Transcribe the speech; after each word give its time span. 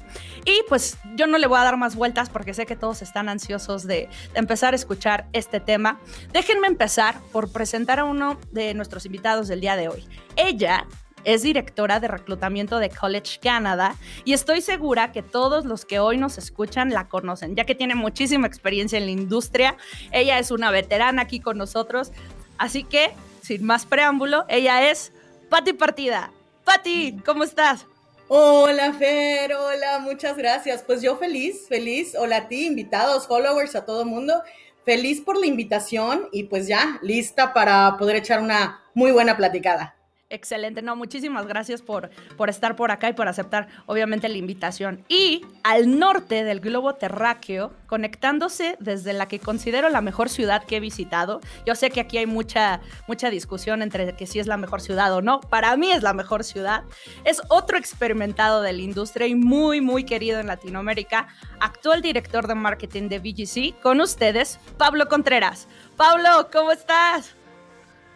Y 0.45 0.61
pues 0.69 0.99
yo 1.15 1.25
no 1.25 1.39
le 1.39 1.47
voy 1.47 1.57
a 1.57 1.63
dar 1.63 1.77
más 1.77 1.95
vueltas 1.95 2.29
porque 2.29 2.53
sé 2.53 2.67
que 2.67 2.75
todos 2.75 3.01
están 3.01 3.29
ansiosos 3.29 3.87
de, 3.87 4.09
de, 4.33 4.39
empezar 4.39 4.73
a 4.73 4.75
escuchar 4.75 5.27
este 5.33 5.59
tema. 5.59 5.99
Déjenme 6.33 6.67
empezar 6.67 7.19
por 7.31 7.51
presentar 7.51 7.97
a 7.97 8.03
uno 8.03 8.39
de 8.51 8.75
nuestros 8.75 9.07
invitados 9.07 9.47
del 9.47 9.59
día 9.59 9.75
de 9.75 9.87
hoy. 9.89 10.05
Ella 10.35 10.85
es 11.23 11.43
directora 11.43 11.99
de 11.99 12.07
reclutamiento 12.07 12.79
de 12.79 12.89
College 12.89 13.39
Canada 13.41 13.95
y 14.25 14.33
estoy 14.33 14.61
segura 14.61 15.11
que 15.11 15.21
todos 15.21 15.65
los 15.65 15.85
que 15.85 15.99
hoy 15.99 16.17
nos 16.17 16.37
escuchan 16.37 16.91
la 16.91 17.07
conocen, 17.07 17.55
ya 17.55 17.65
que 17.65 17.75
tiene 17.75 17.95
muchísima 17.95 18.47
experiencia 18.47 18.97
en 18.97 19.05
la 19.05 19.11
industria. 19.11 19.77
Ella 20.11 20.39
es 20.39 20.51
una 20.51 20.71
veterana 20.71 21.23
aquí 21.23 21.39
con 21.39 21.57
nosotros. 21.57 22.11
Así 22.57 22.83
que, 22.83 23.11
sin 23.41 23.63
más 23.63 23.85
preámbulo, 23.85 24.45
ella 24.47 24.89
es 24.89 25.11
Patti 25.49 25.73
Partida. 25.73 26.31
Patti, 26.63 27.17
¿cómo 27.25 27.43
estás? 27.43 27.87
Hola 28.27 28.93
Fer, 28.93 29.53
hola, 29.53 29.99
muchas 29.99 30.37
gracias. 30.37 30.83
Pues 30.83 31.01
yo 31.01 31.17
feliz, 31.17 31.67
feliz. 31.67 32.15
Hola 32.15 32.37
a 32.37 32.47
ti, 32.47 32.65
invitados, 32.65 33.27
followers, 33.27 33.75
a 33.75 33.85
todo 33.85 34.05
mundo. 34.05 34.41
Feliz 34.85 35.21
por 35.21 35.37
la 35.37 35.47
invitación 35.47 36.29
y 36.31 36.43
pues 36.43 36.67
ya, 36.67 36.97
lista 37.01 37.53
para 37.53 37.97
poder 37.97 38.15
echar 38.15 38.41
una 38.41 38.81
muy 38.93 39.11
buena 39.11 39.35
platicada. 39.37 39.95
Excelente, 40.31 40.81
no, 40.81 40.95
muchísimas 40.95 41.45
gracias 41.45 41.81
por, 41.81 42.09
por 42.37 42.49
estar 42.49 42.77
por 42.77 42.89
acá 42.89 43.09
y 43.09 43.13
por 43.13 43.27
aceptar, 43.27 43.67
obviamente, 43.85 44.29
la 44.29 44.37
invitación. 44.37 45.03
Y 45.09 45.45
al 45.61 45.99
norte 45.99 46.45
del 46.45 46.61
globo 46.61 46.95
terráqueo, 46.95 47.73
conectándose 47.85 48.77
desde 48.79 49.11
la 49.11 49.27
que 49.27 49.39
considero 49.39 49.89
la 49.89 49.99
mejor 49.99 50.29
ciudad 50.29 50.63
que 50.63 50.77
he 50.77 50.79
visitado. 50.79 51.41
Yo 51.65 51.75
sé 51.75 51.89
que 51.89 51.99
aquí 51.99 52.17
hay 52.17 52.27
mucha, 52.27 52.79
mucha 53.09 53.29
discusión 53.29 53.81
entre 53.81 54.15
que 54.15 54.25
si 54.25 54.39
es 54.39 54.47
la 54.47 54.55
mejor 54.55 54.79
ciudad 54.79 55.13
o 55.13 55.21
no. 55.21 55.41
Para 55.41 55.75
mí 55.75 55.91
es 55.91 56.01
la 56.01 56.13
mejor 56.13 56.45
ciudad. 56.45 56.85
Es 57.25 57.41
otro 57.49 57.77
experimentado 57.77 58.61
de 58.61 58.71
la 58.71 58.81
industria 58.81 59.27
y 59.27 59.35
muy, 59.35 59.81
muy 59.81 60.05
querido 60.05 60.39
en 60.39 60.47
Latinoamérica. 60.47 61.27
Actual 61.59 62.01
director 62.01 62.47
de 62.47 62.55
marketing 62.55 63.09
de 63.09 63.19
VGC. 63.19 63.81
Con 63.81 63.99
ustedes, 63.99 64.61
Pablo 64.77 65.09
Contreras. 65.09 65.67
Pablo, 65.97 66.47
¿cómo 66.53 66.71
estás? 66.71 67.35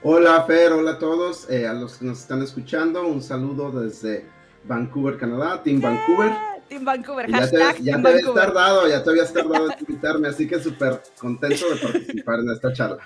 Hola 0.08 0.44
Fer, 0.44 0.72
hola 0.72 0.92
a 0.92 1.00
todos, 1.00 1.50
eh, 1.50 1.68
a 1.68 1.74
los 1.74 1.98
que 1.98 2.06
nos 2.06 2.20
están 2.20 2.44
escuchando, 2.44 3.08
un 3.08 3.24
saludo 3.24 3.72
desde 3.72 4.30
Vancouver, 4.66 5.18
Canadá, 5.18 5.64
Team 5.64 5.80
yeah, 5.80 5.90
Vancouver. 5.90 6.32
Team 6.70 6.86
Vancouver, 6.86 7.28
ya 7.28 7.38
hashtag 7.40 7.78
te, 7.78 7.84
ya 7.86 7.92
Team 7.94 8.04
te 8.04 8.10
habías 8.10 8.34
tardado, 8.36 8.88
ya 8.88 9.04
te 9.04 9.10
habías 9.10 9.34
tardado 9.34 9.72
en 9.72 9.80
invitarme, 9.80 10.28
así 10.28 10.48
que 10.48 10.60
súper 10.60 11.02
contento 11.18 11.68
de 11.72 11.76
participar 11.78 12.40
en 12.40 12.52
esta 12.52 12.72
charla. 12.72 12.98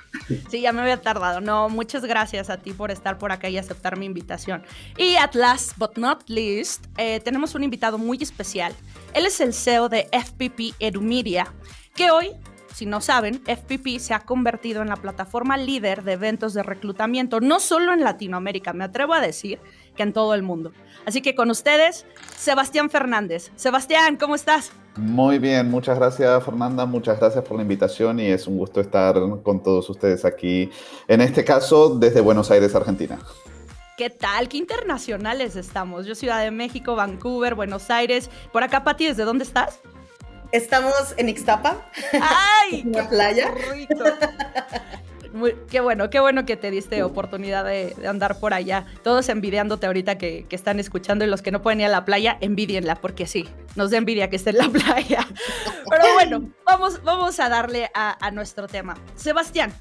Sí, 0.52 0.60
ya 0.60 0.74
me 0.74 0.82
había 0.82 1.02
tardado. 1.02 1.40
No, 1.40 1.70
muchas 1.70 2.04
gracias 2.04 2.50
a 2.50 2.58
ti 2.58 2.74
por 2.74 2.92
estar 2.92 3.18
por 3.18 3.32
acá 3.32 3.48
y 3.48 3.58
aceptar 3.58 3.98
mi 3.98 4.06
invitación. 4.06 4.64
Y 4.98 5.16
at 5.16 5.36
last 5.36 5.78
but 5.78 5.96
not 5.96 6.28
least, 6.28 6.84
eh, 6.98 7.22
tenemos 7.22 7.56
un 7.56 7.64
invitado 7.64 7.98
muy 7.98 8.18
especial. 8.22 8.74
Él 9.14 9.26
es 9.26 9.40
el 9.40 9.54
CEO 9.54 9.88
de 9.88 10.10
FPP 10.12 10.76
EduMedia, 10.80 11.48
que 11.96 12.12
hoy 12.12 12.32
si 12.74 12.86
no 12.86 13.02
saben, 13.02 13.42
FPP 13.46 14.00
se 14.00 14.14
ha 14.14 14.22
convertido 14.22 14.82
en 14.82 14.90
la 14.90 14.96
plataforma 14.96 15.58
líder 15.58 16.04
de 16.04 16.14
eventos 16.14 16.54
de 16.54 16.64
reclutamiento, 16.64 17.42
no 17.42 17.60
solo 17.60 17.94
en 17.94 18.02
Latinoamérica, 18.02 18.74
me 18.74 18.84
atrevo 18.84 19.14
a 19.14 19.22
decir 19.22 19.60
que 19.96 20.04
en 20.04 20.14
todo 20.14 20.34
el 20.34 20.44
mundo. 20.44 20.72
Así 21.06 21.22
que 21.22 21.36
con 21.36 21.50
ustedes, 21.50 22.06
Sebastián 22.38 22.90
Fernández. 22.90 23.52
Sebastián, 23.56 24.18
¿cómo 24.18 24.36
estás? 24.36 24.72
Muy 24.96 25.40
bien, 25.40 25.70
muchas 25.70 25.98
gracias 25.98 26.44
Fernanda, 26.44 26.86
muchas 26.86 27.20
gracias 27.20 27.44
por 27.44 27.56
la 27.56 27.64
invitación 27.64 28.20
y 28.20 28.28
es 28.28 28.48
un 28.48 28.58
gusto 28.58 28.82
estar 28.82 29.16
con 29.44 29.64
todos 29.64 29.90
ustedes 29.90 30.26
aquí, 30.26 30.70
en 31.08 31.22
este 31.22 31.46
caso 31.46 31.98
desde 31.98 32.20
Buenos 32.22 32.52
Aires, 32.52 32.76
Argentina. 32.76 33.18
¿Qué 33.98 34.10
tal? 34.10 34.48
¿Qué 34.48 34.58
internacionales 34.58 35.58
estamos? 35.58 36.06
Yo 36.06 36.16
Ciudad 36.16 36.42
de 36.42 36.52
México, 36.52 36.96
Vancouver, 36.96 37.54
Buenos 37.54 37.90
Aires. 37.90 38.30
Por 38.54 38.64
acá, 38.64 38.86
Pati, 38.86 39.08
¿desde 39.08 39.26
dónde 39.26 39.44
estás? 39.44 39.82
Estamos 40.52 41.14
en 41.18 41.30
Ixtapa. 41.30 41.78
¡Ay! 42.14 42.82
en 42.86 42.92
la 42.92 43.08
playa. 43.08 43.54
Muy, 45.32 45.56
qué 45.70 45.80
bueno, 45.80 46.10
qué 46.10 46.20
bueno 46.20 46.46
que 46.46 46.58
te 46.58 46.72
diste 46.72 47.04
oportunidad 47.04 47.64
de, 47.64 47.94
de 47.96 48.08
andar 48.08 48.40
por 48.40 48.54
allá. 48.56 48.86
Todos 49.04 49.30
envidiándote 49.30 49.86
ahorita 49.86 50.18
que, 50.18 50.48
que, 50.50 50.56
están 50.56 50.80
escuchando 50.80 51.24
y 51.24 51.28
los 51.28 51.44
que 51.44 51.52
no 51.52 51.62
pueden 51.62 51.82
ir 51.82 51.86
a 51.86 51.90
la 51.90 52.04
playa, 52.04 52.38
envidienla, 52.42 52.96
porque 52.96 53.28
sí, 53.28 53.48
nos 53.76 53.92
da 53.92 53.98
envidia 53.98 54.32
que 54.32 54.38
esté 54.38 54.50
en 54.50 54.58
la 54.58 54.70
playa. 54.70 55.28
Pero 55.88 56.14
bueno, 56.16 56.50
vamos, 56.66 57.04
vamos 57.04 57.40
a 57.40 57.48
darle 57.48 57.92
a, 57.94 58.26
a 58.26 58.32
nuestro 58.32 58.68
tema. 58.68 58.98
Sebastián, 59.16 59.72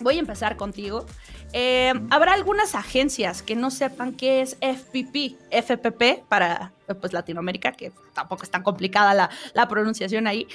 voy 0.00 0.16
a 0.16 0.20
empezar 0.20 0.56
contigo. 0.56 1.06
Eh, 1.52 1.92
Habrá 2.10 2.34
algunas 2.34 2.74
agencias 2.74 3.42
que 3.42 3.56
no 3.56 3.70
sepan 3.70 4.14
qué 4.14 4.40
es 4.40 4.56
FPP, 4.60 5.36
FPP 5.50 6.24
para 6.28 6.72
pues, 7.00 7.12
Latinoamérica, 7.12 7.72
que 7.72 7.92
tampoco 8.14 8.42
es 8.42 8.50
tan 8.50 8.62
complicada 8.62 9.14
la, 9.14 9.30
la 9.54 9.68
pronunciación 9.68 10.26
ahí. 10.26 10.46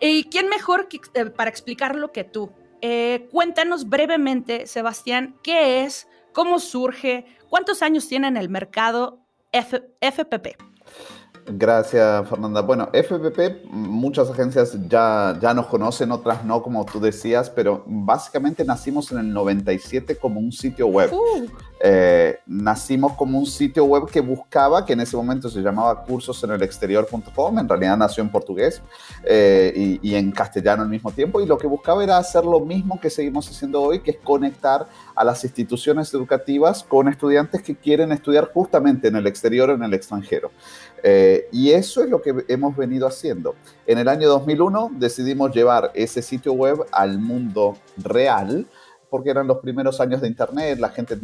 ¿Y 0.00 0.24
quién 0.24 0.48
mejor 0.48 0.88
que, 0.88 1.00
eh, 1.14 1.26
para 1.26 1.50
explicarlo 1.50 2.12
que 2.12 2.24
tú? 2.24 2.50
Eh, 2.80 3.28
cuéntanos 3.32 3.88
brevemente, 3.88 4.66
Sebastián, 4.66 5.36
qué 5.42 5.84
es, 5.84 6.06
cómo 6.32 6.60
surge, 6.60 7.26
cuántos 7.48 7.82
años 7.82 8.08
tiene 8.08 8.28
en 8.28 8.36
el 8.36 8.48
mercado 8.48 9.18
F 9.52 9.82
FPP. 10.00 10.56
Gracias, 11.50 12.28
Fernanda. 12.28 12.60
Bueno, 12.60 12.90
FPP, 12.92 13.64
muchas 13.70 14.28
agencias 14.30 14.76
ya, 14.86 15.38
ya 15.40 15.54
nos 15.54 15.66
conocen, 15.66 16.12
otras 16.12 16.44
no, 16.44 16.62
como 16.62 16.84
tú 16.84 17.00
decías, 17.00 17.48
pero 17.48 17.82
básicamente 17.86 18.64
nacimos 18.64 19.10
en 19.12 19.18
el 19.18 19.32
97 19.32 20.16
como 20.16 20.40
un 20.40 20.52
sitio 20.52 20.88
web. 20.88 21.10
Uh. 21.12 21.46
eh, 21.80 22.38
nacimos 22.46 23.14
como 23.14 23.38
un 23.38 23.46
sitio 23.46 23.84
web 23.84 24.06
que 24.10 24.20
buscaba, 24.20 24.84
que 24.84 24.92
en 24.92 25.00
ese 25.00 25.16
momento 25.16 25.48
se 25.48 25.60
llamaba 25.60 26.04
cursosenelexterior.com, 26.04 27.58
en 27.58 27.68
realidad 27.68 27.96
nació 27.96 28.22
en 28.22 28.30
portugués 28.30 28.82
eh, 29.24 29.98
y, 30.02 30.14
en 30.14 30.30
castellano 30.32 30.82
al 30.82 30.88
mismo 30.88 31.12
tiempo, 31.12 31.40
y 31.40 31.46
lo 31.46 31.56
que 31.56 31.66
buscaba 31.66 32.04
era 32.04 32.18
hacer 32.18 32.44
lo 32.44 32.60
mismo 32.60 33.00
que 33.00 33.08
seguimos 33.08 33.48
haciendo 33.48 33.80
hoy, 33.80 34.00
que 34.00 34.10
es 34.10 34.18
conectar 34.18 34.86
a 35.14 35.24
las 35.24 35.42
instituciones 35.44 36.12
educativas 36.12 36.84
con 36.84 37.08
estudiantes 37.08 37.62
que 37.62 37.74
quieren 37.74 38.12
estudiar 38.12 38.50
justamente 38.52 39.08
en 39.08 39.16
el 39.16 39.26
exterior 39.26 39.70
o 39.70 39.74
en 39.74 39.82
el 39.82 39.94
extranjero. 39.94 40.50
Eh, 41.02 41.48
y 41.52 41.70
eso 41.70 42.02
es 42.02 42.10
lo 42.10 42.20
que 42.20 42.44
hemos 42.48 42.76
venido 42.76 43.06
haciendo. 43.06 43.54
En 43.86 43.98
el 43.98 44.08
año 44.08 44.28
2001 44.28 44.90
decidimos 44.94 45.54
llevar 45.54 45.90
ese 45.94 46.22
sitio 46.22 46.52
web 46.52 46.84
al 46.92 47.18
mundo 47.18 47.76
real, 47.96 48.66
porque 49.10 49.30
eran 49.30 49.46
los 49.46 49.58
primeros 49.58 50.00
años 50.00 50.20
de 50.20 50.28
Internet, 50.28 50.78
la 50.78 50.90
gente 50.90 51.18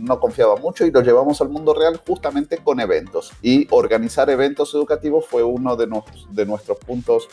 no 0.00 0.18
confiaba 0.18 0.56
mucho 0.56 0.84
y 0.84 0.90
lo 0.90 1.00
llevamos 1.00 1.40
al 1.40 1.48
mundo 1.48 1.74
real 1.74 2.00
justamente 2.04 2.58
con 2.58 2.80
eventos. 2.80 3.32
Y 3.40 3.68
organizar 3.70 4.28
eventos 4.30 4.74
educativos 4.74 5.26
fue 5.26 5.42
uno 5.42 5.76
de, 5.76 5.88
de 6.30 6.46
nuestros 6.46 6.78
puntos, 6.78 7.28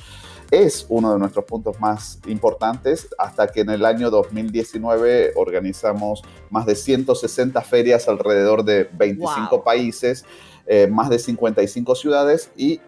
es 0.52 0.86
uno 0.90 1.14
de 1.14 1.20
nuestros 1.20 1.46
puntos 1.46 1.80
más 1.80 2.20
importantes, 2.28 3.08
hasta 3.18 3.48
que 3.48 3.62
en 3.62 3.72
el 3.72 3.86
año 3.86 4.12
2019 4.12 5.34
organizamos 5.36 6.22
más 6.50 6.66
de 6.66 6.76
160 6.76 7.60
ferias 7.62 8.08
alrededor 8.08 8.64
de 8.64 8.88
25 8.94 9.64
países, 9.64 10.26
eh, 10.68 10.88
más 10.88 11.10
de 11.10 11.20
55 11.20 11.96
ciudades 11.96 12.52
y 12.58 12.82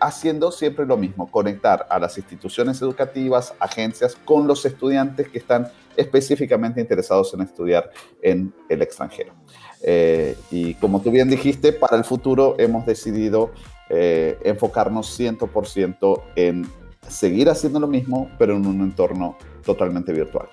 haciendo 0.00 0.52
siempre 0.52 0.86
lo 0.86 0.96
mismo, 0.96 1.30
conectar 1.30 1.86
a 1.88 1.98
las 1.98 2.18
instituciones 2.18 2.80
educativas, 2.82 3.54
agencias, 3.58 4.16
con 4.24 4.46
los 4.46 4.64
estudiantes 4.64 5.28
que 5.28 5.38
están 5.38 5.68
específicamente 5.96 6.80
interesados 6.80 7.32
en 7.34 7.40
estudiar 7.42 7.90
en 8.20 8.52
el 8.68 8.82
extranjero. 8.82 9.32
Eh, 9.82 10.36
y 10.50 10.74
como 10.74 11.00
tú 11.00 11.10
bien 11.10 11.28
dijiste, 11.30 11.72
para 11.72 11.96
el 11.96 12.04
futuro 12.04 12.56
hemos 12.58 12.86
decidido 12.86 13.50
eh, 13.90 14.38
enfocarnos 14.44 15.18
100% 15.18 16.22
en 16.36 16.66
seguir 17.08 17.48
haciendo 17.50 17.80
lo 17.80 17.86
mismo, 17.86 18.30
pero 18.38 18.56
en 18.56 18.66
un 18.66 18.80
entorno 18.80 19.36
totalmente 19.64 20.12
virtual. 20.12 20.48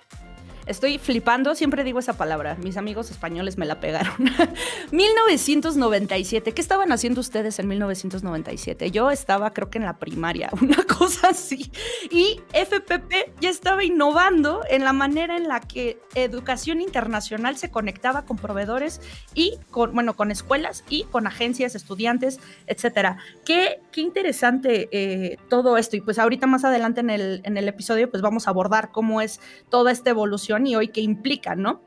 Estoy 0.67 0.99
flipando, 0.99 1.55
siempre 1.55 1.83
digo 1.83 1.99
esa 1.99 2.13
palabra. 2.13 2.55
Mis 2.55 2.77
amigos 2.77 3.09
españoles 3.09 3.57
me 3.57 3.65
la 3.65 3.79
pegaron. 3.79 4.13
1997. 4.91 6.53
¿Qué 6.53 6.61
estaban 6.61 6.91
haciendo 6.91 7.19
ustedes 7.19 7.57
en 7.59 7.67
1997? 7.67 8.91
Yo 8.91 9.09
estaba, 9.09 9.53
creo 9.53 9.69
que 9.69 9.79
en 9.79 9.85
la 9.85 9.97
primaria, 9.97 10.49
una 10.61 10.83
cosa 10.83 11.29
así. 11.29 11.71
Y 12.11 12.39
FPP 12.53 13.39
ya 13.39 13.49
estaba 13.49 13.83
innovando 13.83 14.61
en 14.69 14.83
la 14.83 14.93
manera 14.93 15.35
en 15.35 15.47
la 15.47 15.61
que 15.61 15.99
educación 16.13 16.79
internacional 16.79 17.57
se 17.57 17.71
conectaba 17.71 18.25
con 18.25 18.37
proveedores 18.37 19.01
y 19.33 19.57
con, 19.71 19.93
bueno, 19.93 20.15
con 20.15 20.29
escuelas 20.29 20.83
y 20.89 21.05
con 21.05 21.25
agencias, 21.25 21.73
estudiantes, 21.73 22.39
etcétera. 22.67 23.17
Qué, 23.45 23.79
interesante 23.95 24.89
eh, 24.91 25.37
todo 25.47 25.77
esto. 25.77 25.95
Y 25.95 26.01
pues 26.01 26.17
ahorita 26.17 26.47
más 26.47 26.65
adelante 26.65 27.01
en 27.01 27.09
el, 27.09 27.41
en 27.43 27.57
el 27.57 27.67
episodio, 27.67 28.09
pues 28.09 28.23
vamos 28.23 28.47
a 28.47 28.51
abordar 28.51 28.91
cómo 28.91 29.21
es 29.21 29.39
toda 29.69 29.91
esta 29.91 30.09
evolución 30.09 30.50
y 30.67 30.75
hoy 30.75 30.89
qué 30.89 31.01
implica, 31.01 31.55
¿no? 31.55 31.81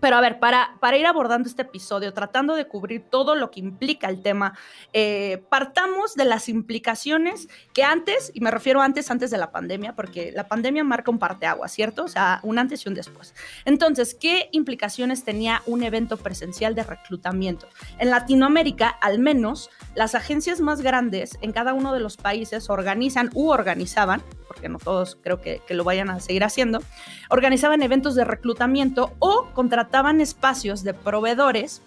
Pero 0.00 0.16
a 0.16 0.20
ver, 0.20 0.38
para, 0.38 0.76
para 0.80 0.96
ir 0.96 1.06
abordando 1.06 1.48
este 1.48 1.62
episodio, 1.62 2.12
tratando 2.12 2.54
de 2.54 2.66
cubrir 2.66 3.04
todo 3.10 3.34
lo 3.34 3.50
que 3.50 3.60
implica 3.60 4.08
el 4.08 4.22
tema, 4.22 4.58
eh, 4.92 5.42
partamos 5.48 6.14
de 6.14 6.24
las 6.24 6.48
implicaciones 6.48 7.48
que 7.74 7.84
antes, 7.84 8.30
y 8.34 8.40
me 8.40 8.50
refiero 8.50 8.80
antes, 8.80 9.10
antes 9.10 9.30
de 9.30 9.38
la 9.38 9.50
pandemia, 9.50 9.94
porque 9.94 10.32
la 10.32 10.48
pandemia 10.48 10.84
marca 10.84 11.10
un 11.10 11.18
parteaguas, 11.18 11.72
¿cierto? 11.72 12.04
O 12.04 12.08
sea, 12.08 12.40
un 12.42 12.58
antes 12.58 12.84
y 12.86 12.88
un 12.88 12.94
después. 12.94 13.34
Entonces, 13.64 14.14
¿qué 14.14 14.48
implicaciones 14.52 15.24
tenía 15.24 15.62
un 15.66 15.82
evento 15.82 16.16
presencial 16.16 16.74
de 16.74 16.84
reclutamiento? 16.84 17.68
En 17.98 18.10
Latinoamérica, 18.10 18.88
al 18.88 19.18
menos, 19.18 19.70
las 19.94 20.14
agencias 20.14 20.60
más 20.60 20.80
grandes 20.80 21.38
en 21.42 21.52
cada 21.52 21.74
uno 21.74 21.92
de 21.92 22.00
los 22.00 22.16
países 22.16 22.70
organizan 22.70 23.30
u 23.34 23.50
organizaban 23.50 24.22
porque 24.50 24.68
no 24.68 24.78
todos 24.78 25.16
creo 25.22 25.40
que, 25.40 25.62
lo 25.70 25.84
vayan 25.84 26.10
a 26.10 26.18
seguir 26.18 26.42
haciendo, 26.42 26.80
organizaban 27.28 27.82
eventos 27.82 28.16
de 28.16 28.24
reclutamiento 28.24 29.12
o 29.20 29.46
contrataban 29.54 29.89
espacios 30.20 30.82
de 30.82 30.94
proveedores 30.94 31.82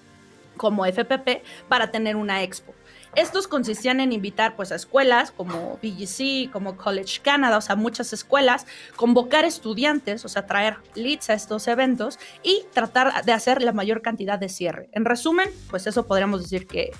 como 0.58 0.86
FPP 0.86 1.44
para 1.68 1.92
tener 1.92 2.16
una 2.16 2.44
expo. 2.44 2.74
Estos 3.16 3.48
consistían 3.48 4.00
en 4.00 4.12
invitar 4.12 4.56
pues 4.56 4.72
a 4.72 4.76
escuelas 4.76 5.32
como 5.32 5.78
BGC, 5.84 6.52
como 6.52 6.78
College 6.78 7.20
Canada, 7.22 7.58
o 7.58 7.62
sea, 7.62 7.76
muchas 7.76 8.12
escuelas, 8.12 8.66
convocar 8.96 9.46
estudiantes, 9.46 10.26
o 10.26 10.30
sea, 10.30 10.48
traer 10.48 10.78
leads 10.96 11.30
a 11.30 11.34
estos 11.34 11.68
eventos 11.68 12.18
y 12.42 12.64
tratar 12.74 13.24
de 13.24 13.32
hacer 13.32 13.62
la 13.62 13.72
mayor 13.72 14.02
cantidad 14.02 14.40
de 14.40 14.50
cierre. 14.50 14.90
En 14.94 15.06
resumen, 15.06 15.50
pues 15.70 15.86
eso 15.86 16.08
podríamos 16.08 16.42
decir 16.42 16.66
que, 16.66 16.92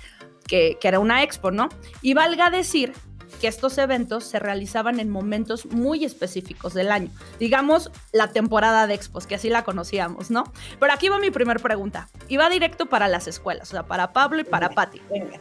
que, 0.46 0.78
que 0.80 0.88
era 0.88 1.00
una 1.00 1.24
expo, 1.24 1.50
¿no? 1.50 1.68
Y 2.00 2.14
valga 2.14 2.48
decir 2.48 2.92
que 3.40 3.48
estos 3.48 3.78
eventos 3.78 4.24
se 4.24 4.38
realizaban 4.38 5.00
en 5.00 5.10
momentos 5.10 5.66
muy 5.66 6.04
específicos 6.04 6.74
del 6.74 6.90
año. 6.90 7.10
Digamos, 7.38 7.90
la 8.12 8.28
temporada 8.28 8.86
de 8.86 8.94
expos, 8.94 9.26
que 9.26 9.34
así 9.34 9.50
la 9.50 9.64
conocíamos, 9.64 10.30
¿no? 10.30 10.44
Pero 10.80 10.92
aquí 10.92 11.08
va 11.08 11.18
mi 11.18 11.30
primera 11.30 11.60
pregunta. 11.60 12.08
Y 12.28 12.36
va 12.36 12.48
directo 12.48 12.86
para 12.86 13.08
las 13.08 13.26
escuelas, 13.26 13.68
o 13.68 13.72
sea, 13.72 13.82
para 13.84 14.12
Pablo 14.12 14.40
y 14.40 14.44
para 14.44 14.70
Patti. 14.70 15.00
Venga. 15.10 15.40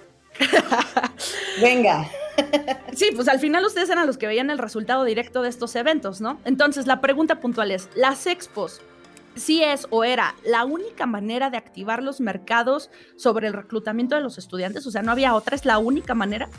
Venga. 1.61 2.09
Sí, 2.95 3.09
pues 3.15 3.27
al 3.27 3.39
final 3.39 3.63
ustedes 3.63 3.89
eran 3.89 4.07
los 4.07 4.17
que 4.17 4.25
veían 4.25 4.49
el 4.49 4.57
resultado 4.57 5.03
directo 5.03 5.43
de 5.43 5.49
estos 5.49 5.75
eventos, 5.75 6.19
¿no? 6.19 6.39
Entonces, 6.45 6.87
la 6.87 6.99
pregunta 6.99 7.39
puntual 7.39 7.69
es, 7.69 7.89
¿las 7.95 8.25
expos 8.25 8.81
sí 9.35 9.63
es 9.63 9.87
o 9.89 10.03
era 10.03 10.35
la 10.43 10.65
única 10.65 11.05
manera 11.05 11.49
de 11.49 11.57
activar 11.57 12.01
los 12.01 12.21
mercados 12.21 12.89
sobre 13.17 13.47
el 13.47 13.53
reclutamiento 13.53 14.15
de 14.15 14.21
los 14.21 14.37
estudiantes? 14.37 14.85
O 14.87 14.91
sea, 14.91 15.03
¿no 15.03 15.11
había 15.11 15.35
otra? 15.35 15.55
¿Es 15.55 15.65
la 15.65 15.77
única 15.77 16.15
manera? 16.15 16.49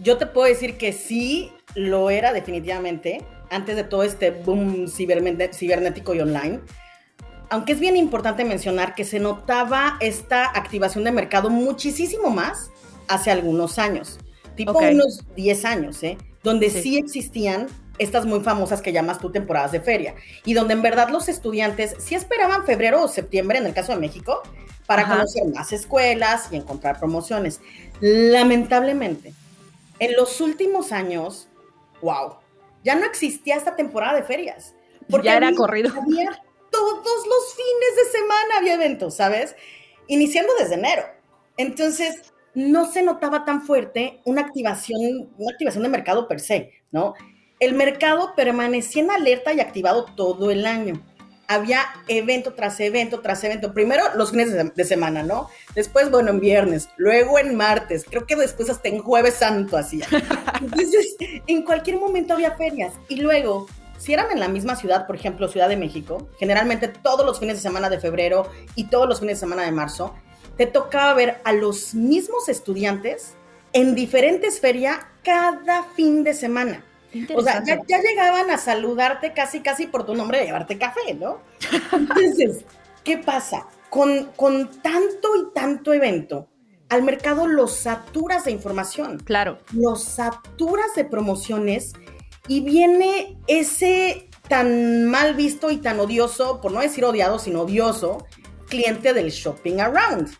Yo 0.00 0.16
te 0.16 0.26
puedo 0.26 0.46
decir 0.46 0.78
que 0.78 0.92
sí 0.92 1.52
lo 1.74 2.10
era 2.10 2.32
definitivamente 2.32 3.24
antes 3.50 3.76
de 3.76 3.84
todo 3.84 4.02
este 4.02 4.30
boom 4.30 4.88
cibernético 4.88 6.14
y 6.14 6.20
online. 6.20 6.60
Aunque 7.50 7.72
es 7.72 7.80
bien 7.80 7.96
importante 7.96 8.44
mencionar 8.44 8.94
que 8.94 9.04
se 9.04 9.18
notaba 9.18 9.96
esta 10.00 10.44
activación 10.44 11.04
de 11.04 11.12
mercado 11.12 11.48
muchísimo 11.50 12.30
más 12.30 12.70
hace 13.08 13.30
algunos 13.30 13.78
años, 13.78 14.18
tipo 14.54 14.78
unos 14.78 15.24
10 15.34 15.64
años, 15.64 16.02
¿eh? 16.02 16.18
donde 16.42 16.68
sí. 16.68 16.82
sí 16.82 16.98
existían 16.98 17.66
estas 17.98 18.26
muy 18.26 18.40
famosas 18.40 18.82
que 18.82 18.92
llamas 18.92 19.18
tú 19.18 19.32
temporadas 19.32 19.72
de 19.72 19.80
feria, 19.80 20.14
y 20.44 20.52
donde 20.52 20.74
en 20.74 20.82
verdad 20.82 21.08
los 21.08 21.28
estudiantes 21.28 21.96
sí 21.98 22.14
esperaban 22.14 22.64
febrero 22.64 23.02
o 23.02 23.08
septiembre, 23.08 23.58
en 23.58 23.66
el 23.66 23.74
caso 23.74 23.92
de 23.92 23.98
México, 23.98 24.42
para 24.86 25.08
conocer 25.08 25.44
más 25.52 25.72
escuelas 25.72 26.48
y 26.50 26.56
encontrar 26.56 26.98
promociones. 26.98 27.60
Lamentablemente, 28.00 29.34
en 29.98 30.16
los 30.16 30.40
últimos 30.40 30.92
años, 30.92 31.48
wow, 32.02 32.38
ya 32.84 32.94
no 32.94 33.04
existía 33.06 33.56
esta 33.56 33.76
temporada 33.76 34.14
de 34.14 34.22
ferias. 34.22 34.74
Porque 35.10 35.26
ya 35.26 35.36
era 35.36 35.52
corrido. 35.54 35.90
Había 36.00 36.42
todos 36.70 37.26
los 37.26 37.54
fines 37.54 37.96
de 37.96 38.18
semana 38.18 38.56
había 38.58 38.74
eventos, 38.74 39.14
¿sabes? 39.14 39.56
Iniciando 40.06 40.52
desde 40.58 40.74
enero. 40.74 41.02
Entonces, 41.56 42.32
no 42.54 42.90
se 42.90 43.02
notaba 43.02 43.44
tan 43.44 43.62
fuerte 43.62 44.20
una 44.24 44.42
activación, 44.42 45.30
una 45.38 45.52
activación 45.52 45.82
de 45.82 45.88
mercado 45.88 46.28
per 46.28 46.40
se, 46.40 46.72
¿no? 46.90 47.14
El 47.58 47.74
mercado 47.74 48.34
permanecía 48.36 49.02
en 49.02 49.10
alerta 49.10 49.52
y 49.52 49.60
activado 49.60 50.04
todo 50.16 50.50
el 50.50 50.66
año 50.66 51.02
había 51.48 51.86
evento 52.06 52.52
tras 52.52 52.78
evento 52.78 53.20
tras 53.20 53.42
evento. 53.42 53.72
Primero 53.72 54.04
los 54.14 54.30
fines 54.30 54.52
de, 54.52 54.84
semana, 54.84 55.22
¿no? 55.22 55.48
Después, 55.74 56.10
bueno, 56.10 56.30
en 56.30 56.40
viernes, 56.40 56.90
luego 56.96 57.38
en 57.38 57.56
martes, 57.56 58.04
creo 58.08 58.26
que 58.26 58.36
después 58.36 58.70
hasta 58.70 58.88
en 58.88 59.00
jueves 59.00 59.34
santo 59.34 59.76
hacía. 59.76 60.06
Entonces, 60.60 61.16
en 61.46 61.62
cualquier 61.62 61.98
momento 61.98 62.34
había 62.34 62.52
ferias. 62.56 62.92
Y 63.08 63.16
luego, 63.16 63.66
si 63.96 64.12
eran 64.12 64.30
en 64.30 64.40
la 64.40 64.48
misma 64.48 64.76
ciudad, 64.76 65.06
por 65.06 65.16
ejemplo, 65.16 65.48
Ciudad 65.48 65.70
de 65.70 65.78
México, 65.78 66.28
generalmente 66.38 66.88
todos 66.88 67.24
los 67.24 67.40
fines 67.40 67.56
de 67.56 67.62
semana 67.62 67.88
de 67.88 67.98
febrero 67.98 68.50
y 68.74 68.84
todos 68.84 69.08
los 69.08 69.20
fines 69.20 69.38
de 69.38 69.40
semana 69.40 69.62
de 69.62 69.72
marzo, 69.72 70.14
te 70.58 70.66
tocaba 70.66 71.14
ver 71.14 71.38
a 71.44 71.52
los 71.52 71.94
mismos 71.94 72.48
estudiantes 72.48 73.34
en 73.72 73.94
diferentes 73.94 74.60
ferias 74.60 74.98
cada 75.22 75.84
fin 75.94 76.24
de 76.24 76.34
semana. 76.34 76.84
O 77.34 77.42
sea, 77.42 77.62
ya, 77.64 78.00
llegaban 78.00 78.50
a 78.50 78.58
saludarte 78.58 79.32
casi, 79.32 79.60
casi 79.60 79.86
por 79.86 80.04
tu 80.04 80.14
nombre 80.14 80.38
de 80.38 80.46
llevarte 80.46 80.78
café, 80.78 81.14
¿no? 81.14 81.40
Entonces, 81.92 82.64
¿qué 83.04 83.18
pasa? 83.18 83.66
Con, 83.90 84.30
con 84.36 84.68
tanto 84.82 85.36
y 85.36 85.52
tanto 85.54 85.92
evento, 85.92 86.48
al 86.88 87.02
mercado 87.02 87.46
lo 87.46 87.68
saturas 87.68 88.44
de 88.44 88.50
información. 88.50 89.18
Claro. 89.18 89.58
Lo 89.72 89.96
saturas 89.96 90.94
de 90.94 91.04
promociones 91.04 91.92
y 92.46 92.60
viene 92.62 93.38
ese 93.46 94.28
tan 94.48 95.04
mal 95.06 95.34
visto 95.34 95.70
y 95.70 95.76
tan 95.76 96.00
odioso, 96.00 96.60
por 96.60 96.72
no 96.72 96.80
decir 96.80 97.04
odiado, 97.04 97.38
sino 97.38 97.62
odioso, 97.62 98.26
cliente 98.68 99.12
del 99.12 99.30
shopping 99.30 99.80
around. 99.80 100.30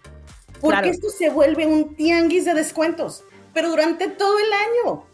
Porque 0.60 0.88
esto 0.88 1.08
se 1.10 1.30
vuelve 1.30 1.66
un 1.66 1.94
tianguis 1.94 2.44
de 2.44 2.54
descuentos, 2.54 3.24
pero 3.54 3.68
durante 3.68 4.08
todo 4.08 4.38
el 4.38 4.52
año. 4.52 5.04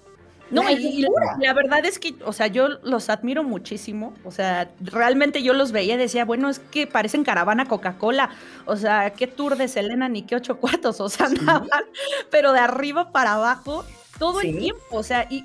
No, 0.54 0.70
y, 0.70 1.04
la 1.40 1.52
verdad 1.52 1.84
es 1.84 1.99
que, 1.99 2.14
o 2.25 2.32
sea, 2.32 2.46
yo 2.46 2.68
los 2.82 3.11
admiro 3.11 3.42
muchísimo. 3.42 4.14
O 4.25 4.30
sea, 4.30 4.70
realmente 4.80 5.42
yo 5.42 5.52
los 5.52 5.73
veía 5.73 5.94
y 5.94 5.99
decía, 5.99 6.25
bueno, 6.25 6.49
es 6.49 6.58
que 6.58 6.87
parecen 6.87 7.25
caravana 7.25 7.66
Coca-Cola. 7.66 8.30
O 8.64 8.76
sea, 8.76 9.11
qué 9.11 9.26
tour 9.26 9.56
de 9.56 9.68
Selena 9.68 10.08
ni 10.08 10.23
qué 10.23 10.37
ocho 10.37 10.58
cuartos. 10.58 11.00
O 11.00 11.08
sea, 11.08 11.26
andaban, 11.26 11.84
pero 12.30 12.52
de 12.52 12.61
arriba 12.61 13.11
para 13.12 13.34
abajo 13.34 13.84
todo 14.18 14.40
el 14.40 14.59
tiempo, 14.59 14.83
o 14.90 15.02
sea, 15.02 15.26
y, 15.30 15.44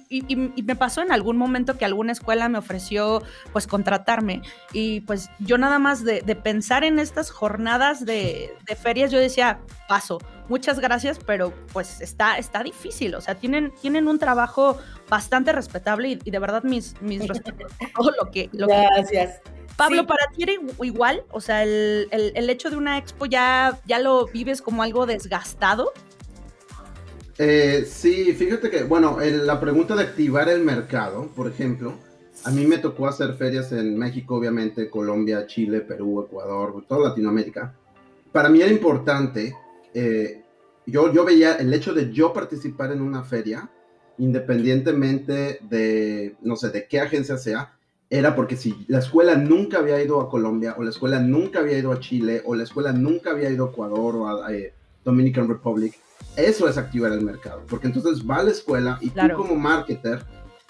me 0.63 0.75
pasó 0.75 1.01
en 1.01 1.11
algún 1.11 1.38
momento 1.38 1.77
que 1.77 1.85
alguna 1.85 2.11
escuela 2.11 2.49
me 2.49 2.57
ofreció 2.57 3.23
pues 3.51 3.67
contratarme 3.67 4.41
y 4.73 5.01
pues 5.01 5.29
yo 5.39 5.57
nada 5.57 5.79
más 5.79 6.03
de, 6.03 6.21
pensar 6.43 6.83
en 6.83 6.99
estas 6.99 7.31
jornadas 7.31 8.05
de, 8.05 8.51
ferias, 8.81 9.11
yo 9.11 9.19
decía, 9.19 9.59
paso, 9.88 10.19
muchas 10.47 10.79
gracias, 10.79 11.19
pero 11.25 11.53
pues 11.73 12.01
está, 12.01 12.38
está 12.38 12.63
difícil, 12.63 13.15
o 13.15 13.21
sea, 13.21 13.35
tienen, 13.35 13.73
tienen 13.81 14.07
un 14.07 14.19
trabajo 14.19 14.77
bastante 15.09 15.51
respetable 15.51 16.19
y, 16.23 16.31
de 16.31 16.39
verdad 16.39 16.63
mis, 16.63 16.99
mis 17.01 17.27
respetos 17.27 17.71
todo 17.95 18.11
lo 18.21 18.31
que... 18.31 18.49
gracias. 18.51 19.41
Pablo, 19.75 20.05
para 20.05 20.27
ti 20.35 20.43
era 20.43 20.51
igual, 20.83 21.23
o 21.31 21.39
sea, 21.39 21.63
el, 21.63 22.09
el, 22.11 22.49
hecho 22.49 22.69
de 22.69 22.75
una 22.75 22.97
expo 22.97 23.25
ya, 23.25 23.79
ya 23.85 23.99
lo 23.99 24.25
vives 24.25 24.61
como 24.61 24.83
algo 24.83 25.05
desgastado. 25.05 25.93
Eh, 27.41 27.86
sí, 27.88 28.34
fíjate 28.34 28.69
que, 28.69 28.84
bueno, 28.84 29.17
la 29.22 29.62
pregunta 29.62 29.96
de 29.96 30.03
activar 30.03 30.50
el 30.50 30.62
mercado, 30.62 31.29
por 31.34 31.48
ejemplo, 31.48 31.93
a 32.43 32.51
mí 32.51 32.65
me 32.65 32.79
tocó 32.79 33.08
hacer 33.08 33.34
ferias 33.36 33.72
en 33.72 33.98
México, 33.98 34.36
obviamente, 34.36 34.89
Colombia, 34.89 35.48
Chile, 35.48 35.79
Perú, 35.79 36.22
Ecuador, 36.22 36.84
toda 36.86 37.08
Latinoamérica. 37.08 37.74
Para 38.34 38.50
mí 38.50 38.62
era 38.62 38.69
importante, 38.69 39.55
eh, 39.93 40.43
yo, 40.86 41.13
yo 41.13 41.24
veía 41.24 41.55
el 41.55 41.74
hecho 41.74 41.93
de 41.93 42.12
yo 42.12 42.34
participar 42.34 42.91
en 42.91 43.00
una 43.00 43.24
feria, 43.24 43.69
independientemente 44.17 45.60
de, 45.62 46.36
no 46.41 46.58
sé, 46.58 46.72
de 46.72 46.88
qué 46.88 47.00
agencia 47.00 47.38
sea, 47.38 47.74
era 48.10 48.36
porque 48.36 48.58
si 48.58 48.84
la 48.89 49.00
escuela 49.00 49.36
nunca 49.36 49.77
había 49.77 50.03
ido 50.03 50.19
a 50.19 50.29
Colombia, 50.29 50.75
o 50.77 50.84
la 50.84 50.89
escuela 50.89 51.22
nunca 51.22 51.60
había 51.60 51.77
ido 51.77 51.93
a 51.93 52.01
Chile, 52.01 52.41
o 52.43 52.53
la 52.53 52.63
escuela 52.63 52.91
nunca 52.91 53.31
había 53.31 53.50
ido 53.50 53.67
a 53.67 53.69
Ecuador 53.69 54.15
o 54.17 54.27
a 54.27 54.53
eh, 54.53 54.74
Dominican 55.05 55.48
Republic, 55.48 55.96
eso 56.36 56.67
es 56.69 56.77
activar 56.77 57.12
el 57.12 57.21
mercado, 57.21 57.63
porque 57.69 57.88
entonces 57.88 58.27
va 58.27 58.38
a 58.38 58.43
la 58.43 58.51
escuela 58.51 58.98
y 59.01 59.09
tú 59.09 59.21
como 59.36 59.55
marketer 59.55 60.24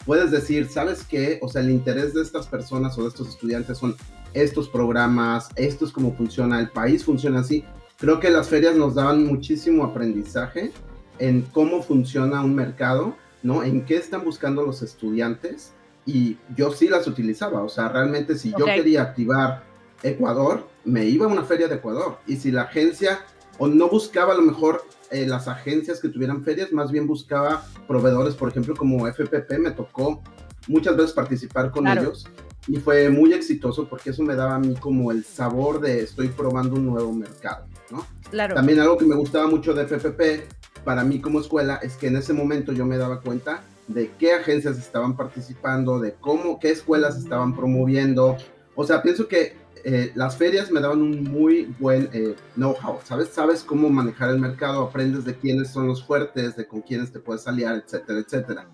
puedes 0.05 0.31
decir, 0.31 0.67
¿sabes 0.69 1.03
qué? 1.03 1.39
O 1.41 1.49
sea, 1.49 1.61
el 1.61 1.69
interés 1.69 2.13
de 2.13 2.21
estas 2.21 2.47
personas 2.47 2.97
o 2.97 3.03
de 3.03 3.09
estos 3.09 3.29
estudiantes 3.29 3.77
son 3.77 3.95
estos 4.33 4.69
programas, 4.69 5.49
esto 5.55 5.85
es 5.85 5.91
cómo 5.91 6.15
funciona, 6.15 6.59
el 6.59 6.69
país 6.69 7.03
funciona 7.03 7.41
así. 7.41 7.63
Creo 7.97 8.19
que 8.19 8.29
las 8.29 8.47
ferias 8.47 8.75
nos 8.75 8.95
daban 8.95 9.25
muchísimo 9.25 9.83
aprendizaje 9.83 10.71
en 11.19 11.41
cómo 11.41 11.83
funciona 11.83 12.41
un 12.41 12.55
mercado, 12.55 13.15
¿no? 13.43 13.63
En 13.63 13.85
qué 13.85 13.97
están 13.97 14.23
buscando 14.23 14.65
los 14.65 14.81
estudiantes 14.81 15.73
y 16.05 16.37
yo 16.55 16.71
sí 16.71 16.87
las 16.87 17.07
utilizaba, 17.07 17.61
o 17.61 17.69
sea, 17.69 17.89
realmente 17.89 18.37
si 18.37 18.53
yo 18.57 18.65
quería 18.65 19.01
activar 19.01 19.63
Ecuador, 20.01 20.67
me 20.85 21.05
iba 21.05 21.25
a 21.25 21.29
una 21.29 21.43
feria 21.43 21.67
de 21.67 21.75
Ecuador 21.75 22.19
y 22.25 22.37
si 22.37 22.51
la 22.51 22.63
agencia 22.63 23.19
o 23.57 23.67
no 23.67 23.89
buscaba 23.89 24.33
a 24.33 24.37
lo 24.37 24.43
mejor 24.43 24.83
eh, 25.11 25.25
las 25.25 25.47
agencias 25.47 25.99
que 25.99 26.09
tuvieran 26.09 26.43
ferias, 26.43 26.71
más 26.71 26.91
bien 26.91 27.07
buscaba 27.07 27.63
proveedores, 27.87 28.35
por 28.35 28.49
ejemplo, 28.49 28.75
como 28.75 29.07
FPP, 29.07 29.59
me 29.59 29.71
tocó 29.71 30.21
muchas 30.67 30.95
veces 30.95 31.13
participar 31.13 31.71
con 31.71 31.87
ellos 31.87 32.27
y 32.67 32.77
fue 32.77 33.09
muy 33.09 33.33
exitoso 33.33 33.87
porque 33.87 34.11
eso 34.11 34.21
me 34.21 34.35
daba 34.35 34.55
a 34.55 34.59
mí 34.59 34.75
como 34.75 35.11
el 35.11 35.23
sabor 35.23 35.81
de 35.81 36.01
estoy 36.01 36.27
probando 36.27 36.75
un 36.75 36.85
nuevo 36.85 37.11
mercado, 37.11 37.65
¿no? 37.89 38.05
Claro. 38.29 38.53
También 38.53 38.79
algo 38.79 38.97
que 38.97 39.05
me 39.05 39.15
gustaba 39.15 39.47
mucho 39.47 39.73
de 39.73 39.83
FPP 39.83 40.83
para 40.83 41.03
mí 41.03 41.19
como 41.19 41.39
escuela 41.39 41.79
es 41.81 41.95
que 41.95 42.07
en 42.07 42.17
ese 42.17 42.33
momento 42.33 42.71
yo 42.71 42.85
me 42.85 42.97
daba 42.97 43.21
cuenta 43.21 43.63
de 43.87 44.11
qué 44.19 44.33
agencias 44.33 44.77
estaban 44.77 45.17
participando, 45.17 45.99
de 45.99 46.13
cómo, 46.13 46.59
qué 46.59 46.69
escuelas 46.69 47.17
estaban 47.17 47.55
promoviendo. 47.55 48.37
O 48.75 48.85
sea, 48.85 49.01
pienso 49.01 49.27
que 49.27 49.55
eh, 49.83 50.11
las 50.15 50.37
ferias 50.37 50.71
me 50.71 50.81
daban 50.81 51.01
un 51.01 51.23
muy 51.23 51.73
buen 51.79 52.09
eh, 52.13 52.35
know-how, 52.55 52.99
¿sabes? 53.03 53.29
Sabes 53.29 53.63
cómo 53.63 53.89
manejar 53.89 54.29
el 54.29 54.39
mercado, 54.39 54.83
aprendes 54.83 55.25
de 55.25 55.35
quiénes 55.35 55.69
son 55.69 55.87
los 55.87 56.03
fuertes, 56.03 56.55
de 56.55 56.67
con 56.67 56.81
quiénes 56.81 57.11
te 57.11 57.19
puedes 57.19 57.47
aliar, 57.47 57.75
etcétera, 57.75 58.19
etcétera. 58.19 58.67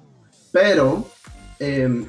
Pero 0.52 1.06
em, 1.60 2.06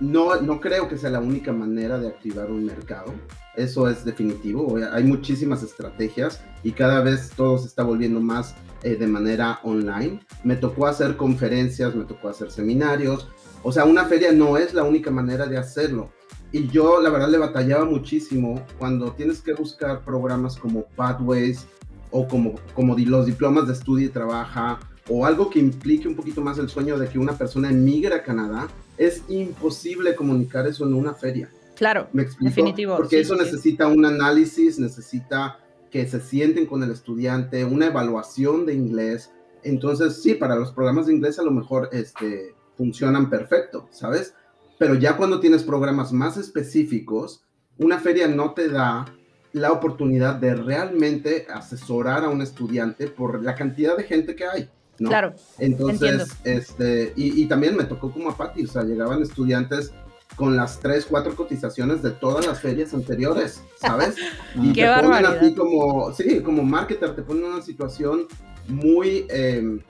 no, 0.00 0.40
no 0.40 0.60
creo 0.60 0.88
que 0.88 0.96
sea 0.96 1.10
la 1.10 1.20
única 1.20 1.52
manera 1.52 1.98
de 1.98 2.08
activar 2.08 2.50
un 2.50 2.64
mercado. 2.64 3.12
Eso 3.56 3.88
es 3.88 4.04
definitivo. 4.04 4.78
Hay 4.92 5.04
muchísimas 5.04 5.62
estrategias 5.62 6.42
y 6.62 6.72
cada 6.72 7.02
vez 7.02 7.30
todo 7.36 7.58
se 7.58 7.66
está 7.66 7.82
volviendo 7.82 8.20
más 8.20 8.54
eh, 8.82 8.96
de 8.96 9.06
manera 9.06 9.60
online. 9.62 10.20
Me 10.44 10.56
tocó 10.56 10.86
hacer 10.86 11.16
conferencias, 11.16 11.94
me 11.94 12.04
tocó 12.04 12.28
hacer 12.28 12.50
seminarios. 12.50 13.28
O 13.62 13.72
sea, 13.72 13.84
una 13.84 14.06
feria 14.06 14.32
no 14.32 14.56
es 14.56 14.72
la 14.72 14.84
única 14.84 15.10
manera 15.10 15.46
de 15.46 15.58
hacerlo 15.58 16.10
y 16.52 16.68
yo 16.68 17.00
la 17.00 17.10
verdad 17.10 17.28
le 17.28 17.38
batallaba 17.38 17.84
muchísimo 17.84 18.64
cuando 18.78 19.12
tienes 19.12 19.40
que 19.40 19.52
buscar 19.52 20.04
programas 20.04 20.56
como 20.56 20.84
Pathways 20.96 21.66
o 22.10 22.26
como, 22.26 22.54
como 22.74 22.96
los 22.96 23.26
diplomas 23.26 23.66
de 23.66 23.74
estudio 23.74 24.06
y 24.06 24.10
trabaja 24.10 24.80
o 25.08 25.26
algo 25.26 25.50
que 25.50 25.58
implique 25.58 26.06
un 26.06 26.14
poquito 26.14 26.40
más 26.40 26.58
el 26.58 26.68
sueño 26.68 26.98
de 26.98 27.08
que 27.08 27.18
una 27.18 27.36
persona 27.36 27.70
emigre 27.70 28.14
a 28.14 28.22
Canadá, 28.22 28.68
es 28.96 29.24
imposible 29.28 30.14
comunicar 30.14 30.66
eso 30.66 30.86
en 30.86 30.94
una 30.94 31.14
feria. 31.14 31.50
Claro, 31.76 32.08
¿Me 32.12 32.26
definitivo. 32.40 32.96
Porque 32.96 33.20
eso 33.20 33.34
necesita 33.34 33.88
un 33.88 34.04
análisis, 34.04 34.78
necesita 34.78 35.58
que 35.90 36.06
se 36.06 36.20
sienten 36.20 36.66
con 36.66 36.82
el 36.84 36.90
estudiante, 36.90 37.64
una 37.64 37.86
evaluación 37.86 38.66
de 38.66 38.74
inglés. 38.74 39.32
Entonces, 39.64 40.22
sí, 40.22 40.34
para 40.34 40.54
los 40.54 40.72
programas 40.72 41.06
de 41.06 41.14
inglés 41.14 41.38
a 41.38 41.42
lo 41.42 41.50
mejor 41.50 41.88
este, 41.92 42.54
funcionan 42.76 43.30
perfecto, 43.30 43.88
¿sabes? 43.90 44.34
Pero 44.80 44.94
ya 44.94 45.18
cuando 45.18 45.40
tienes 45.40 45.62
programas 45.62 46.10
más 46.10 46.38
específicos, 46.38 47.42
una 47.76 47.98
feria 47.98 48.26
no 48.28 48.54
te 48.54 48.70
da 48.70 49.04
la 49.52 49.72
oportunidad 49.72 50.36
de 50.36 50.54
realmente 50.54 51.46
asesorar 51.52 52.24
a 52.24 52.30
un 52.30 52.40
estudiante 52.40 53.06
por 53.06 53.42
la 53.42 53.54
cantidad 53.54 53.94
de 53.94 54.04
gente 54.04 54.34
que 54.34 54.46
hay. 54.46 54.70
¿no? 54.98 55.10
Claro. 55.10 55.34
Entonces, 55.58 56.30
este, 56.44 57.12
y, 57.14 57.44
también 57.44 57.76
me 57.76 57.84
tocó 57.84 58.10
como 58.10 58.30
a 58.30 58.36
Pati, 58.38 58.64
o 58.64 58.68
sea, 58.68 58.82
llegaban 58.82 59.20
estudiantes 59.20 59.92
con 60.34 60.56
las 60.56 60.80
tres, 60.80 61.04
cuatro 61.04 61.36
cotizaciones 61.36 62.00
de 62.00 62.12
todas 62.12 62.46
las 62.46 62.62
ferias 62.62 62.94
anteriores, 62.94 63.62
¿sabes? 63.76 64.16
Y 64.62 64.72
Qué 64.72 64.86
te 64.86 65.02
ponen 65.02 65.26
a 65.26 65.38
ti 65.38 65.54
como, 65.54 66.10
sí, 66.14 66.40
como 66.40 66.62
marketer, 66.62 67.14
te 67.14 67.20
ponen 67.20 67.44
en 67.44 67.52
una 67.52 67.62
situación 67.62 68.28
muy, 68.66 69.26
em, 69.28 69.82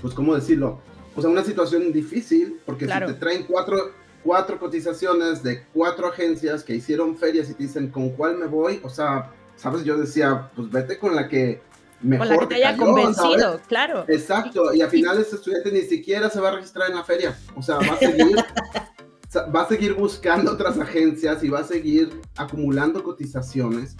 pues, 0.00 0.14
¿cómo 0.14 0.32
decirlo? 0.32 0.80
O 1.16 1.20
sea, 1.20 1.28
una 1.28 1.42
situación 1.42 1.92
difícil, 1.92 2.60
porque 2.64 2.86
si 2.86 2.92
te 2.92 3.14
traen 3.14 3.44
cuatro, 3.48 4.01
cuatro 4.22 4.58
cotizaciones 4.58 5.42
de 5.42 5.64
cuatro 5.72 6.08
agencias 6.08 6.62
que 6.62 6.74
hicieron 6.74 7.16
ferias 7.16 7.50
y 7.50 7.54
te 7.54 7.64
dicen 7.64 7.88
con 7.88 8.10
cuál 8.10 8.36
me 8.36 8.46
voy, 8.46 8.80
o 8.82 8.88
sea, 8.88 9.32
sabes, 9.56 9.84
yo 9.84 9.96
decía, 9.96 10.50
pues 10.54 10.70
vete 10.70 10.98
con 10.98 11.14
la 11.14 11.28
que 11.28 11.60
mejor 12.00 12.26
con 12.26 12.36
la 12.36 12.42
que 12.42 12.46
te, 12.46 12.54
haya 12.56 12.76
convencido, 12.76 13.60
claro. 13.68 14.04
Exacto, 14.08 14.72
y, 14.74 14.80
al 14.80 14.90
final 14.90 15.18
ese 15.18 15.36
estudiante 15.36 15.72
ni 15.72 15.82
siquiera 15.82 16.30
se 16.30 16.40
va 16.40 16.48
a 16.48 16.52
registrar 16.52 16.90
en 16.90 16.96
la 16.96 17.04
feria, 17.04 17.36
o 17.56 17.62
sea, 17.62 17.76
va 17.76 17.94
a 17.94 17.98
seguir 17.98 18.36
va 19.54 19.62
a 19.62 19.68
seguir 19.68 19.94
buscando 19.94 20.52
otras 20.52 20.78
agencias 20.78 21.42
y 21.42 21.48
va 21.48 21.60
a 21.60 21.64
seguir 21.64 22.20
acumulando 22.36 23.02
cotizaciones. 23.02 23.96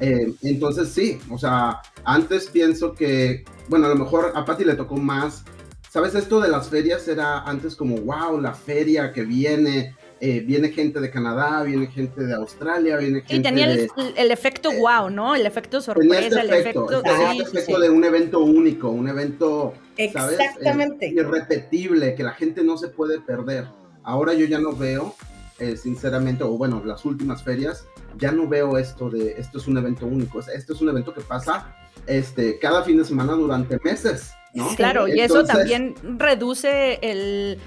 Eh, 0.00 0.32
entonces 0.42 0.88
sí, 0.88 1.20
o 1.28 1.36
sea, 1.36 1.82
antes 2.04 2.48
pienso 2.48 2.94
que, 2.94 3.44
bueno, 3.68 3.86
a 3.86 3.90
lo 3.90 3.96
mejor 3.96 4.32
a 4.34 4.44
Patti 4.46 4.64
le 4.64 4.74
tocó 4.74 4.96
más 4.96 5.44
¿Sabes? 5.90 6.14
Esto 6.14 6.40
de 6.40 6.48
las 6.48 6.68
ferias 6.68 7.08
era 7.08 7.40
antes 7.40 7.74
como, 7.74 7.96
wow, 7.96 8.40
la 8.40 8.54
feria 8.54 9.12
que 9.12 9.24
viene, 9.24 9.96
eh, 10.20 10.38
viene 10.38 10.68
gente 10.68 11.00
de 11.00 11.10
Canadá, 11.10 11.64
viene 11.64 11.88
gente 11.88 12.22
de 12.22 12.32
Australia, 12.32 12.96
viene 12.96 13.22
gente 13.22 13.34
Y 13.34 13.42
tenía 13.42 13.72
el, 13.72 13.90
el, 14.16 14.30
efecto 14.30 14.70
wow, 14.70 15.08
eh, 15.08 15.10
¿no? 15.10 15.34
El 15.34 15.46
efecto 15.46 15.80
sorpresa, 15.80 16.28
este 16.28 16.40
el 16.42 16.50
efecto... 16.50 17.02
Tenía 17.02 17.32
este 17.42 17.58
efecto 17.58 17.80
de 17.80 17.90
un 17.90 18.04
evento 18.04 18.38
único, 18.38 18.88
un 18.88 19.08
evento, 19.08 19.74
¿sabes? 20.12 20.38
Exactamente. 20.38 21.06
Eh, 21.06 21.14
irrepetible, 21.16 22.14
que 22.14 22.22
la 22.22 22.34
gente 22.34 22.62
no 22.62 22.78
se 22.78 22.86
puede 22.86 23.20
perder. 23.20 23.66
Ahora 24.04 24.32
yo 24.32 24.46
ya 24.46 24.60
no 24.60 24.76
veo, 24.76 25.16
sinceramente, 25.76 26.44
o 26.44 26.50
bueno, 26.50 26.80
las 26.84 27.04
últimas 27.04 27.42
ferias, 27.42 27.84
ya 28.16 28.30
no 28.30 28.46
veo 28.46 28.78
esto 28.78 29.10
de, 29.10 29.32
esto 29.32 29.58
es 29.58 29.66
un 29.66 29.76
evento 29.76 30.06
único, 30.06 30.38
esto 30.38 30.72
es 30.72 30.80
un 30.80 30.88
evento 30.88 31.12
que 31.12 31.20
pasa 31.20 31.74
este, 32.06 32.60
cada 32.60 32.84
fin 32.84 32.96
de 32.96 33.04
semana 33.04 33.32
durante 33.32 33.76
meses. 33.82 34.34
Claro, 34.76 35.08
y 35.08 35.20
eso 35.20 35.44
también 35.44 35.94
reduce 36.02 36.98
el... 37.02 37.58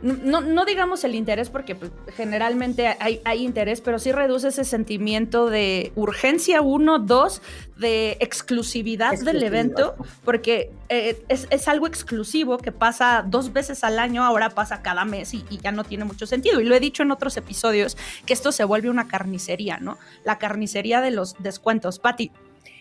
No, 0.00 0.64
digamos 0.64 1.02
el 1.02 1.16
interés 1.16 1.50
porque 1.50 1.74
pues, 1.74 1.90
generalmente 2.14 2.86
hay, 2.86 3.20
interés, 3.44 3.80
pero 3.80 3.98
sí 3.98 4.12
reduce 4.12 4.46
ese 4.46 4.62
sentimiento 4.62 5.50
de 5.50 5.90
urgencia, 5.96 6.60
uno, 6.60 7.00
dos, 7.00 7.42
de 7.76 8.16
exclusividad, 8.20 9.18
del 9.18 9.42
evento, 9.42 9.96
porque 10.24 10.70
eh, 10.88 11.20
es, 11.28 11.66
algo 11.66 11.88
exclusivo 11.88 12.58
que 12.58 12.70
pasa 12.70 13.24
dos 13.26 13.52
veces 13.52 13.82
al 13.82 13.98
año, 13.98 14.22
ahora 14.22 14.50
pasa 14.50 14.82
cada 14.82 15.04
mes 15.04 15.34
y, 15.34 15.44
y, 15.50 15.58
ya 15.58 15.72
no 15.72 15.82
tiene 15.82 16.04
mucho 16.04 16.28
sentido. 16.28 16.60
Y 16.60 16.64
lo 16.64 16.76
he 16.76 16.80
dicho 16.80 17.02
en 17.02 17.10
otros 17.10 17.36
episodios, 17.36 17.96
que 18.24 18.34
esto 18.34 18.52
se 18.52 18.62
vuelve 18.62 18.90
una 18.90 19.08
carnicería, 19.08 19.78
¿no? 19.78 19.98
La 20.24 20.38
carnicería 20.38 21.00
de 21.00 21.10
los 21.10 21.34
descuentos. 21.42 21.98
Patti, 21.98 22.30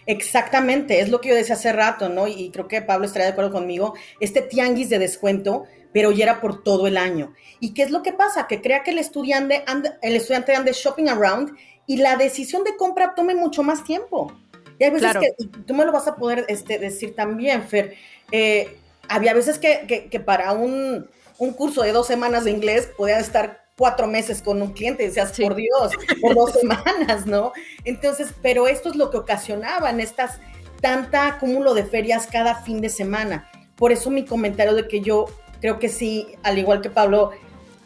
Exactamente, 0.08 1.02
es 1.02 1.10
lo 1.10 1.20
que 1.20 1.30
yo 1.30 1.36
decía 1.36 1.56
hace 1.56 1.74
rato, 1.74 2.08
¿no? 2.08 2.28
Y 2.28 2.50
creo 2.50 2.70
que 2.70 2.82
Pablo 2.82 3.06
estaría 3.06 3.26
de 3.26 3.34
acuerdo 3.34 3.52
conmigo. 3.52 3.94
Este 4.22 4.42
tianguis 4.42 4.90
de 4.90 5.00
descuento, 5.00 5.66
pero 5.92 6.12
ya 6.12 6.24
era 6.24 6.40
por 6.40 6.64
todo 6.64 6.88
el 6.88 6.96
año. 6.96 7.34
¿Y 7.60 7.74
qué 7.74 7.84
es 7.84 7.92
lo 7.92 8.04
que 8.04 8.14
pasa? 8.14 8.48
Que 8.48 8.62
crea 8.62 8.84
que 8.84 8.92
el 8.92 9.00
estudiante 9.00 9.66
ande, 9.68 9.92
el 10.02 10.16
estudiante 10.16 10.56
ande 10.56 10.72
shopping 10.72 11.10
around 11.10 11.58
y 11.86 11.98
la 11.98 12.16
decisión 12.16 12.64
de 12.64 12.78
compra 12.78 13.16
tome 13.16 13.36
mucho 13.36 13.64
más 13.64 13.84
tiempo. 13.84 14.32
Y 14.80 14.86
hay 14.86 14.92
veces 14.92 15.18
que, 15.18 15.34
y 15.38 15.48
tú 15.48 15.74
me 15.74 15.84
lo 15.84 15.92
vas 15.92 16.08
a 16.08 16.16
poder 16.16 16.46
este, 16.48 16.80
decir 16.80 17.14
también, 17.14 17.64
Fer, 17.64 17.96
eh, 18.32 18.78
había 19.10 19.34
veces 19.34 19.60
que, 19.60 20.08
que, 20.10 20.20
para 20.22 20.54
un, 20.54 21.10
un, 21.38 21.54
curso 21.54 21.82
de 21.82 21.92
dos 21.92 22.08
semanas 22.08 22.46
de 22.46 22.52
inglés 22.52 22.92
podía 22.96 23.20
estar 23.20 23.67
cuatro 23.78 24.08
meses 24.08 24.42
con 24.42 24.62
un 24.62 24.74
cliente, 24.74 25.04
decías, 25.04 25.38
por 25.40 25.56
Dios, 25.56 25.92
por 26.22 26.36
dos 26.36 26.52
semanas, 26.54 27.26
¿no? 27.26 27.52
Entonces, 27.84 28.34
pero 28.42 28.68
esto 28.68 28.90
es 28.90 28.96
lo 28.96 29.12
que 29.12 29.18
ocasionaban 29.18 30.00
estas 30.00 30.40
tanta 30.82 31.28
acúmulo 31.28 31.74
de 31.74 31.84
ferias 31.84 32.28
cada 32.28 32.56
fin 32.56 32.82
de 32.82 32.90
semana. 32.90 33.50
Por 33.76 33.92
eso 33.92 34.10
mi 34.10 34.26
comentario 34.26 34.74
de 34.74 34.88
que 34.88 35.02
yo 35.02 35.26
creo 35.62 35.80
que 35.80 35.90
sí, 35.90 36.36
al 36.44 36.58
igual 36.58 36.82
que 36.82 36.90
Pablo, 36.90 37.32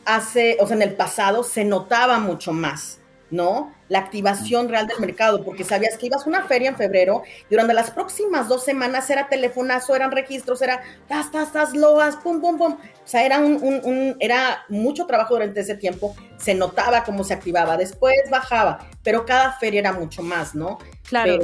hace, 0.06 0.58
o 0.60 0.68
sea, 0.68 0.76
en 0.78 0.82
el 0.82 0.96
pasado 0.96 1.44
se 1.44 1.66
notaba 1.66 2.20
mucho 2.20 2.54
más, 2.54 3.01
¿no? 3.32 3.74
La 3.88 4.00
activación 4.00 4.70
real 4.70 4.88
del 4.88 5.00
mercado, 5.00 5.44
porque 5.44 5.64
sabías 5.64 5.98
que 5.98 6.08
ibas 6.08 6.26
a 6.26 6.30
una 6.30 6.44
feria 6.44 6.70
en 6.70 6.76
febrero 6.76 7.24
y 7.50 7.50
durante 7.50 7.74
las 7.74 7.92
próximas 7.92 8.48
dos 8.48 8.64
semanas 8.64 9.10
era 9.10 9.30
telefonazo, 9.30 9.96
eran 9.96 10.12
registros, 10.12 10.62
era 10.62 10.82
tas, 11.08 11.32
tas, 11.32 11.52
tas, 11.52 11.74
loas, 11.74 12.18
pum, 12.18 12.42
pum, 12.42 12.58
pum. 12.58 12.74
O 12.74 13.08
sea, 13.08 13.26
era, 13.26 13.40
un, 13.40 14.16
era 14.20 14.66
mucho 14.70 15.06
trabajo 15.06 15.34
durante 15.34 15.62
ese 15.62 15.76
tiempo, 15.76 16.16
se 16.38 16.54
notaba 16.54 17.04
cómo 17.04 17.24
se 17.24 17.34
activaba, 17.34 17.78
después 17.78 18.16
bajaba, 18.30 18.90
pero 19.02 19.26
cada 19.26 19.54
feria 19.54 19.80
era 19.80 19.94
mucho 19.94 20.22
más, 20.22 20.54
¿no? 20.54 20.78
Claro. 21.08 21.40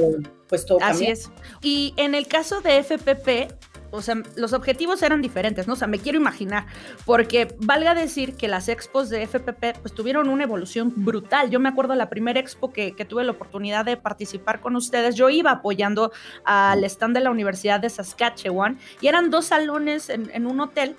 pues 0.48 0.64
todo 0.64 0.78
Así 0.82 1.06
es. 1.06 1.30
Y 1.62 1.94
en 1.96 2.14
el 2.14 2.26
caso 2.28 2.60
de 2.60 2.78
FPP, 2.78 3.52
o 3.90 4.02
sea, 4.02 4.16
los 4.36 4.52
objetivos 4.52 5.02
eran 5.02 5.22
diferentes, 5.22 5.66
¿no? 5.66 5.74
O 5.74 5.76
sea, 5.76 5.88
me 5.88 5.98
quiero 5.98 6.18
imaginar, 6.18 6.66
porque 7.04 7.54
valga 7.60 7.94
decir 7.94 8.34
que 8.34 8.48
las 8.48 8.68
expos 8.68 9.08
de 9.08 9.22
FPP 9.22 9.78
pues 9.80 9.94
tuvieron 9.94 10.28
una 10.28 10.44
evolución 10.44 10.92
brutal. 10.96 11.50
Yo 11.50 11.60
me 11.60 11.68
acuerdo 11.68 11.94
la 11.94 12.10
primera 12.10 12.40
expo 12.40 12.72
que, 12.72 12.92
tuve 13.08 13.24
la 13.24 13.32
oportunidad 13.32 13.84
de 13.84 13.96
participar 13.96 14.60
con 14.60 14.76
ustedes, 14.76 15.14
yo 15.14 15.30
iba 15.30 15.50
apoyando 15.50 16.12
al 16.44 16.84
stand 16.84 17.14
de 17.14 17.20
la 17.20 17.30
Universidad 17.30 17.80
de 17.80 17.88
Saskatchewan 17.88 18.78
y 19.00 19.06
eran 19.06 19.30
dos 19.30 19.46
salones 19.46 20.10
en, 20.10 20.46
un 20.46 20.60
hotel. 20.60 20.96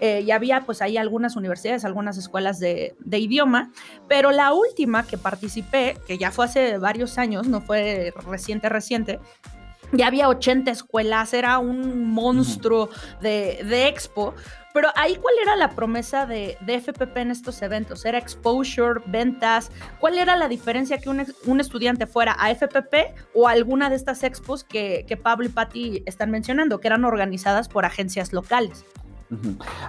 Eh, 0.00 0.22
y 0.22 0.32
había 0.32 0.62
pues 0.62 0.82
ahí 0.82 0.96
algunas 0.96 1.36
universidades, 1.36 1.84
algunas 1.84 2.18
escuelas 2.18 2.58
de, 2.58 2.96
de, 2.98 3.18
idioma, 3.20 3.70
pero 4.08 4.32
la 4.32 4.52
última 4.52 5.06
que 5.06 5.16
participé, 5.16 5.96
que 6.08 6.18
ya 6.18 6.32
fue 6.32 6.46
hace 6.46 6.78
varios 6.78 7.16
años, 7.16 7.46
no 7.46 7.60
fue 7.60 8.12
reciente, 8.26 8.68
reciente, 8.68 9.20
ya 9.92 10.06
había 10.06 10.28
80 10.28 10.70
escuelas, 10.70 11.34
era 11.34 11.58
un 11.58 12.10
monstruo 12.12 12.90
de, 13.20 13.88
expo. 13.88 14.34
Pero 14.72 14.88
ahí, 14.96 15.16
¿cuál 15.16 15.34
era 15.40 15.54
la 15.54 15.70
promesa 15.70 16.26
de, 16.26 16.56
FPP 16.66 17.16
en 17.18 17.30
estos 17.30 17.62
eventos? 17.62 18.04
¿Era 18.04 18.18
exposure, 18.18 19.00
ventas? 19.06 19.70
¿Cuál 20.00 20.18
era 20.18 20.36
la 20.36 20.48
diferencia 20.48 20.98
que 20.98 21.08
un, 21.08 21.60
estudiante 21.60 22.06
fuera 22.06 22.36
a 22.38 22.50
FPP 22.50 23.14
o 23.34 23.46
alguna 23.46 23.88
de 23.88 23.96
estas 23.96 24.24
expos 24.24 24.64
que, 24.64 25.18
Pablo 25.22 25.46
y 25.46 25.50
Patti 25.50 26.02
están 26.06 26.30
mencionando, 26.30 26.80
que 26.80 26.88
eran 26.88 27.04
organizadas 27.04 27.68
por 27.68 27.84
agencias 27.84 28.32
locales? 28.32 28.84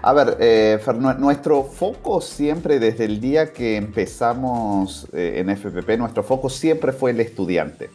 A 0.02 0.14
ver, 0.14 0.38
eh, 0.40 0.80
nuestro 1.18 1.64
foco 1.64 2.22
siempre 2.22 2.80
desde 2.80 3.06
el 3.06 3.20
día 3.20 3.54
que 3.54 3.76
empezamos 3.78 5.08
eh, 5.14 5.36
en 5.38 5.50
FPP, 5.50 5.98
nuestro 5.98 6.24
foco 6.24 6.50
siempre 6.50 6.94
fue 6.94 7.12
el 7.12 7.20
estudiante. 7.20 7.90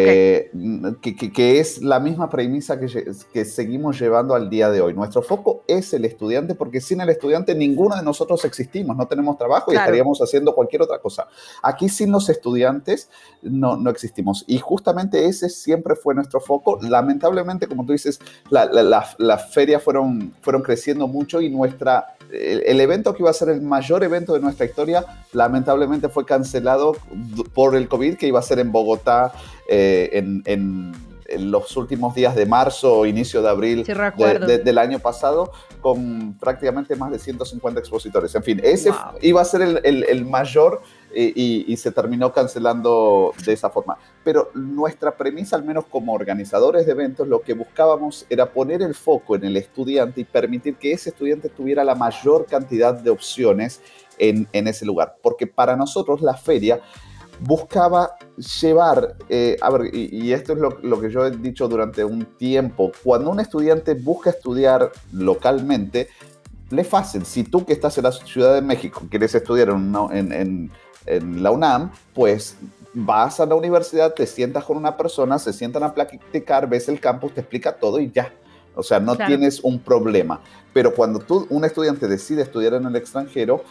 Eh, 0.00 0.50
que, 1.00 1.60
es 1.60 1.82
la 1.82 2.00
misma 2.00 2.30
premisa 2.30 2.78
que, 2.78 2.86
que, 3.32 3.44
seguimos 3.44 3.98
llevando 3.98 4.34
al 4.34 4.50
día 4.50 4.70
de 4.70 4.80
hoy. 4.80 4.94
Nuestro 4.94 5.22
foco 5.22 5.64
es 5.66 5.92
el 5.92 6.04
estudiante 6.04 6.54
porque 6.54 6.80
sin 6.80 7.00
el 7.00 7.08
estudiante 7.08 7.54
ninguno 7.54 7.96
de 7.96 8.02
nosotros 8.02 8.44
existimos, 8.44 8.96
no 8.96 9.06
tenemos 9.06 9.36
trabajo 9.36 9.72
y 9.72 9.76
estaríamos 9.76 10.20
haciendo 10.20 10.54
cualquier 10.54 10.82
otra 10.82 10.98
cosa. 10.98 11.28
Aquí 11.62 11.88
sin 11.88 12.10
los 12.10 12.28
estudiantes 12.28 13.08
no, 13.42 13.76
no 13.76 13.90
existimos 13.90 14.44
y 14.46 14.58
justamente 14.58 15.26
ese 15.26 15.48
siempre 15.48 15.94
fue 15.94 16.14
nuestro 16.14 16.40
foco. 16.40 16.78
Lamentablemente, 16.82 17.66
como 17.66 17.84
tú 17.84 17.92
dices, 17.92 18.20
las 18.50 18.70
la, 19.18 19.38
ferias 19.38 19.82
fueron, 19.82 20.34
fueron 20.40 20.62
creciendo 20.62 21.06
mucho 21.06 21.40
y 21.40 21.50
nuestra, 21.50 22.16
el 22.34 22.80
evento 22.80 23.14
que 23.14 23.22
iba 23.22 23.30
a 23.30 23.34
ser 23.34 23.48
el 23.48 23.62
mayor 23.62 24.04
evento 24.04 24.34
de 24.34 24.40
nuestra 24.40 24.66
historia, 24.66 25.04
lamentablemente 25.32 26.08
fue 26.08 26.24
cancelado 26.24 26.96
por 27.54 27.76
el 27.76 27.88
COVID, 27.88 28.16
que 28.16 28.26
iba 28.26 28.38
a 28.38 28.42
ser 28.42 28.58
en 28.58 28.72
Bogotá 28.72 29.32
eh, 29.68 30.10
en, 30.12 30.92
los 31.38 31.76
últimos 31.76 32.14
días 32.14 32.36
de 32.36 32.46
marzo 32.46 32.98
o 32.98 33.06
inicio 33.06 33.42
de 33.42 33.48
abril 33.48 33.84
del 33.84 34.78
año 34.78 35.00
pasado, 35.00 35.50
con 35.80 36.34
prácticamente 36.38 36.94
más 36.96 37.10
de 37.10 37.18
150 37.18 37.80
expositores. 37.80 38.32
En 38.34 38.42
fin, 38.44 38.60
ese 38.62 38.92
iba 39.20 39.40
a 39.40 39.44
ser 39.44 39.62
el, 39.82 40.24
mayor 40.26 40.82
eh, 41.14 41.32
y, 41.34 41.76
se 41.76 41.92
terminó 41.92 42.32
cancelando 42.32 43.32
de 43.44 43.52
esa 43.52 43.70
forma. 43.70 43.96
Pero 44.22 44.50
nuestra 44.54 45.16
premisa, 45.16 45.56
al 45.56 45.64
menos 45.64 45.84
como 45.86 46.12
organizadores 46.12 46.86
de 46.86 46.92
eventos, 46.92 47.28
lo 47.28 47.42
que 47.42 47.54
buscábamos 47.54 48.26
era 48.30 48.52
poner 48.52 48.82
el 48.82 48.94
foco 48.94 49.36
en 49.36 49.44
el 49.44 49.56
estudiante 49.56 50.20
y 50.20 50.24
permitir 50.24 50.76
que 50.76 50.92
ese 50.92 51.10
estudiante 51.10 51.48
tuviera 51.48 51.84
la 51.84 51.94
mayor 51.94 52.46
cantidad 52.46 52.94
de 52.94 53.10
opciones 53.10 53.80
en, 54.18 54.48
en 54.52 54.68
ese 54.68 54.86
lugar. 54.86 55.16
Porque 55.22 55.46
para 55.46 55.76
nosotros 55.76 56.20
la 56.22 56.34
feria 56.34 56.80
buscaba 57.40 58.16
llevar, 58.60 59.16
eh, 59.28 59.56
a 59.60 59.70
ver, 59.70 59.94
y, 59.94 60.32
esto 60.32 60.52
es 60.52 60.58
lo, 60.58 61.00
que 61.00 61.10
yo 61.10 61.26
he 61.26 61.30
dicho 61.30 61.68
durante 61.68 62.04
un 62.04 62.24
tiempo, 62.24 62.92
cuando 63.02 63.30
un 63.30 63.40
estudiante 63.40 63.94
busca 63.94 64.30
estudiar 64.30 64.90
localmente, 65.12 66.08
le 66.70 66.82
es 66.82 66.88
fácil. 66.88 67.24
Si 67.24 67.44
tú 67.44 67.64
que 67.64 67.72
estás 67.72 67.96
en 67.98 68.04
la 68.04 68.12
Ciudad 68.12 68.54
de 68.54 68.62
México 68.62 69.02
quieres 69.10 69.34
estudiar 69.34 69.68
en, 69.68 70.32
en, 70.32 70.70
la 71.06 71.50
UNAM, 71.50 71.90
pues 72.14 72.56
vas 72.94 73.40
a 73.40 73.46
la 73.46 73.54
universidad, 73.54 74.14
te 74.14 74.26
sientas 74.26 74.64
con 74.64 74.76
una 74.76 74.96
persona, 74.96 75.38
se 75.38 75.52
sientan 75.52 75.82
a 75.82 75.92
platicar, 75.92 76.68
ves 76.68 76.88
el 76.88 77.00
campus, 77.00 77.34
te 77.34 77.40
explica 77.40 77.72
todo 77.72 77.98
y 78.00 78.10
ya. 78.10 78.32
O 78.76 78.82
sea, 78.82 78.98
no 79.00 79.16
tienes 79.16 79.60
un 79.62 79.78
problema. 79.78 80.40
Pero 80.72 80.94
cuando 80.94 81.18
tú, 81.20 81.46
un 81.50 81.64
estudiante 81.64 82.08
decide 82.08 82.42
estudiar 82.42 82.74
en 82.74 82.86
el 82.86 82.96
extranjero, 82.96 83.62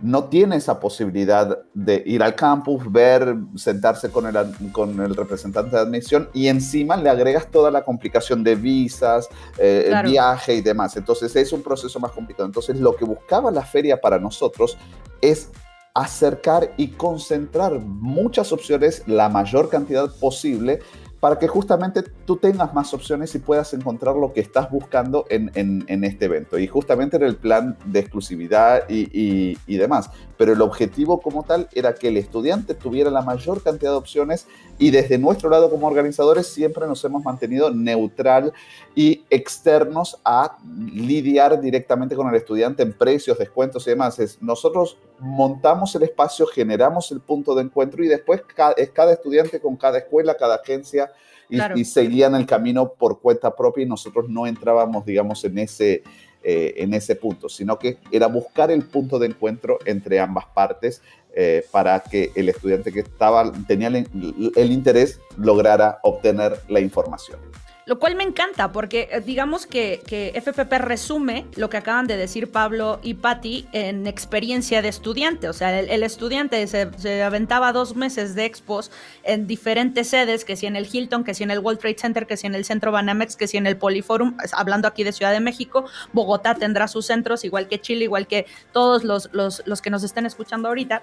no 0.00 0.24
tiene 0.24 0.56
esa 0.56 0.80
posibilidad 0.80 1.62
de 1.72 2.02
ir 2.04 2.22
al 2.22 2.34
campus, 2.34 2.90
ver, 2.90 3.36
sentarse 3.54 4.10
con 4.10 4.26
el, 4.26 4.72
con 4.72 5.00
el 5.00 5.14
representante 5.14 5.76
de 5.76 5.82
admisión 5.82 6.28
y 6.34 6.48
encima 6.48 6.96
le 6.96 7.08
agregas 7.08 7.48
toda 7.50 7.70
la 7.70 7.84
complicación 7.84 8.42
de 8.42 8.56
visas, 8.56 9.28
eh, 9.56 9.94
viaje 10.04 10.54
y 10.54 10.60
demás. 10.60 10.96
Entonces 10.96 11.34
es 11.36 11.52
un 11.52 11.62
proceso 11.62 12.00
más 12.00 12.10
complicado. 12.10 12.46
Entonces 12.46 12.78
lo 12.80 12.96
que 12.96 13.04
buscaba 13.04 13.50
la 13.52 13.62
feria 13.64 14.00
para 14.00 14.18
nosotros 14.18 14.76
es 15.20 15.50
acercar 15.94 16.74
y 16.76 16.88
concentrar 16.88 17.78
muchas 17.78 18.50
opciones, 18.52 19.04
la 19.06 19.28
mayor 19.28 19.70
cantidad 19.70 20.12
posible 20.18 20.80
para 21.24 21.38
que 21.38 21.48
justamente 21.48 22.02
tú 22.02 22.36
tengas 22.36 22.74
más 22.74 22.92
opciones 22.92 23.34
y 23.34 23.38
puedas 23.38 23.72
encontrar 23.72 24.14
lo 24.14 24.34
que 24.34 24.40
estás 24.40 24.70
buscando 24.70 25.24
en, 25.30 25.50
en, 25.54 26.04
este 26.04 26.26
evento. 26.26 26.58
Y 26.58 26.66
justamente 26.66 27.16
era 27.16 27.26
el 27.26 27.36
plan 27.36 27.78
de 27.86 28.00
exclusividad 28.00 28.82
y, 28.90 29.56
y, 29.66 29.76
demás. 29.78 30.10
Pero 30.36 30.52
el 30.52 30.60
objetivo 30.60 31.22
como 31.22 31.42
tal 31.42 31.66
era 31.72 31.94
que 31.94 32.08
el 32.08 32.18
estudiante 32.18 32.74
tuviera 32.74 33.10
la 33.10 33.22
mayor 33.22 33.62
cantidad 33.62 33.92
de 33.92 33.96
opciones 33.96 34.46
y 34.78 34.90
desde 34.90 35.16
nuestro 35.16 35.48
lado 35.48 35.70
como 35.70 35.86
organizadores 35.86 36.46
siempre 36.46 36.86
nos 36.86 37.02
hemos 37.06 37.24
mantenido 37.24 37.70
neutral 37.70 38.52
y 38.94 39.24
externos 39.30 40.20
a 40.26 40.58
lidiar 40.92 41.58
directamente 41.58 42.16
con 42.16 42.28
el 42.28 42.34
estudiante 42.34 42.82
en 42.82 42.92
precios, 42.92 43.38
descuentos 43.38 43.86
y 43.86 43.90
demás. 43.90 44.18
Es, 44.18 44.42
nosotros 44.42 44.98
montamos 45.20 45.94
el 45.94 46.02
espacio, 46.02 46.44
generamos 46.46 47.10
el 47.12 47.20
punto 47.20 47.54
de 47.54 47.62
encuentro 47.62 48.04
y 48.04 48.08
después 48.08 48.42
es 48.76 48.90
cada 48.90 49.12
estudiante 49.12 49.58
con 49.58 49.76
cada 49.76 49.96
escuela, 49.96 50.36
cada 50.36 50.56
agencia 50.56 51.10
y, 51.48 51.84
seguían 51.84 52.34
el 52.34 52.46
camino 52.46 52.94
por 52.94 53.20
cuenta 53.20 53.54
propia 53.54 53.84
y 53.84 53.86
nosotros 53.86 54.28
no 54.28 54.46
entrábamos, 54.46 55.04
digamos, 55.04 55.44
en 55.44 55.58
ese, 55.58 56.02
eh, 56.42 56.74
en 56.76 56.94
ese 56.94 57.16
punto, 57.16 57.48
sino 57.48 57.78
que 57.78 57.98
era 58.10 58.26
buscar 58.26 58.70
el 58.70 58.84
punto 58.84 59.18
de 59.18 59.26
encuentro 59.26 59.78
entre 59.84 60.20
ambas 60.20 60.46
partes 60.46 61.02
eh, 61.34 61.64
para 61.70 61.98
que 62.00 62.30
el 62.36 62.48
estudiante 62.48 62.92
que 62.92 63.00
estaba, 63.00 63.52
tenía 63.66 63.88
el, 63.88 64.70
interés 64.70 65.20
lograra 65.36 65.98
obtener 66.02 66.60
la 66.68 66.80
información. 66.80 67.40
Lo 67.86 67.98
cual 67.98 68.14
me 68.14 68.24
encanta 68.24 68.72
porque 68.72 69.08
eh, 69.12 69.20
digamos 69.20 69.66
que, 69.66 70.02
FPP 70.34 70.72
resume 70.78 71.46
lo 71.56 71.68
que 71.68 71.76
acaban 71.76 72.06
de 72.06 72.16
decir 72.16 72.50
Pablo 72.50 72.98
y 73.02 73.14
Patti 73.14 73.66
en 73.72 74.06
experiencia 74.06 74.80
de 74.80 74.88
estudiante. 74.88 75.48
O 75.48 75.52
sea, 75.52 75.78
el, 75.78 76.02
estudiante 76.02 76.66
se, 76.66 77.22
aventaba 77.22 77.72
dos 77.72 77.94
meses 77.94 78.34
de 78.34 78.46
expos 78.46 78.90
en 79.22 79.46
diferentes 79.46 80.08
sedes, 80.08 80.44
que 80.44 80.56
si 80.56 80.66
en 80.66 80.76
el 80.76 80.88
Hilton, 80.90 81.24
que 81.24 81.34
si 81.34 81.44
en 81.44 81.50
el 81.50 81.58
World 81.58 81.80
Trade 81.80 81.98
Center, 81.98 82.26
que 82.26 82.38
si 82.38 82.46
en 82.46 82.54
el 82.54 82.64
Centro 82.64 82.90
Banamex, 82.90 83.36
que 83.36 83.46
si 83.46 83.58
en 83.58 83.66
el 83.66 83.76
Poliforum, 83.76 84.36
hablando 84.52 84.88
aquí 84.88 85.04
de 85.04 85.12
Ciudad 85.12 85.32
de 85.32 85.40
México. 85.40 85.84
Bogotá 86.12 86.54
tendrá 86.54 86.88
sus 86.88 87.06
centros, 87.06 87.44
igual 87.44 87.68
que 87.68 87.80
Chile, 87.80 88.04
igual 88.04 88.26
que 88.26 88.46
todos 88.72 89.04
los, 89.04 89.28
los, 89.32 89.82
que 89.82 89.90
nos 89.90 90.04
estén 90.04 90.24
escuchando 90.24 90.68
ahorita, 90.68 91.02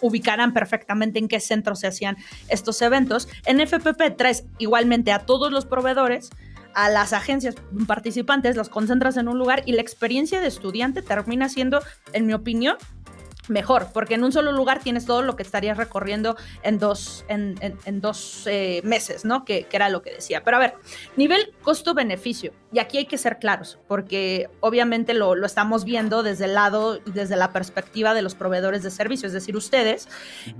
ubicarán 0.00 0.52
perfectamente 0.52 1.18
en 1.18 1.28
qué 1.28 1.40
centro 1.40 1.74
se 1.74 1.86
hacían 1.86 2.16
estos 2.48 2.80
eventos. 2.82 3.28
En 3.44 3.60
FPP 3.60 4.16
traes 4.16 4.44
igualmente 4.58 5.12
a 5.12 5.20
todos 5.20 5.52
los 5.52 5.66
proveedores 5.66 6.30
a 6.74 6.88
las 6.88 7.12
agencias 7.12 7.56
participantes, 7.86 8.56
las 8.56 8.68
concentras 8.68 9.16
en 9.16 9.28
un 9.28 9.38
lugar 9.38 9.62
y 9.66 9.72
la 9.72 9.82
experiencia 9.82 10.40
de 10.40 10.46
estudiante 10.46 11.02
termina 11.02 11.48
siendo, 11.48 11.82
en 12.12 12.26
mi 12.26 12.32
opinión, 12.32 12.76
mejor, 13.50 13.88
porque 13.92 14.14
en 14.14 14.24
un 14.24 14.32
solo 14.32 14.52
lugar 14.52 14.80
tienes 14.80 15.04
todo 15.04 15.22
lo 15.22 15.36
que 15.36 15.42
estarías 15.42 15.76
recorriendo 15.76 16.36
en 16.62 16.78
dos, 16.78 17.24
en, 17.28 18.00
dos 18.00 18.44
eh, 18.46 18.80
meses, 18.84 19.24
¿no? 19.24 19.44
Que, 19.44 19.66
era 19.70 19.88
lo 19.88 20.02
que 20.02 20.12
decía. 20.12 20.44
Pero 20.44 20.58
a 20.58 20.60
ver, 20.60 20.74
nivel 21.16 21.54
costo-beneficio, 21.62 22.52
y 22.72 22.78
aquí 22.78 22.98
hay 22.98 23.06
que 23.06 23.18
ser 23.18 23.38
claros, 23.38 23.78
porque 23.88 24.48
obviamente 24.60 25.14
lo, 25.14 25.34
estamos 25.44 25.84
viendo 25.84 26.22
desde 26.22 26.44
el 26.46 26.54
lado 26.54 27.00
y 27.04 27.12
desde 27.12 27.36
la 27.36 27.52
perspectiva 27.52 28.14
de 28.14 28.22
los 28.22 28.34
proveedores 28.34 28.82
de 28.82 28.90
servicios, 28.90 29.28
es 29.28 29.32
decir, 29.32 29.56
ustedes, 29.56 30.08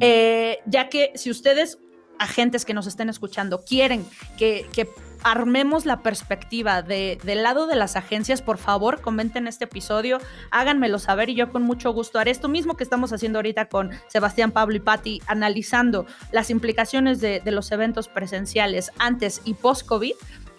eh, 0.00 0.58
ya 0.66 0.88
que 0.88 1.12
si 1.14 1.30
ustedes 1.30 1.78
agentes 2.18 2.64
que 2.64 2.74
nos 2.74 2.86
estén 2.86 3.08
escuchando 3.08 3.64
quieren 3.64 4.06
que, 4.36 4.66
que 4.72 4.88
armemos 5.22 5.86
la 5.86 6.02
perspectiva 6.02 6.82
de, 6.82 7.18
del 7.24 7.42
lado 7.42 7.66
de 7.66 7.76
las 7.76 7.96
agencias, 7.96 8.42
por 8.42 8.58
favor, 8.58 9.00
comenten 9.00 9.46
este 9.46 9.64
episodio, 9.64 10.18
háganmelo 10.50 10.98
saber 10.98 11.30
y 11.30 11.34
yo 11.34 11.50
con 11.50 11.62
mucho 11.62 11.92
gusto 11.92 12.18
haré 12.18 12.30
esto 12.30 12.48
mismo 12.48 12.76
que 12.76 12.84
estamos 12.84 13.12
haciendo 13.12 13.38
ahorita 13.38 13.68
con 13.68 13.90
Sebastián, 14.08 14.50
Pablo 14.50 14.76
y 14.76 14.80
Patti, 14.80 15.22
analizando 15.26 16.06
las 16.32 16.50
implicaciones 16.50 17.20
de, 17.20 17.40
de 17.40 17.50
los 17.50 17.70
eventos 17.72 18.08
presenciales 18.08 18.92
antes 18.98 19.42
y 19.44 19.54
post-COVID 19.54 20.12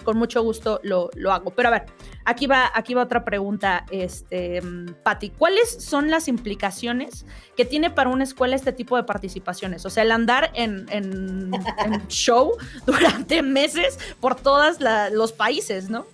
con 0.03 0.17
mucho 0.17 0.41
gusto 0.43 0.79
lo, 0.83 1.09
hago. 1.31 1.51
Pero 1.51 1.69
a 1.69 1.71
ver, 1.71 1.83
aquí 2.25 2.47
va, 2.47 2.71
aquí 2.73 2.93
va 2.93 3.03
otra 3.03 3.23
pregunta, 3.23 3.85
este, 3.91 4.61
Patti. 5.03 5.29
¿Cuáles 5.29 5.69
son 5.83 6.09
las 6.09 6.27
implicaciones 6.27 7.25
que 7.55 7.65
tiene 7.65 7.89
para 7.89 8.09
una 8.09 8.23
escuela 8.23 8.55
este 8.55 8.73
tipo 8.73 8.97
de 8.97 9.03
participaciones? 9.03 9.85
O 9.85 9.89
sea, 9.89 10.03
el 10.03 10.11
andar 10.11 10.51
en, 10.53 11.51
show 12.07 12.53
durante 12.85 13.41
meses 13.41 13.99
por 14.19 14.35
todos 14.35 14.77
los 15.11 15.33
países, 15.33 15.89
¿no? 15.89 16.05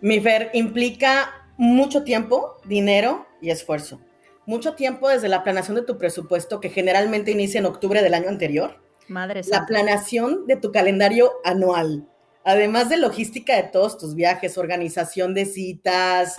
Mi 0.00 0.20
Fer, 0.20 0.50
implica 0.52 1.30
mucho 1.56 2.02
tiempo, 2.04 2.60
dinero 2.64 3.26
y 3.40 3.50
esfuerzo. 3.50 4.00
Mucho 4.46 4.74
tiempo 4.74 5.08
desde 5.08 5.28
la 5.28 5.42
planeación 5.42 5.76
de 5.76 5.82
tu 5.82 5.98
presupuesto, 5.98 6.60
que 6.60 6.68
generalmente 6.70 7.32
inicia 7.32 7.58
en 7.58 7.66
octubre 7.66 8.02
del 8.02 8.14
año 8.14 8.28
anterior. 8.28 8.80
Madre 9.08 9.42
La 9.48 9.66
planeación 9.66 10.46
de 10.46 10.56
tu 10.56 10.72
calendario 10.72 11.32
anual 11.44 12.06
además 12.46 12.88
de 12.88 12.96
logística 12.96 13.56
de 13.56 13.64
todos 13.64 13.98
tus 13.98 14.14
viajes, 14.14 14.56
organización 14.56 15.34
de 15.34 15.44
citas, 15.44 16.36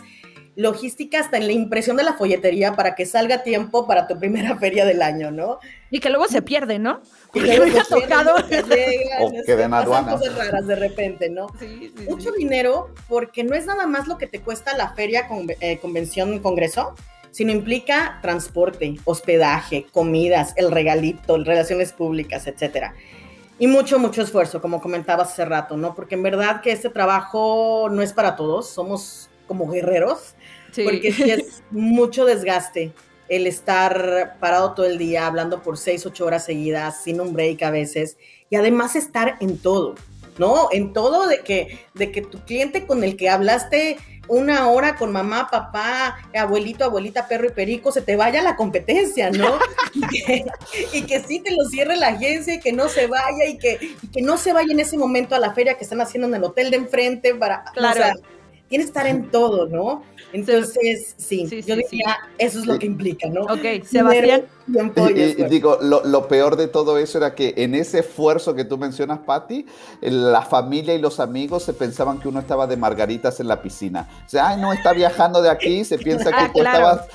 logística 0.55 1.19
hasta 1.19 1.37
en 1.37 1.45
la 1.45 1.53
impresión 1.53 1.97
de 1.97 2.03
la 2.03 2.13
folletería 2.13 2.75
para 2.75 2.95
que 2.95 3.05
salga 3.05 3.43
tiempo 3.43 3.85
para 3.85 4.07
tu 4.07 4.17
primera 4.17 4.57
feria 4.59 4.85
del 4.85 5.01
año, 5.01 5.31
¿no? 5.31 5.59
Y 5.91 5.99
que 5.99 6.09
luego 6.09 6.27
se 6.27 6.41
pierde, 6.41 6.79
¿no? 6.79 7.01
Y 7.33 7.39
que 7.43 7.57
luego 7.57 7.83
se 7.83 7.93
tocado. 7.93 8.35
o 8.35 8.47
que 8.47 9.55
den 9.55 9.71
cosas 9.71 10.35
raras 10.35 10.65
de 10.65 10.75
repente, 10.75 11.29
¿no? 11.29 11.47
Sí, 11.59 11.93
sí, 11.95 12.05
Mucho 12.09 12.31
dinero 12.31 12.89
porque 13.09 13.43
no 13.43 13.53
es 13.53 13.65
nada 13.65 13.85
más 13.85 14.07
lo 14.07 14.17
que 14.17 14.27
te 14.27 14.39
cuesta 14.39 14.75
la 14.77 14.93
feria, 14.93 15.27
con, 15.27 15.45
eh, 15.59 15.77
convención, 15.79 16.39
congreso, 16.39 16.95
sino 17.31 17.51
implica 17.51 18.19
transporte, 18.21 18.95
hospedaje, 19.03 19.85
comidas, 19.91 20.53
el 20.55 20.71
regalito, 20.71 21.37
relaciones 21.43 21.91
públicas, 21.91 22.47
etcétera. 22.47 22.95
Y 23.59 23.67
mucho, 23.67 23.97
mucho 23.97 24.21
esfuerzo, 24.21 24.61
como 24.61 24.81
comentabas 24.81 25.31
hace 25.31 25.45
rato, 25.45 25.77
¿no? 25.77 25.95
Porque 25.95 26.15
en 26.15 26.23
verdad 26.23 26.61
que 26.61 26.71
este 26.71 26.89
trabajo 26.89 27.89
no 27.91 28.01
es 28.01 28.13
para 28.13 28.35
todos, 28.35 28.69
somos 28.69 29.29
como 29.47 29.67
guerreros, 29.67 30.35
porque 30.83 31.11
sí 31.11 31.31
es 31.31 31.63
mucho 31.71 32.25
desgaste 32.25 32.93
el 33.29 33.47
estar 33.47 34.37
parado 34.39 34.73
todo 34.73 34.85
el 34.85 34.97
día, 34.97 35.25
hablando 35.25 35.63
por 35.63 35.77
seis, 35.77 36.05
ocho 36.05 36.25
horas 36.25 36.45
seguidas, 36.45 37.03
sin 37.03 37.19
un 37.19 37.33
break 37.33 37.63
a 37.63 37.71
veces, 37.71 38.17
y 38.49 38.55
además 38.55 38.95
estar 38.95 39.37
en 39.41 39.57
todo, 39.57 39.95
¿no? 40.37 40.69
En 40.71 40.93
todo 40.93 41.27
de 41.27 41.39
que, 41.39 41.79
de 41.93 42.11
que 42.11 42.21
tu 42.21 42.39
cliente 42.45 42.85
con 42.85 43.03
el 43.03 43.17
que 43.17 43.29
hablaste 43.29 43.97
una 44.27 44.69
hora 44.69 44.95
con 44.95 45.11
mamá, 45.11 45.47
papá, 45.49 46.17
abuelito, 46.35 46.83
abuelita, 46.83 47.27
perro 47.27 47.47
y 47.47 47.51
perico, 47.51 47.91
se 47.91 48.01
te 48.01 48.15
vaya 48.15 48.41
la 48.41 48.55
competencia, 48.55 49.29
¿no? 49.29 49.57
y, 50.93 51.01
que, 51.03 51.19
sí 51.21 51.39
te 51.39 51.51
lo 51.55 51.65
cierre 51.69 51.95
la 51.95 52.09
agencia 52.09 52.55
y 52.55 52.59
que 52.59 52.73
no 52.73 52.89
se 52.89 53.07
vaya 53.07 53.45
y 53.47 53.57
que, 53.57 53.95
que 54.11 54.21
no 54.21 54.37
se 54.37 54.53
vaya 54.53 54.71
en 54.71 54.79
ese 54.79 54.97
momento 54.97 55.35
a 55.35 55.39
la 55.39 55.53
feria 55.53 55.75
que 55.75 55.83
están 55.83 56.01
haciendo 56.01 56.27
en 56.27 56.35
el 56.35 56.43
hotel 56.43 56.71
de 56.71 56.77
enfrente 56.77 57.35
para... 57.35 57.63
Claro. 57.73 57.99
O 57.99 58.03
sea, 58.03 58.13
tiene 58.67 58.83
que 58.83 58.89
estar 58.89 59.07
en 59.07 59.29
todo, 59.29 59.67
¿no? 59.67 60.03
Entonces, 60.33 61.15
sí, 61.17 61.47
yo 61.65 61.75
diría, 61.75 62.17
eso 62.37 62.59
es 62.59 62.65
lo 62.65 62.77
que 62.77 62.85
implica, 62.85 63.29
¿no? 63.29 63.43
Ok, 63.43 63.85
Sebastián. 63.85 64.45
Y, 64.67 65.43
digo, 65.45 65.79
lo, 65.81 66.27
peor 66.27 66.57
de 66.57 66.67
todo 66.67 66.97
eso 66.97 67.17
era 67.17 67.35
que 67.35 67.53
en 67.57 67.73
ese 67.73 67.99
esfuerzo 67.99 68.53
que 68.53 68.65
tú 68.65 68.77
mencionas, 68.77 69.19
Patti, 69.19 69.65
la 70.01 70.41
familia 70.41 70.93
y 70.93 70.99
los 70.99 71.19
amigos 71.19 71.63
se 71.63 71.73
pensaban 71.73 72.19
que 72.19 72.27
uno 72.27 72.39
estaba 72.39 72.67
de 72.67 72.75
margaritas 72.75 73.39
en 73.39 73.47
la 73.47 73.61
piscina. 73.61 74.09
O 74.25 74.29
sea, 74.29 74.49
ay, 74.49 74.61
no, 74.61 74.73
está 74.73 74.91
viajando 74.91 75.41
de 75.41 75.49
aquí, 75.49 75.85
se 75.85 75.97
piensa 75.97 76.31
que 76.31 76.49
tú 76.53 76.59
estabas... 76.59 77.07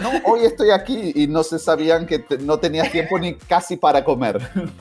No, 0.00 0.10
hoy 0.24 0.44
estoy 0.44 0.70
aquí 0.70 1.12
y 1.14 1.26
no 1.26 1.42
se 1.42 1.58
sabían 1.58 2.06
que 2.06 2.24
no 2.40 2.58
tenías 2.58 2.92
tiempo 2.92 3.18
ni 3.18 3.34
casi 3.34 3.76
para 3.76 4.04
comer. 4.04 4.40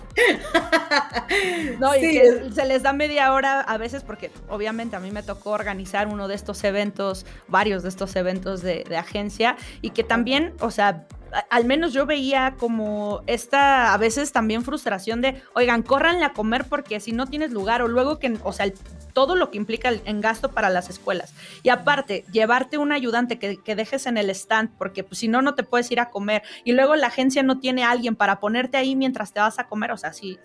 No, 1.79 1.95
y 1.95 2.01
que 2.01 2.49
se 2.53 2.65
les 2.65 2.83
da 2.83 2.91
media 2.91 3.31
hora 3.31 3.61
a 3.61 3.77
veces 3.77 4.03
porque 4.03 4.31
obviamente 4.49 4.95
a 4.95 4.99
mí 4.99 5.11
me 5.11 5.23
tocó 5.23 5.51
organizar 5.51 6.07
uno 6.07 6.27
de 6.27 6.35
estos 6.35 6.63
eventos, 6.63 7.25
varios 7.47 7.83
de 7.83 7.89
estos 7.89 8.15
eventos 8.15 8.61
de, 8.61 8.83
de 8.83 8.97
agencia 8.97 9.55
y 9.81 9.91
que 9.91 10.03
también, 10.03 10.53
o 10.59 10.71
sea, 10.71 11.07
al 11.49 11.65
menos 11.65 11.93
yo 11.93 12.05
veía 12.05 12.55
como 12.57 13.21
esta 13.27 13.93
a 13.93 13.97
veces 13.97 14.31
también 14.31 14.63
frustración 14.63 15.21
de, 15.21 15.41
oigan, 15.53 15.83
córranle 15.83 16.25
a 16.25 16.33
comer 16.33 16.65
porque 16.65 16.99
si 16.99 17.11
no 17.11 17.27
tienes 17.27 17.51
lugar 17.51 17.81
o 17.81 17.87
luego 17.87 18.19
que, 18.19 18.37
o 18.43 18.53
sea, 18.53 18.71
todo 19.13 19.35
lo 19.35 19.51
que 19.51 19.57
implica 19.57 19.91
en 20.05 20.21
gasto 20.21 20.51
para 20.51 20.69
las 20.69 20.89
escuelas. 20.89 21.33
Y 21.63 21.69
aparte, 21.69 22.25
llevarte 22.31 22.77
un 22.77 22.91
ayudante 22.91 23.39
que, 23.39 23.75
dejes 23.75 24.05
en 24.05 24.17
el 24.17 24.29
stand 24.29 24.71
porque 24.77 25.03
pues, 25.03 25.19
si 25.19 25.27
no, 25.27 25.41
no 25.41 25.55
te 25.55 25.63
puedes 25.63 25.91
ir 25.91 25.99
a 25.99 26.09
comer. 26.09 26.43
Y 26.63 26.73
luego 26.73 26.95
la 26.95 27.07
agencia 27.07 27.43
no 27.43 27.59
tiene 27.59 27.83
alguien 27.83 28.15
para 28.15 28.39
ponerte 28.39 28.77
ahí 28.77 28.95
mientras 28.95 29.33
te 29.33 29.39
vas 29.39 29.59
a 29.59 29.67
comer. 29.67 29.91
O 29.91 29.97
sea, 29.97 30.13
sí, 30.13 30.39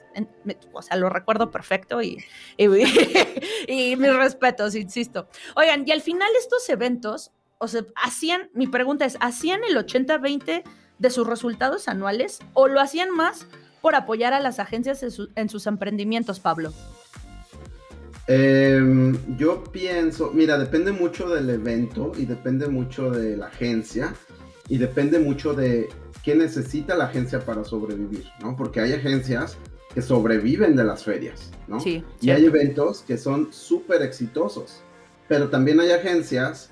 o 0.72 0.82
sea, 0.82 0.96
lo 0.96 1.08
recuerdo 1.08 1.50
perfecto 1.50 2.02
y, 2.02 2.24
y, 2.56 2.66
y 3.68 3.96
mis 3.96 4.14
respetos, 4.16 4.74
insisto. 4.74 5.28
Oigan, 5.56 5.84
y 5.86 5.92
al 5.92 6.00
final 6.00 6.28
estos 6.38 6.68
eventos 6.68 7.32
o 7.64 7.68
sea, 7.68 7.84
hacían, 7.96 8.50
mi 8.52 8.66
pregunta 8.66 9.04
es, 9.04 9.16
¿hacían 9.20 9.60
el 9.68 9.76
80-20 9.76 10.62
de 10.98 11.10
sus 11.10 11.26
resultados 11.26 11.88
anuales 11.88 12.40
o 12.52 12.68
lo 12.68 12.80
hacían 12.80 13.10
más 13.10 13.46
por 13.80 13.94
apoyar 13.94 14.32
a 14.32 14.40
las 14.40 14.58
agencias 14.58 15.02
en, 15.34 15.48
sus 15.48 15.66
emprendimientos, 15.66 16.40
Pablo? 16.40 16.72
Em, 18.26 19.16
yo 19.36 19.64
pienso, 19.64 20.30
mira, 20.32 20.58
depende 20.58 20.92
mucho 20.92 21.28
del 21.28 21.50
evento 21.50 22.12
y 22.16 22.26
depende 22.26 22.68
mucho 22.68 23.10
de 23.10 23.36
la 23.36 23.46
agencia 23.46 24.14
y 24.68 24.78
depende 24.78 25.18
mucho 25.18 25.52
de 25.52 25.88
qué 26.22 26.34
necesita 26.34 26.96
la 26.96 27.04
agencia 27.04 27.40
para 27.40 27.64
sobrevivir, 27.64 28.24
¿no? 28.40 28.56
Porque 28.56 28.80
hay 28.80 28.92
agencias 28.92 29.58
que 29.92 30.02
sobreviven 30.02 30.74
de 30.76 30.84
las 30.84 31.04
ferias, 31.04 31.50
¿no? 31.68 31.80
Sí. 31.80 32.02
Y 32.20 32.30
hay 32.30 32.46
eventos 32.46 33.02
que 33.02 33.18
son 33.18 33.52
súper 33.52 34.02
exitosos, 34.02 34.80
pero 35.28 35.50
también 35.50 35.80
hay 35.80 35.90
agencias 35.90 36.70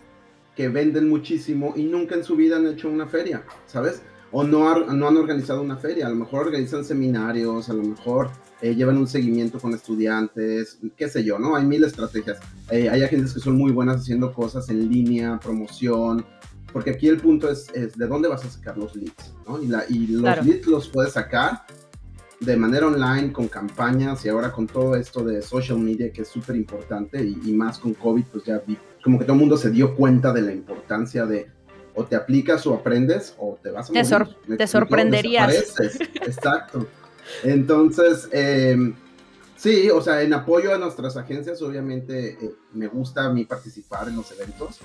que 0.56 0.68
venden 0.68 1.08
muchísimo 1.08 1.72
y 1.76 1.84
nunca 1.84 2.14
en 2.14 2.24
su 2.24 2.36
vida 2.36 2.56
han 2.56 2.66
hecho 2.66 2.88
una 2.88 3.06
feria, 3.06 3.44
¿sabes? 3.66 4.02
O 4.30 4.44
no, 4.44 4.86
no 4.86 5.08
han 5.08 5.16
organizado 5.16 5.62
una 5.62 5.76
feria, 5.76 6.06
a 6.06 6.10
lo 6.10 6.16
mejor 6.16 6.46
organizan 6.46 6.84
seminarios, 6.84 7.68
a 7.68 7.74
lo 7.74 7.82
mejor 7.82 8.30
eh, 8.62 8.74
llevan 8.74 8.96
un 8.96 9.06
seguimiento 9.06 9.58
con 9.58 9.74
estudiantes, 9.74 10.78
qué 10.96 11.08
sé 11.08 11.24
yo, 11.24 11.38
¿no? 11.38 11.56
Hay 11.56 11.66
mil 11.66 11.84
estrategias. 11.84 12.38
Eh, 12.70 12.88
hay 12.88 13.02
agentes 13.02 13.34
que 13.34 13.40
son 13.40 13.56
muy 13.56 13.72
buenas 13.72 13.96
haciendo 13.96 14.32
cosas 14.32 14.68
en 14.70 14.88
línea, 14.88 15.38
promoción, 15.38 16.24
porque 16.72 16.90
aquí 16.90 17.08
el 17.08 17.18
punto 17.18 17.50
es, 17.50 17.68
es 17.74 17.96
de 17.96 18.06
dónde 18.06 18.28
vas 18.28 18.44
a 18.44 18.50
sacar 18.50 18.78
los 18.78 18.96
leads, 18.96 19.34
¿no? 19.46 19.62
Y, 19.62 19.66
la, 19.66 19.84
y 19.88 20.06
los 20.06 20.46
leads 20.46 20.66
los 20.66 20.88
puedes 20.88 21.12
sacar 21.12 21.64
de 22.40 22.56
manera 22.56 22.86
online, 22.86 23.32
con 23.32 23.48
campañas 23.48 24.24
y 24.24 24.28
ahora 24.28 24.50
con 24.50 24.66
todo 24.66 24.96
esto 24.96 25.22
de 25.24 25.42
social 25.42 25.78
media 25.78 26.12
que 26.12 26.22
es 26.22 26.28
súper 26.28 26.56
importante 26.56 27.22
y, 27.22 27.38
y, 27.44 27.52
más 27.52 27.78
con 27.78 27.94
COVID, 27.94 28.24
pues 28.32 28.44
ya 28.44 28.62
como 29.02 29.18
que 29.18 29.24
todo 29.24 29.34
el 29.34 29.40
mundo 29.40 29.56
se 29.56 29.70
dio 29.70 29.96
cuenta 29.96 30.32
de 30.32 30.42
la 30.42 30.52
importancia 30.52 31.26
de 31.26 31.50
o 31.94 32.04
te 32.04 32.16
aplicas 32.16 32.66
o 32.66 32.74
aprendes 32.74 33.34
o 33.38 33.58
te 33.62 33.70
vas 33.70 33.90
a 33.90 33.92
Te, 34.46 34.56
te 34.56 34.66
sorprenderías. 34.66 35.74
Exacto. 36.14 36.86
Entonces, 37.44 38.28
em, 38.32 38.94
Sí, 39.62 39.88
o 39.90 40.02
sea, 40.02 40.22
en 40.22 40.34
apoyo 40.34 40.74
a 40.74 40.78
nuestras 40.78 41.16
agencias, 41.16 41.62
obviamente 41.62 42.30
eh, 42.30 42.54
me 42.72 42.88
gusta 42.88 43.26
a 43.26 43.32
mí 43.32 43.44
participar 43.44 44.08
en 44.08 44.16
los 44.16 44.32
eventos. 44.32 44.80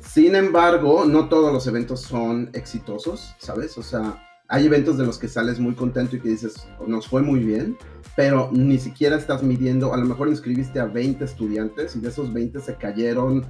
Sin 0.00 0.34
embargo, 0.34 1.04
no 1.04 1.28
todos 1.28 1.52
los 1.52 1.66
eventos 1.66 2.00
son 2.00 2.48
exitosos, 2.54 3.34
¿sabes? 3.38 3.76
O 3.76 3.82
sea, 3.82 4.33
hay 4.48 4.66
eventos 4.66 4.98
de 4.98 5.06
los 5.06 5.18
que 5.18 5.28
sales 5.28 5.58
muy 5.58 5.74
contento 5.74 6.16
y 6.16 6.20
que 6.20 6.28
dices, 6.28 6.66
nos 6.86 7.08
fue 7.08 7.22
muy 7.22 7.40
bien, 7.40 7.76
pero 8.16 8.50
ni 8.52 8.78
siquiera 8.78 9.16
estás 9.16 9.42
midiendo, 9.42 9.92
a 9.92 9.96
lo 9.96 10.04
mejor 10.04 10.28
inscribiste 10.28 10.80
a 10.80 10.86
20 10.86 11.24
estudiantes 11.24 11.96
y 11.96 12.00
de 12.00 12.08
esos 12.08 12.32
20 12.32 12.60
se 12.60 12.76
cayeron, 12.76 13.46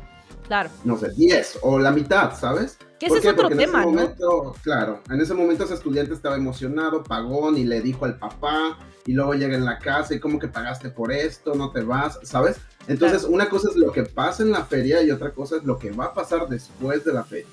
claro. 0.46 0.70
no 0.84 0.96
sé, 0.96 1.10
10 1.10 1.58
o 1.62 1.78
la 1.78 1.90
mitad, 1.90 2.38
¿sabes? 2.38 2.78
Que 2.98 3.06
ese 3.06 3.18
es 3.18 3.26
otro 3.26 3.48
tema, 3.48 3.80
ese 3.80 3.90
momento, 3.90 4.54
Claro, 4.62 5.02
en 5.10 5.20
ese 5.20 5.34
momento 5.34 5.64
ese 5.64 5.74
estudiante 5.74 6.14
estaba 6.14 6.36
emocionado, 6.36 7.02
pagó 7.02 7.54
y 7.56 7.64
le 7.64 7.80
dijo 7.80 8.04
al 8.04 8.18
papá, 8.18 8.78
y 9.06 9.12
luego 9.12 9.34
llega 9.34 9.56
en 9.56 9.64
la 9.64 9.78
casa 9.78 10.14
y 10.14 10.20
como 10.20 10.38
que 10.38 10.48
pagaste 10.48 10.90
por 10.90 11.12
esto, 11.12 11.54
no 11.54 11.70
te 11.70 11.82
vas, 11.82 12.18
¿sabes? 12.22 12.56
Entonces, 12.86 13.24
una 13.24 13.48
cosa 13.48 13.68
es 13.70 13.76
lo 13.76 13.92
que 13.92 14.04
pasa 14.04 14.42
en 14.42 14.52
la 14.52 14.64
feria 14.64 15.02
y 15.02 15.10
otra 15.10 15.32
cosa 15.32 15.56
es 15.56 15.64
lo 15.64 15.78
que 15.78 15.90
va 15.90 16.06
a 16.06 16.14
pasar 16.14 16.48
después 16.48 17.04
de 17.04 17.12
la 17.12 17.24
feria. 17.24 17.46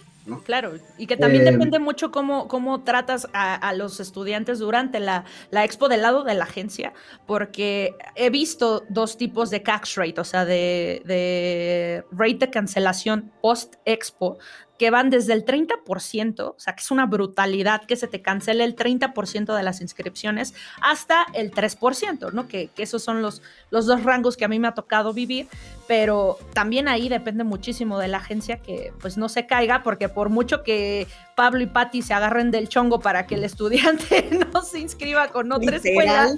Claro, 0.43 0.73
y 0.97 1.07
que 1.07 1.17
también 1.17 1.47
eh, 1.47 1.51
depende 1.51 1.79
mucho 1.79 2.11
cómo, 2.11 2.47
cómo 2.47 2.83
tratas 2.83 3.27
a, 3.33 3.73
los 3.73 3.99
estudiantes 3.99 4.59
durante 4.59 4.99
la, 4.99 5.25
la, 5.49 5.63
expo 5.63 5.89
del 5.89 6.03
lado 6.03 6.23
de 6.23 6.35
la 6.35 6.43
agencia, 6.43 6.93
porque 7.25 7.95
he 8.15 8.29
visto 8.29 8.83
dos 8.89 9.17
tipos 9.17 9.49
de 9.49 9.63
cash 9.63 9.97
rate, 9.97 10.21
o 10.21 10.23
sea, 10.23 10.45
de, 10.45 11.01
de 11.05 12.03
rate 12.11 12.35
de 12.35 12.49
cancelación 12.51 13.31
post-expo, 13.41 14.37
que 14.81 14.89
van 14.89 15.11
desde 15.11 15.33
el 15.33 15.45
30%, 15.45 16.39
o 16.39 16.55
sea, 16.57 16.73
que 16.73 16.81
es 16.81 16.89
una 16.89 17.05
brutalidad 17.05 17.85
que 17.85 17.95
se 17.95 18.07
te 18.07 18.23
cancele 18.23 18.63
el 18.63 18.75
30% 18.75 19.55
de 19.55 19.61
las 19.61 19.79
inscripciones, 19.79 20.55
hasta 20.81 21.27
el 21.35 21.51
3%, 21.51 22.31
¿no? 22.33 22.47
Que, 22.47 22.69
que, 22.69 22.81
esos 22.81 23.03
son 23.03 23.21
los, 23.21 23.43
los 23.69 23.85
dos 23.85 24.03
rangos 24.03 24.37
que 24.37 24.45
a 24.45 24.47
mí 24.47 24.57
me 24.57 24.67
ha 24.67 24.73
tocado 24.73 25.13
vivir, 25.13 25.47
pero 25.87 26.39
también 26.55 26.87
ahí 26.87 27.09
depende 27.09 27.43
muchísimo 27.43 27.99
de 27.99 28.07
la 28.07 28.17
agencia 28.17 28.57
que 28.57 28.91
pues 28.99 29.19
no 29.19 29.29
se 29.29 29.45
caiga, 29.45 29.83
porque 29.83 30.09
por 30.09 30.29
mucho 30.29 30.63
que 30.63 31.05
Pablo 31.41 31.63
y 31.63 31.65
Patti 31.65 32.03
se 32.03 32.13
agarren 32.13 32.51
del 32.51 32.69
chongo 32.69 32.99
para 32.99 33.25
que 33.25 33.33
el 33.33 33.43
estudiante 33.43 34.29
no 34.53 34.61
se 34.61 34.77
inscriba 34.77 35.29
con 35.29 35.51
otra 35.51 35.77
escuela, 35.77 36.35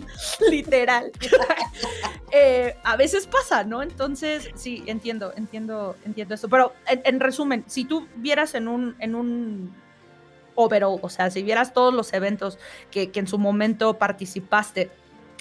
literal, 0.49 1.11
eh, 2.31 2.77
a 2.85 2.95
veces 2.95 3.27
pasa, 3.27 3.65
¿no? 3.65 3.83
Entonces, 3.83 4.49
sí, 4.55 4.81
entiendo, 4.87 5.33
entiendo, 5.35 5.97
entiendo 6.05 6.35
eso. 6.35 6.47
Pero 6.47 6.71
en, 6.87 7.19
resumen, 7.19 7.65
si 7.67 7.83
tú 7.83 8.07
vieras 8.15 8.55
en 8.55 8.69
un, 8.69 8.95
en 8.99 9.15
un 9.15 9.75
overall, 10.55 10.99
o 11.01 11.09
sea, 11.09 11.29
si 11.29 11.43
vieras 11.43 11.73
todos 11.73 11.93
los 11.93 12.13
eventos 12.13 12.57
que, 12.89 13.11
que 13.11 13.19
en 13.19 13.27
su 13.27 13.37
momento 13.37 13.97
participaste, 13.97 14.89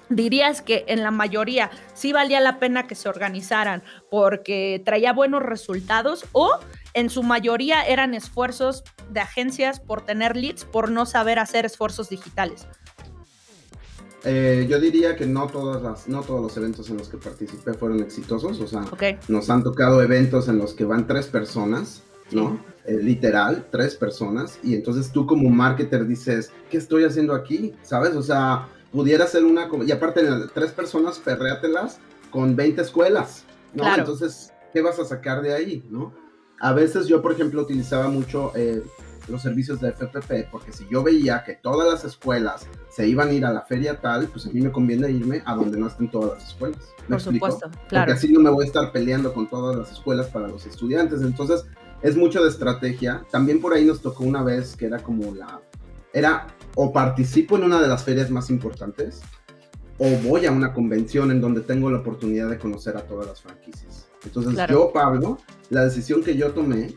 dirías 0.09 0.61
que 0.61 0.85
en 0.89 1.05
la 1.05 1.13
mayoría 1.13 1.71
sí 1.95 2.13
valía 2.13 2.41
la 2.41 2.59
pena 2.59 2.89
que 2.89 2.97
se 2.97 3.09
organizaran 3.09 3.85
porque 4.11 4.83
traía 4.85 5.13
buenos 5.13 5.41
resultados 5.41 6.25
o 6.33 6.59
en 6.95 7.11
su 7.11 7.23
mayoría 7.23 7.83
eran 7.83 8.15
esfuerzos 8.15 8.85
de 9.11 9.21
agencias 9.21 9.81
por 9.81 10.05
tener 10.05 10.37
leads, 10.37 10.65
por 10.65 10.91
no 10.91 11.07
saber 11.07 11.39
hacer 11.39 11.65
esfuerzos 11.65 12.09
digitales? 12.09 12.67
Eh, 14.25 14.67
yo 14.71 14.79
diría 14.79 15.17
que 15.17 15.27
no, 15.27 15.49
todas 15.49 15.83
las, 15.83 16.09
no 16.09 16.23
todos 16.23 16.41
los 16.41 16.57
eventos 16.57 16.89
en 16.91 16.99
los 16.99 17.09
que 17.09 17.17
participé 17.17 17.75
fueron 17.75 18.01
exitosos, 18.01 18.61
o 18.61 18.67
sea, 18.69 18.85
nos 19.27 19.51
han 19.51 19.65
tocado 19.65 20.01
eventos 20.01 20.49
en 20.49 20.59
los 20.59 20.75
que 20.75 20.85
van 20.85 21.09
tres 21.09 21.27
personas, 21.27 22.03
¿no? 22.31 22.65
Eh, 22.85 22.99
literal, 23.03 23.67
tres 23.73 23.97
personas, 23.97 24.61
y 24.63 24.75
entonces 24.75 25.11
tú 25.11 25.27
como 25.27 25.51
marketer 25.51 26.07
dices, 26.07 26.53
¿qué 26.71 26.79
estoy 26.79 27.03
haciendo 27.03 27.35
aquí? 27.35 27.75
¿Sabes? 27.83 28.15
O 28.15 28.23
sea, 28.23 28.69
pudiera 28.93 29.27
ser 29.27 29.45
una, 29.45 29.69
y 29.85 29.91
aparte 29.91 30.23
tres 30.55 30.71
personas, 30.71 31.19
perréatelas 31.19 31.99
con 32.31 32.55
20 32.55 32.81
escuelas, 32.81 33.45
¿no? 33.75 33.93
Entonces, 33.93 34.53
¿qué 34.73 34.83
vas 34.83 35.01
a 35.01 35.05
sacar 35.05 35.43
de 35.43 35.53
ahí, 35.53 35.85
no? 35.91 36.13
A 36.61 36.73
veces 36.73 37.07
yo, 37.09 37.21
por 37.23 37.33
ejemplo, 37.33 37.63
utilizaba 37.63 38.09
mucho 38.09 38.53
eh, 38.55 38.83
los 39.29 39.43
servicios 39.43 39.81
de 39.81 39.91
FPP, 39.91 40.51
porque 40.51 40.73
si 40.73 40.87
yo 40.91 41.03
veía 41.03 41.43
que 41.45 41.55
todas 41.55 41.89
las 41.89 42.05
escuelas 42.05 42.67
se 42.89 43.07
iban 43.07 43.29
a 43.29 43.33
ir 43.33 43.45
a 43.45 43.53
la 43.53 43.63
feria 43.63 44.01
tal, 44.01 44.27
pues 44.29 44.47
a 44.47 44.51
mí 44.51 44.61
me 44.61 44.71
conviene 44.71 45.11
irme 45.11 45.43
a 45.45 45.55
donde 45.55 45.79
no 45.79 45.87
estén 45.87 46.11
todas 46.11 46.39
las 46.39 46.49
escuelas. 46.49 46.81
por 47.09 47.21
supuesto, 47.21 47.71
claro. 47.89 48.07
Porque 48.07 48.13
así 48.13 48.33
no 48.33 48.41
me 48.41 48.51
voy 48.51 48.65
a 48.65 48.67
estar 48.67 48.93
peleando 48.93 49.33
con 49.33 49.49
todas 49.49 49.77
las 49.77 49.93
escuelas 49.93 50.27
para 50.29 50.49
los 50.49 50.67
estudiantes. 50.67 51.23
Entonces, 51.23 51.65
es 52.03 52.17
mucho 52.17 52.43
de 52.43 52.51
estrategia. 52.51 53.25
También 53.31 53.61
por 53.61 53.73
ahí 53.73 53.85
nos 53.85 54.01
tocó 54.01 54.25
una 54.25 54.43
vez 54.43 54.77
que 54.77 54.87
era 54.87 54.99
como 54.99 55.35
la... 55.35 55.61
Era 56.13 56.49
o 56.75 56.93
participo 56.93 57.57
en 57.57 57.65
una 57.65 57.81
de 57.81 57.89
las 57.89 58.05
ferias 58.05 58.31
más 58.31 58.51
importantes 58.51 59.23
o 59.99 60.09
voy 60.29 60.47
a 60.47 60.53
una 60.53 60.73
convención 60.73 61.31
en 61.31 61.41
donde 61.41 61.61
tengo 61.61 61.91
la 61.91 61.99
oportunidad 61.99 62.49
de 62.51 62.59
conocer 62.59 62.97
a 62.97 63.03
todas 63.07 63.27
las 63.27 63.41
franquicias. 63.41 64.09
Entonces 64.25 64.69
yo, 64.69 64.93
Pablo, 64.93 65.39
la 65.73 65.85
decisión 65.85 66.23
que 66.23 66.37
yo 66.37 66.53
tomé, 66.53 66.95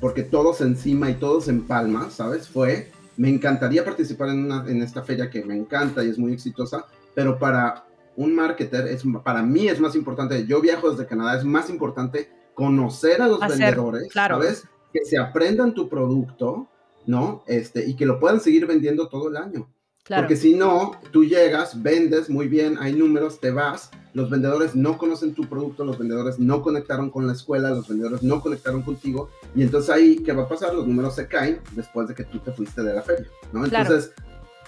porque 0.00 0.22
todos 0.22 0.62
encima 0.62 1.10
y 1.10 1.14
todos 1.14 1.48
en 1.48 1.66
palma, 1.66 2.08
¿sabes? 2.08 2.48
Fue, 2.48 2.90
me 3.18 3.28
encantaría 3.28 3.84
participar 3.84 4.30
en, 4.30 4.46
una, 4.46 4.64
en 4.66 4.80
esta 4.80 5.02
feria 5.02 5.28
que 5.28 5.44
me 5.44 5.54
encanta 5.54 6.02
y 6.02 6.08
es 6.08 6.18
muy 6.18 6.32
exitosa, 6.32 6.86
pero 7.14 7.38
para 7.38 7.84
un 8.16 8.34
marketer, 8.34 8.86
es, 8.86 9.02
para 9.22 9.42
mí 9.42 9.68
es 9.68 9.78
más 9.80 9.94
importante, 9.94 10.46
yo 10.46 10.62
viajo 10.62 10.90
desde 10.90 11.06
Canadá, 11.06 11.36
es 11.36 11.44
más 11.44 11.68
importante 11.68 12.30
conocer 12.54 13.20
a 13.20 13.28
los 13.28 13.38
vendedores, 13.38 14.08
¿sabes? 14.10 14.64
Que 14.94 15.04
se 15.04 15.18
aprendan 15.18 15.74
tu 15.74 15.86
producto, 15.90 16.68
¿no? 17.04 17.44
Este, 17.46 17.86
y 17.86 17.96
que 17.96 18.06
lo 18.06 18.18
puedan 18.18 18.40
seguir 18.40 18.66
vendiendo 18.66 19.08
todo 19.08 19.28
el 19.28 19.36
año. 19.36 19.68
Porque 20.08 20.36
si 20.36 20.54
no, 20.54 20.92
tú 21.10 21.24
llegas, 21.24 21.82
vendes 21.82 22.30
muy 22.30 22.46
bien, 22.46 22.78
hay 22.80 22.92
números, 22.92 23.40
te 23.40 23.50
vas, 23.50 23.90
los 24.14 24.30
vendedores 24.30 24.76
no 24.76 24.98
conocen 24.98 25.34
tu 25.34 25.48
producto, 25.48 25.84
los 25.84 25.98
vendedores 25.98 26.38
no 26.38 26.62
conectaron 26.62 27.10
con 27.10 27.26
la 27.26 27.32
escuela, 27.32 27.70
los 27.70 27.88
vendedores 27.88 28.22
no 28.22 28.40
conectaron 28.40 28.82
contigo, 28.82 29.30
y 29.54 29.62
entonces 29.62 29.90
ahí, 29.90 30.16
¿qué 30.18 30.32
va 30.32 30.44
a 30.44 30.48
pasar? 30.48 30.74
Los 30.74 30.86
números 30.86 31.16
se 31.16 31.26
caen 31.26 31.60
después 31.72 32.06
de 32.08 32.14
que 32.14 32.24
tú 32.24 32.38
te 32.38 32.52
fuiste 32.52 32.82
de 32.82 32.94
la 32.94 33.02
feria, 33.02 33.26
¿no? 33.52 33.64
Entonces, 33.64 34.12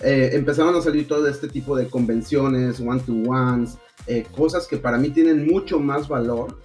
eh, 0.03 0.31
empezaron 0.33 0.75
a 0.75 0.81
salir 0.81 1.07
todo 1.07 1.27
este 1.29 1.49
tipo 1.49 1.77
de 1.77 1.89
convenciones, 1.89 2.81
one-to-ones, 2.81 3.79
eh, 4.07 4.27
cosas 4.37 4.67
que 4.67 4.77
para 4.77 4.99
mí 4.99 5.11
tienen 5.11 5.47
mucho 5.47 5.79
más 5.79 6.09
valor 6.09 6.59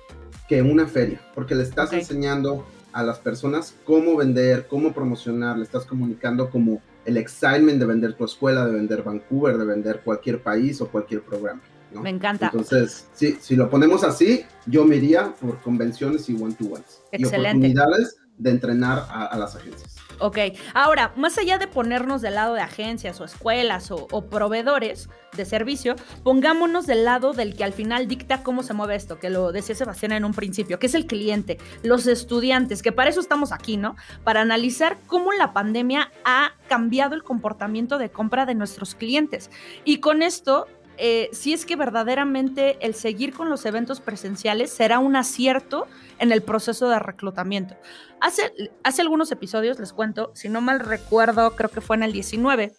que 0.50 0.62
una 0.62 0.88
feria, 0.88 1.22
porque 1.36 1.56
le 1.56 1.64
estás 1.64 1.94
enseñando 1.94 2.66
a 2.92 3.04
las 3.04 3.20
personas 3.20 3.76
cómo 3.86 4.16
vender, 4.16 4.68
cómo 4.68 4.94
promocionar, 4.94 5.58
le 5.58 5.64
estás 5.64 5.86
comunicando 5.86 6.50
como 6.50 6.82
el 7.06 7.18
excitement 7.18 7.80
de 7.80 7.86
vender 7.86 8.14
tu 8.14 8.26
escuela, 8.26 8.66
de 8.66 8.74
vender 8.74 9.04
Vancouver, 9.04 9.58
de 9.58 9.66
vender 9.66 10.02
cualquier 10.04 10.42
país 10.42 10.80
o 10.82 10.88
cualquier 10.88 11.22
programa. 11.22 11.62
Me 11.92 12.10
encanta. 12.10 12.50
Entonces, 12.52 13.08
sí, 13.14 13.38
si 13.40 13.56
lo 13.56 13.70
ponemos 13.70 14.04
así, 14.04 14.46
yo 14.66 14.84
me 14.86 14.96
iría 14.96 15.34
por 15.40 15.62
convenciones 15.62 16.28
y 16.30 16.34
one-to-ones. 16.34 17.02
Y 17.12 17.26
oportunidades 17.26 18.18
de 18.38 18.52
entrenar 18.52 19.06
a 19.10 19.38
las 19.38 19.56
agencias. 19.56 19.94
Ok, 20.20 20.38
ahora, 20.74 21.12
más 21.18 21.38
allá 21.38 21.58
de 21.58 21.68
ponernos 21.68 22.22
del 22.22 22.36
lado 22.36 22.54
de 22.54 22.62
agencias 22.62 23.20
o 23.20 23.26
escuelas 23.26 23.92
o, 23.92 24.08
proveedores 24.30 25.10
de 25.36 25.46
servicio, 25.46 25.96
pongámonos 26.24 26.86
del 26.86 27.04
lado 27.04 27.34
del 27.34 27.56
que 27.56 27.64
al 27.64 27.74
final 27.74 28.08
dicta 28.08 28.44
cómo 28.44 28.64
se 28.64 28.74
mueve 28.74 28.96
esto, 28.96 29.20
que 29.20 29.30
lo 29.30 29.52
decía 29.52 29.76
Sebastián 29.76 30.12
en 30.12 30.26
un 30.26 30.34
principio, 30.34 30.80
que 30.80 30.88
es 30.88 30.96
el 30.96 31.08
cliente, 31.08 31.58
los 31.82 32.06
estudiantes, 32.08 32.82
que 32.84 32.92
para 32.92 33.10
eso 33.10 33.20
estamos 33.20 33.52
aquí, 33.52 33.78
¿no? 33.78 33.96
Para 34.24 34.42
analizar 34.42 34.98
cómo 35.08 35.32
la 35.32 35.52
pandemia 35.52 36.12
ha 36.26 36.54
cambiado 36.70 37.16
el 37.16 37.24
comportamiento 37.24 37.98
de 37.98 38.12
compra 38.12 38.46
de 38.46 38.56
nuestros 38.56 38.96
clientes. 38.96 39.50
Y 39.84 40.00
con 40.00 40.22
esto 40.22 40.68
eh, 40.98 41.30
si 41.32 41.54
es 41.54 41.66
que 41.66 41.76
verdaderamente 41.76 42.78
el 42.86 42.94
seguir 42.94 43.34
con 43.34 43.50
los 43.50 43.66
eventos 43.66 44.00
presenciales 44.00 44.72
será 44.72 45.00
un 45.00 45.16
acierto 45.16 45.88
en 46.20 46.32
el 46.32 46.42
proceso 46.42 46.90
de 46.90 47.00
reclutamiento. 47.00 47.76
Hace, 48.22 48.54
hace 48.84 49.02
algunos 49.02 49.32
episodios, 49.32 49.80
les 49.80 49.94
cuento, 49.94 50.32
si 50.36 50.50
no 50.50 50.62
mal 50.62 50.80
recuerdo, 50.80 51.56
creo 51.56 51.70
que 51.70 51.82
fue 51.82 51.96
en 51.96 52.04
el 52.04 52.12
19, 52.12 52.74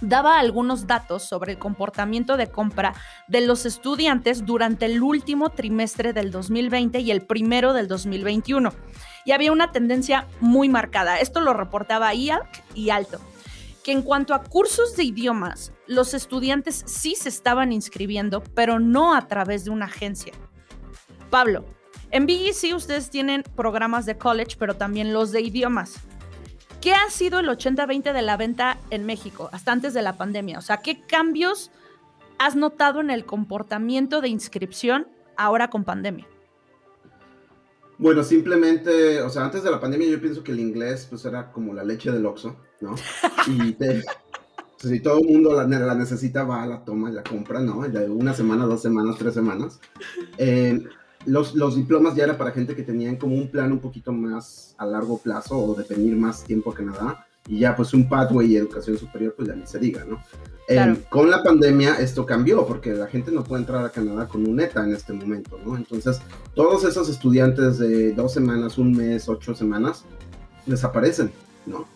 daba 0.00 0.38
algunos 0.38 0.86
datos 0.86 1.22
sobre 1.22 1.52
el 1.52 1.58
comportamiento 1.58 2.36
de 2.36 2.48
compra 2.48 2.94
de 3.28 3.40
los 3.40 3.66
estudiantes 3.66 4.44
durante 4.44 4.86
el 4.86 5.02
último 5.02 5.50
trimestre 5.50 6.12
del 6.12 6.30
2020 6.30 7.00
y 7.00 7.10
el 7.10 7.22
primero 7.22 7.72
del 7.72 7.88
2021. 7.88 8.72
Y 9.24 9.32
había 9.32 9.52
una 9.52 9.72
tendencia 9.72 10.26
muy 10.40 10.68
marcada. 10.68 11.18
Esto 11.18 11.40
lo 11.40 11.54
reportaba 11.54 12.14
IALC 12.14 12.62
y 12.74 12.90
Alto 12.90 13.20
que 13.84 13.92
en 13.92 14.02
cuanto 14.02 14.34
a 14.34 14.42
cursos 14.42 14.96
de 14.96 15.04
idiomas, 15.04 15.72
los 15.86 16.14
estudiantes 16.14 16.82
sí 16.86 17.14
se 17.14 17.28
estaban 17.28 17.70
inscribiendo, 17.70 18.42
pero 18.54 18.80
no 18.80 19.14
a 19.14 19.28
través 19.28 19.64
de 19.64 19.70
una 19.70 19.84
agencia. 19.84 20.32
Pablo, 21.30 21.66
en 22.10 22.26
BGC 22.26 22.74
ustedes 22.74 23.10
tienen 23.10 23.44
programas 23.54 24.06
de 24.06 24.16
college, 24.16 24.56
pero 24.58 24.74
también 24.74 25.12
los 25.12 25.32
de 25.32 25.42
idiomas. 25.42 25.96
¿Qué 26.80 26.92
ha 26.92 27.10
sido 27.10 27.40
el 27.40 27.48
80-20 27.48 28.12
de 28.12 28.22
la 28.22 28.36
venta 28.36 28.78
en 28.90 29.04
México 29.04 29.50
hasta 29.52 29.72
antes 29.72 29.92
de 29.94 30.02
la 30.02 30.16
pandemia? 30.16 30.58
O 30.58 30.62
sea, 30.62 30.78
¿qué 30.78 31.02
cambios 31.02 31.70
has 32.38 32.56
notado 32.56 33.00
en 33.00 33.10
el 33.10 33.26
comportamiento 33.26 34.20
de 34.22 34.28
inscripción 34.28 35.08
ahora 35.36 35.68
con 35.68 35.84
pandemia? 35.84 36.26
Bueno, 37.96 38.24
simplemente, 38.24 39.22
o 39.22 39.28
sea, 39.28 39.44
antes 39.44 39.62
de 39.62 39.70
la 39.70 39.80
pandemia 39.80 40.08
yo 40.08 40.20
pienso 40.20 40.42
que 40.42 40.52
el 40.52 40.60
inglés 40.60 41.06
pues 41.08 41.24
era 41.24 41.52
como 41.52 41.72
la 41.74 41.84
leche 41.84 42.10
del 42.10 42.26
oxo, 42.26 42.56
¿no? 42.84 42.94
Y 43.46 43.76
si 44.88 45.00
todo 45.00 45.18
el 45.18 45.26
mundo 45.26 45.52
la, 45.54 45.66
la, 45.66 45.94
necesita, 45.94 46.44
va, 46.44 46.66
la 46.66 46.84
toma 46.84 47.10
y 47.10 47.14
la 47.14 47.22
compra, 47.22 47.60
¿no? 47.60 47.82
De 47.88 48.08
una 48.08 48.34
semana, 48.34 48.66
dos 48.66 48.82
semanas, 48.82 49.16
tres 49.18 49.34
semanas. 49.34 49.80
Eh, 50.38 50.82
los, 51.26 51.54
los, 51.54 51.76
diplomas 51.76 52.14
ya 52.14 52.24
era 52.24 52.36
para 52.36 52.52
gente 52.52 52.76
que 52.76 52.82
tenían 52.82 53.16
como 53.16 53.34
un 53.34 53.50
plan 53.50 53.72
un 53.72 53.78
poquito 53.78 54.12
más 54.12 54.74
a 54.76 54.84
largo 54.84 55.18
plazo 55.18 55.58
o 55.58 55.74
de 55.74 55.84
venir 55.84 56.16
más 56.16 56.44
tiempo 56.44 56.70
a 56.70 56.74
Canadá. 56.74 57.26
Y 57.46 57.58
ya 57.58 57.76
pues 57.76 57.92
un 57.92 58.08
pathway 58.08 58.52
y 58.52 58.56
educación 58.56 58.96
superior, 58.96 59.34
pues 59.36 59.48
ya 59.48 59.54
ni 59.54 59.66
se 59.66 59.78
diga, 59.78 60.04
¿no? 60.04 60.18
Eh, 60.66 60.96
con 61.10 61.30
la 61.30 61.42
pandemia 61.42 61.96
esto 61.96 62.24
cambió 62.24 62.66
porque 62.66 62.94
la 62.94 63.06
gente 63.06 63.30
no 63.30 63.44
puede 63.44 63.62
entrar 63.62 63.84
a 63.84 63.90
Canadá 63.90 64.26
con 64.26 64.48
un 64.48 64.58
ETA 64.60 64.82
en 64.84 64.94
este 64.94 65.12
momento, 65.12 65.58
¿no? 65.62 65.76
Entonces, 65.76 66.22
todos 66.54 66.84
esos 66.84 67.10
estudiantes 67.10 67.78
de 67.78 68.12
dos 68.12 68.32
semanas, 68.32 68.78
un 68.78 68.92
mes, 68.92 69.28
ocho 69.28 69.54
semanas, 69.54 70.04
desaparecen, 70.64 71.30
¿no? 71.66 71.86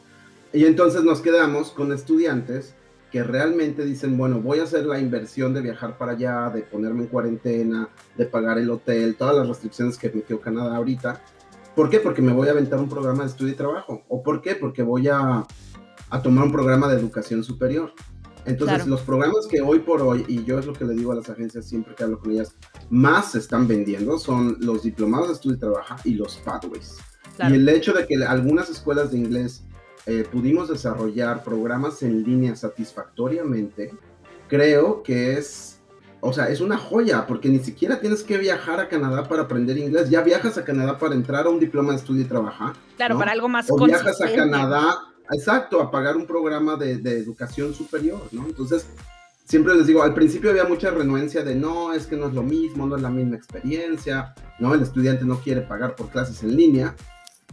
Y 0.52 0.64
entonces 0.64 1.04
nos 1.04 1.20
quedamos 1.20 1.70
con 1.70 1.92
estudiantes 1.92 2.74
que 3.10 3.22
realmente 3.22 3.84
dicen, 3.84 4.18
bueno, 4.18 4.40
voy 4.40 4.60
a 4.60 4.64
hacer 4.64 4.84
la 4.84 4.98
inversión 4.98 5.54
de 5.54 5.62
viajar 5.62 5.96
para 5.96 6.12
allá, 6.12 6.50
de 6.50 6.62
ponerme 6.62 7.02
en 7.02 7.08
cuarentena, 7.08 7.88
de 8.16 8.26
pagar 8.26 8.58
el 8.58 8.70
hotel, 8.70 9.16
todas 9.16 9.36
las 9.36 9.48
restricciones 9.48 9.96
que 9.96 10.10
metió 10.10 10.40
Canadá 10.40 10.76
ahorita. 10.76 11.22
¿Por 11.74 11.88
qué? 11.88 12.00
Porque 12.00 12.20
me 12.20 12.32
voy 12.32 12.48
a 12.48 12.50
aventar 12.50 12.78
un 12.78 12.88
programa 12.88 13.22
de 13.22 13.30
estudio 13.30 13.52
y 13.52 13.56
trabajo. 13.56 14.02
¿O 14.08 14.22
por 14.22 14.42
qué? 14.42 14.54
Porque 14.54 14.82
voy 14.82 15.08
a, 15.08 15.46
a 16.10 16.22
tomar 16.22 16.44
un 16.44 16.52
programa 16.52 16.88
de 16.88 16.98
educación 16.98 17.42
superior. 17.42 17.92
Entonces, 18.44 18.86
los 18.86 19.02
programas 19.02 19.46
que 19.46 19.60
hoy 19.60 19.80
por 19.80 20.00
hoy, 20.00 20.24
y 20.26 20.42
yo 20.44 20.58
es 20.58 20.66
lo 20.66 20.72
que 20.72 20.84
le 20.84 20.94
digo 20.94 21.12
a 21.12 21.16
las 21.16 21.28
agencias 21.28 21.66
siempre 21.66 21.94
que 21.94 22.04
hablo 22.04 22.18
con 22.18 22.30
ellas, 22.32 22.54
más 22.88 23.32
se 23.32 23.38
están 23.38 23.68
vendiendo 23.68 24.18
son 24.18 24.56
los 24.60 24.82
diplomados 24.82 25.28
de 25.28 25.34
estudio 25.34 25.56
y 25.56 25.60
trabajo 25.60 25.96
y 26.04 26.14
los 26.14 26.36
pathways. 26.38 26.96
Y 27.40 27.54
el 27.54 27.68
hecho 27.68 27.92
de 27.92 28.06
que 28.06 28.16
algunas 28.24 28.70
escuelas 28.70 29.12
de 29.12 29.18
inglés 29.18 29.64
eh, 30.08 30.24
pudimos 30.32 30.70
desarrollar 30.70 31.44
programas 31.44 32.02
en 32.02 32.22
línea 32.22 32.56
satisfactoriamente, 32.56 33.92
creo 34.48 35.02
que 35.02 35.36
es, 35.36 35.80
o 36.22 36.32
sea, 36.32 36.48
es 36.48 36.62
una 36.62 36.78
joya, 36.78 37.26
porque 37.26 37.50
ni 37.50 37.58
siquiera 37.58 38.00
tienes 38.00 38.22
que 38.22 38.38
viajar 38.38 38.80
a 38.80 38.88
Canadá 38.88 39.28
para 39.28 39.42
aprender 39.42 39.76
inglés, 39.76 40.08
ya 40.08 40.22
viajas 40.22 40.56
a 40.56 40.64
Canadá 40.64 40.96
para 40.96 41.14
entrar 41.14 41.44
a 41.44 41.50
un 41.50 41.60
diploma 41.60 41.92
de 41.92 41.98
estudio 41.98 42.22
y 42.22 42.24
trabajar. 42.24 42.72
Claro, 42.96 43.18
para 43.18 43.32
algo 43.32 43.50
más 43.50 43.70
O 43.70 43.84
viajas 43.84 44.18
a 44.22 44.34
Canadá, 44.34 44.98
exacto, 45.30 45.78
a 45.78 45.90
pagar 45.90 46.16
un 46.16 46.26
programa 46.26 46.76
de, 46.76 46.96
de 46.96 47.18
educación 47.18 47.74
superior, 47.74 48.22
¿no? 48.32 48.46
Entonces, 48.46 48.86
siempre 49.44 49.74
les 49.74 49.86
digo, 49.86 50.02
al 50.02 50.14
principio 50.14 50.48
había 50.48 50.64
mucha 50.64 50.90
renuencia 50.90 51.44
de 51.44 51.54
no, 51.54 51.92
es 51.92 52.06
que 52.06 52.16
no 52.16 52.28
es 52.28 52.32
lo 52.32 52.42
mismo, 52.42 52.86
no 52.86 52.96
es 52.96 53.02
la 53.02 53.10
misma 53.10 53.36
experiencia, 53.36 54.34
¿no? 54.58 54.72
El 54.72 54.80
estudiante 54.80 55.26
no 55.26 55.38
quiere 55.38 55.60
pagar 55.60 55.94
por 55.96 56.08
clases 56.08 56.42
en 56.42 56.56
línea, 56.56 56.94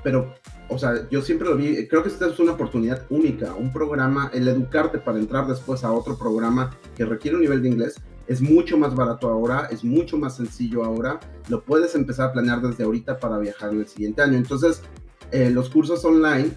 pero 0.06 0.36
o 0.70 0.78
sea, 0.78 1.10
yo 1.10 1.20
siempre 1.24 1.50
lo 1.50 1.58
vi, 1.58 1.88
creo 1.88 2.04
que 2.04 2.10
esta 2.10 2.28
es 2.28 2.40
una 2.40 2.52
oportunidad 2.52 3.08
única, 3.10 3.56
un 3.56 3.74
programa, 3.74 4.30
el 4.36 4.48
educarte 4.48 5.00
para 5.00 5.18
entrar 5.18 5.48
después 5.48 5.84
a 5.84 5.92
otro 5.92 6.16
programa 6.16 6.78
que 6.96 7.06
requiere 7.06 7.38
un 7.38 7.42
nivel 7.42 7.64
de 7.64 7.70
inglés, 7.70 7.96
es 8.28 8.40
mucho 8.40 8.78
más 8.78 8.94
barato 8.94 9.28
ahora, 9.30 9.68
es 9.72 9.84
mucho 9.84 10.16
más 10.18 10.36
sencillo 10.36 10.84
ahora, 10.84 11.20
lo 11.50 11.64
puedes 11.64 11.96
empezar 11.96 12.30
a 12.30 12.34
planear 12.34 12.62
desde 12.62 12.84
ahorita 12.84 13.18
para 13.18 13.40
viajar 13.40 13.72
en 13.72 13.80
el 13.80 13.88
siguiente 13.88 14.22
año. 14.22 14.38
Entonces, 14.38 14.84
eh, 15.32 15.50
los 15.50 15.72
cursos 15.72 16.06
online 16.06 16.52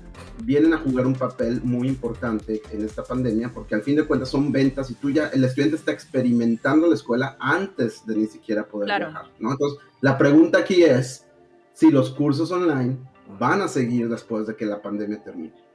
vienen 0.44 0.74
a 0.74 0.78
jugar 0.78 1.06
un 1.06 1.14
papel 1.14 1.62
muy 1.64 1.88
importante 1.88 2.60
en 2.70 2.84
esta 2.84 3.02
pandemia 3.02 3.50
porque 3.50 3.74
al 3.74 3.82
fin 3.82 3.96
de 3.96 4.04
cuentas 4.04 4.28
son 4.28 4.52
ventas 4.52 4.90
y 4.90 4.94
tú 4.94 5.08
ya, 5.08 5.28
el 5.28 5.42
estudiante 5.42 5.76
está 5.76 5.92
experimentando 5.92 6.86
la 6.86 6.94
escuela 6.94 7.38
antes 7.40 8.04
de 8.04 8.14
ni 8.14 8.26
siquiera 8.26 8.68
poder 8.68 8.88
viajar, 8.88 9.24
¿no? 9.38 9.52
Entonces, 9.52 9.78
la 10.02 10.18
pregunta 10.18 10.58
aquí 10.58 10.82
es 10.82 11.24
si 11.78 11.92
los 11.92 12.10
cursos 12.10 12.50
online 12.50 12.98
van 13.38 13.62
a 13.62 13.68
seguir 13.68 14.08
después 14.08 14.46
de 14.46 14.56
que 14.56 14.66
la 14.66 14.80
pandemia 14.80 15.22
termine. 15.22 15.68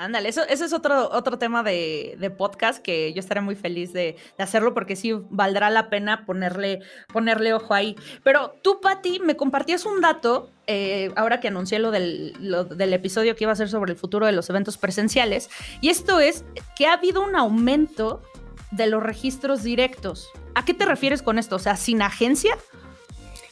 Ándale, 0.00 0.28
eso, 0.28 0.42
ese 0.48 0.64
es 0.64 0.72
otro, 0.72 1.10
otro 1.10 1.38
tema 1.38 1.64
de, 1.64 2.32
podcast 2.38 2.80
que 2.80 3.12
yo 3.12 3.18
estaré 3.18 3.40
muy 3.40 3.56
feliz 3.56 3.92
de, 3.92 4.16
hacerlo 4.38 4.72
porque 4.72 4.94
sí 4.94 5.12
valdrá 5.28 5.70
la 5.70 5.90
pena 5.90 6.24
ponerle, 6.24 6.78
ponerle 7.12 7.52
ojo 7.52 7.74
ahí. 7.74 7.96
Pero 8.22 8.54
tú, 8.62 8.80
Patti, 8.80 9.18
me 9.18 9.36
compartías 9.36 9.86
un 9.86 10.00
dato, 10.00 10.52
eh, 10.68 11.10
ahora 11.16 11.40
que 11.40 11.48
anuncié 11.48 11.80
lo 11.80 11.90
del, 11.90 12.32
lo 12.38 12.62
del 12.62 12.92
episodio 12.92 13.34
que 13.34 13.42
iba 13.42 13.52
a 13.52 13.56
ser 13.56 13.68
sobre 13.68 13.90
el 13.90 13.98
futuro 13.98 14.24
de 14.24 14.32
los 14.32 14.48
eventos 14.48 14.78
presenciales, 14.78 15.50
y 15.80 15.88
esto 15.88 16.20
es 16.20 16.44
que 16.76 16.86
ha 16.86 16.92
habido 16.92 17.20
un 17.20 17.34
aumento 17.34 18.22
de 18.70 18.86
los 18.86 19.02
registros 19.02 19.64
directos. 19.64 20.30
¿A 20.54 20.64
qué 20.64 20.74
te 20.74 20.84
refieres 20.84 21.22
con 21.22 21.40
esto? 21.40 21.56
O 21.56 21.60
sea, 21.60 21.74
sin 21.74 22.02
agencia 22.02 22.56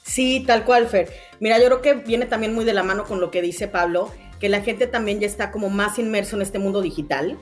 Sí, 0.06 0.44
tal 0.46 0.64
cual, 0.64 0.86
Fer. 0.86 1.12
Mira, 1.40 1.58
yo 1.58 1.66
creo 1.66 1.82
que 1.82 1.94
viene 1.94 2.26
también 2.26 2.54
muy 2.54 2.64
de 2.64 2.72
la 2.72 2.84
mano 2.84 3.04
con 3.04 3.20
lo 3.20 3.32
que 3.32 3.42
dice 3.42 3.66
Pablo, 3.66 4.10
que 4.38 4.48
la 4.48 4.60
gente 4.60 4.86
también 4.86 5.18
ya 5.18 5.26
está 5.26 5.50
como 5.50 5.68
más 5.68 5.98
inmerso 5.98 6.36
en 6.36 6.42
este 6.42 6.60
mundo 6.60 6.80
digital. 6.80 7.36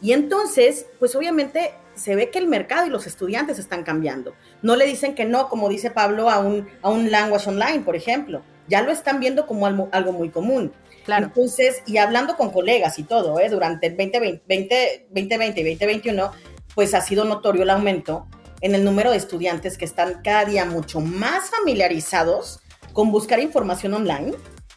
Y 0.00 0.12
entonces, 0.12 0.86
pues 1.00 1.16
obviamente 1.16 1.72
se 1.96 2.14
ve 2.14 2.30
que 2.30 2.38
el 2.38 2.46
mercado 2.46 2.86
y 2.86 2.90
los 2.90 3.08
estudiantes 3.08 3.58
están 3.58 3.82
cambiando. 3.82 4.34
No 4.62 4.76
le 4.76 4.86
dicen 4.86 5.16
que 5.16 5.24
no, 5.24 5.48
como 5.48 5.68
dice 5.68 5.90
Pablo, 5.90 6.30
a 6.30 6.38
un, 6.38 6.68
a 6.80 6.90
un 6.90 7.10
language 7.10 7.48
online, 7.48 7.80
por 7.80 7.96
ejemplo. 7.96 8.42
Ya 8.68 8.82
lo 8.82 8.92
están 8.92 9.18
viendo 9.18 9.46
como 9.46 9.66
algo, 9.66 9.88
algo 9.90 10.12
muy 10.12 10.30
común. 10.30 10.72
Claro. 11.04 11.26
Entonces, 11.26 11.82
y 11.86 11.96
hablando 11.96 12.36
con 12.36 12.50
colegas 12.50 12.98
y 13.00 13.02
todo, 13.02 13.40
¿eh? 13.40 13.48
durante 13.48 13.88
el 13.88 13.96
2020, 13.96 15.06
2020 15.10 15.60
y 15.60 15.64
2021, 15.64 16.30
pues 16.74 16.94
ha 16.94 17.00
sido 17.00 17.24
notorio 17.24 17.62
el 17.62 17.70
aumento 17.70 18.26
en 18.66 18.74
el 18.74 18.84
número 18.84 19.12
de 19.12 19.16
estudiantes 19.16 19.78
que 19.78 19.84
están 19.84 20.22
cada 20.24 20.44
día 20.44 20.64
mucho 20.64 21.00
más 21.00 21.50
familiarizados 21.50 22.58
con 22.92 23.12
buscar 23.12 23.38
información 23.38 23.94
online 23.94 24.32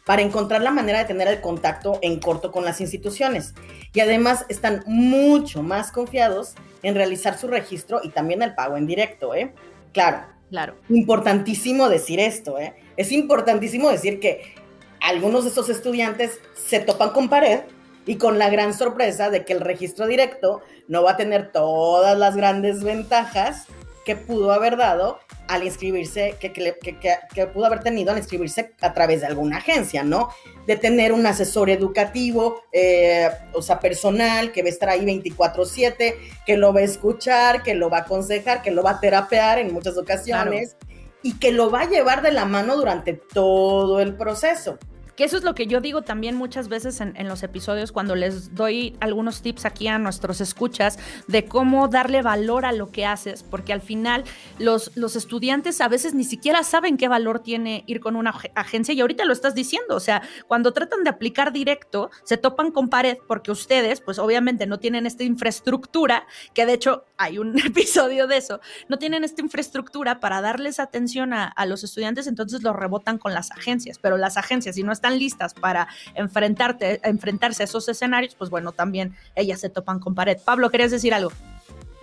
para 0.06 0.22
encontrar 0.22 0.62
la 0.62 0.70
manera 0.70 1.00
de 1.00 1.06
tener 1.06 1.26
el 1.26 1.40
contacto 1.40 1.98
en 2.00 2.20
corto 2.20 2.52
con 2.52 2.64
las 2.64 2.80
instituciones. 2.80 3.52
Y 3.92 3.98
además 3.98 4.46
están 4.48 4.84
mucho 4.86 5.64
más 5.64 5.90
confiados 5.90 6.54
en 6.84 6.94
realizar 6.94 7.36
su 7.36 7.48
registro 7.48 8.00
y 8.04 8.10
también 8.10 8.42
el 8.42 8.54
pago 8.54 8.76
en 8.76 8.86
directo, 8.86 9.34
¿eh? 9.34 9.52
Claro. 9.92 10.24
Claro. 10.50 10.76
Importantísimo 10.88 11.88
decir 11.88 12.20
esto, 12.20 12.60
¿eh? 12.60 12.74
Es 12.96 13.10
importantísimo 13.10 13.90
decir 13.90 14.20
que 14.20 14.54
algunos 15.00 15.42
de 15.42 15.48
estos 15.48 15.68
estudiantes 15.68 16.38
se 16.54 16.78
topan 16.78 17.10
con 17.10 17.28
pared 17.28 17.62
y 18.06 18.16
con 18.16 18.38
la 18.38 18.50
gran 18.50 18.72
sorpresa 18.72 19.30
de 19.30 19.44
que 19.44 19.52
el 19.52 19.60
registro 19.60 20.06
directo 20.06 20.62
no 20.86 21.02
va 21.02 21.12
a 21.12 21.16
tener 21.16 21.50
todas 21.50 22.16
las 22.16 22.36
grandes 22.36 22.84
ventajas 22.84 23.66
que 24.04 24.16
pudo 24.16 24.52
haber 24.52 24.76
dado 24.76 25.18
al 25.48 25.64
inscribirse, 25.64 26.36
que, 26.38 26.52
que, 26.52 27.46
pudo 27.46 27.66
haber 27.66 27.80
tenido 27.80 28.12
al 28.12 28.18
inscribirse 28.18 28.72
a 28.80 28.94
través 28.94 29.20
de 29.20 29.26
alguna 29.26 29.58
agencia, 29.58 30.04
¿no? 30.04 30.30
De 30.66 30.76
tener 30.76 31.12
un 31.12 31.26
asesor 31.26 31.70
educativo, 31.70 32.62
eh, 32.72 33.28
o 33.52 33.60
sea, 33.60 33.80
personal, 33.80 34.52
que 34.52 34.62
va 34.62 34.66
a 34.66 34.70
estar 34.70 34.88
ahí 34.88 35.04
24/7, 35.04 36.16
que 36.46 36.56
lo 36.56 36.72
va 36.72 36.80
a 36.80 36.84
escuchar, 36.84 37.62
que 37.62 37.74
lo 37.74 37.90
va 37.90 37.98
a 37.98 38.00
aconsejar, 38.02 38.62
que 38.62 38.70
lo 38.70 38.82
va 38.82 38.92
a 38.92 39.00
terapear 39.00 39.58
en 39.58 39.72
muchas 39.72 39.98
ocasiones 39.98 40.76
y 41.22 41.38
que 41.38 41.52
lo 41.52 41.70
va 41.70 41.82
a 41.82 41.88
llevar 41.88 42.22
de 42.22 42.32
la 42.32 42.44
mano 42.44 42.76
durante 42.76 43.14
todo 43.14 44.00
el 44.00 44.14
proceso. 44.14 44.78
Que 45.20 45.26
eso 45.26 45.36
es 45.36 45.44
lo 45.44 45.54
que 45.54 45.66
yo 45.66 45.82
digo 45.82 46.00
también 46.00 46.34
muchas 46.34 46.68
veces 46.68 46.98
en, 47.02 47.28
los 47.28 47.42
episodios 47.42 47.92
cuando 47.92 48.16
les 48.16 48.54
doy 48.54 48.96
algunos 49.00 49.42
tips 49.42 49.66
aquí 49.66 49.86
a 49.86 49.98
nuestros 49.98 50.40
escuchas 50.40 50.98
de 51.26 51.44
cómo 51.44 51.88
darle 51.88 52.22
valor 52.22 52.64
a 52.64 52.72
lo 52.72 52.90
que 52.90 53.04
haces, 53.04 53.42
porque 53.42 53.74
al 53.74 53.82
final 53.82 54.24
los, 54.58 54.96
los 54.96 55.16
estudiantes 55.16 55.82
a 55.82 55.88
veces 55.88 56.14
ni 56.14 56.24
siquiera 56.24 56.62
saben 56.64 56.96
qué 56.96 57.06
valor 57.06 57.40
tiene 57.40 57.84
ir 57.86 58.00
con 58.00 58.16
una 58.16 58.34
agencia 58.54 58.94
y 58.94 59.00
ahorita 59.02 59.26
lo 59.26 59.34
estás 59.34 59.54
diciendo, 59.54 59.94
o 59.94 60.00
sea, 60.00 60.22
cuando 60.48 60.72
tratan 60.72 61.04
de 61.04 61.10
aplicar 61.10 61.52
directo 61.52 62.10
se 62.24 62.38
topan 62.38 62.70
con 62.70 62.88
pared 62.88 63.18
porque 63.28 63.50
ustedes 63.50 64.00
pues 64.00 64.18
obviamente 64.18 64.66
no 64.66 64.78
tienen 64.78 65.04
esta 65.04 65.24
infraestructura, 65.24 66.26
que 66.54 66.64
de 66.64 66.72
hecho 66.72 67.04
hay 67.18 67.36
un 67.36 67.58
episodio 67.66 68.26
de 68.26 68.38
eso, 68.38 68.60
no 68.88 68.96
tienen 68.96 69.22
esta 69.24 69.42
infraestructura 69.42 70.18
para 70.18 70.40
darles 70.40 70.80
atención 70.80 71.34
a, 71.34 71.44
a 71.44 71.66
los 71.66 71.84
estudiantes, 71.84 72.26
entonces 72.26 72.62
lo 72.62 72.72
rebotan 72.72 73.18
con 73.18 73.34
las 73.34 73.50
agencias, 73.50 73.98
pero 73.98 74.16
las 74.16 74.38
agencias 74.38 74.76
si 74.76 74.82
no 74.82 74.92
están 74.92 75.09
listas 75.18 75.54
para 75.54 75.88
enfrentarte, 76.14 77.00
enfrentarse 77.04 77.62
a 77.62 77.64
esos 77.64 77.88
escenarios, 77.88 78.34
pues 78.34 78.50
bueno, 78.50 78.72
también 78.72 79.14
ellas 79.34 79.60
se 79.60 79.68
topan 79.68 80.00
con 80.00 80.14
pared. 80.14 80.36
Pablo, 80.44 80.70
¿querías 80.70 80.90
decir 80.90 81.14
algo? 81.14 81.32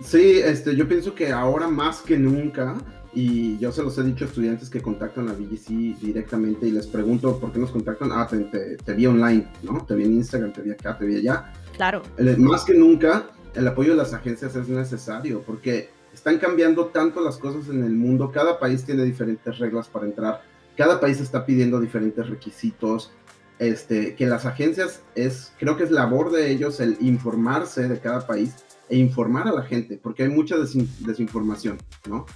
Sí, 0.00 0.38
este, 0.38 0.76
yo 0.76 0.86
pienso 0.86 1.14
que 1.14 1.32
ahora 1.32 1.66
más 1.66 2.02
que 2.02 2.16
nunca, 2.16 2.76
y 3.14 3.58
yo 3.58 3.72
se 3.72 3.82
los 3.82 3.98
he 3.98 4.02
dicho 4.04 4.24
a 4.24 4.28
estudiantes 4.28 4.70
que 4.70 4.80
contactan 4.80 5.28
a 5.28 5.32
BGC 5.32 5.98
directamente 5.98 6.66
y 6.66 6.70
les 6.70 6.86
pregunto 6.86 7.38
por 7.40 7.52
qué 7.52 7.58
nos 7.58 7.70
contactan, 7.70 8.10
ah, 8.12 8.26
te, 8.28 8.76
te, 8.76 8.92
vi 8.94 9.06
online, 9.06 9.48
¿no? 9.62 9.84
Te 9.84 9.94
vi 9.94 10.04
en 10.04 10.12
Instagram, 10.14 10.52
te 10.52 10.62
vi 10.62 10.70
acá, 10.70 10.96
te 10.96 11.06
vi 11.06 11.16
allá. 11.16 11.52
Claro. 11.76 12.02
más 12.38 12.64
que 12.64 12.74
nunca, 12.74 13.30
el 13.54 13.66
apoyo 13.66 13.92
de 13.92 13.96
las 13.96 14.12
agencias 14.12 14.54
es 14.56 14.68
necesario 14.68 15.42
porque 15.42 15.90
están 16.12 16.38
cambiando 16.38 16.86
tanto 16.86 17.20
las 17.20 17.38
cosas 17.38 17.68
en 17.68 17.82
el 17.82 17.92
mundo, 17.92 18.30
cada 18.30 18.58
país 18.58 18.84
tiene 18.84 19.04
diferentes 19.04 19.58
reglas 19.58 19.88
para 19.88 20.06
entrar 20.06 20.42
cada 20.78 21.00
país 21.00 21.20
está 21.20 21.44
pidiendo 21.44 21.80
diferentes 21.80 22.30
requisitos, 22.30 23.10
este, 23.58 24.14
que 24.14 24.26
las 24.26 24.46
agencias 24.46 25.02
es, 25.16 25.52
creo 25.58 25.76
que 25.76 25.82
es 25.82 25.90
labor 25.90 26.30
de 26.30 26.52
ellos 26.52 26.78
el 26.78 26.96
informarse 27.00 27.88
de 27.88 27.98
cada 27.98 28.24
país 28.24 28.54
e 28.88 28.96
informar 28.96 29.48
a 29.48 29.52
la 29.52 29.64
gente, 29.64 29.98
porque 30.00 30.22
hay 30.22 30.28
mucha 30.28 30.54
desinformación, 30.56 31.78
¿no? 32.08 32.26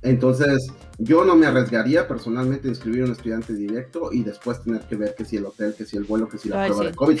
Entonces, 0.00 0.68
yo 0.98 1.24
no 1.24 1.36
me 1.36 1.46
arriesgaría 1.46 2.08
personalmente 2.08 2.66
a 2.66 2.70
inscribir 2.70 3.02
a 3.02 3.04
un 3.04 3.12
estudiante 3.12 3.52
directo 3.52 4.10
y 4.10 4.24
después 4.24 4.62
tener 4.64 4.80
que 4.88 4.96
ver 4.96 5.14
que 5.14 5.26
si 5.26 5.36
el 5.36 5.44
hotel, 5.44 5.74
que 5.76 5.84
si 5.84 5.98
el 5.98 6.04
vuelo, 6.04 6.28
que 6.28 6.38
si 6.38 6.48
la 6.48 6.64
prueba 6.64 6.86
de 6.86 6.94
COVID, 6.94 7.18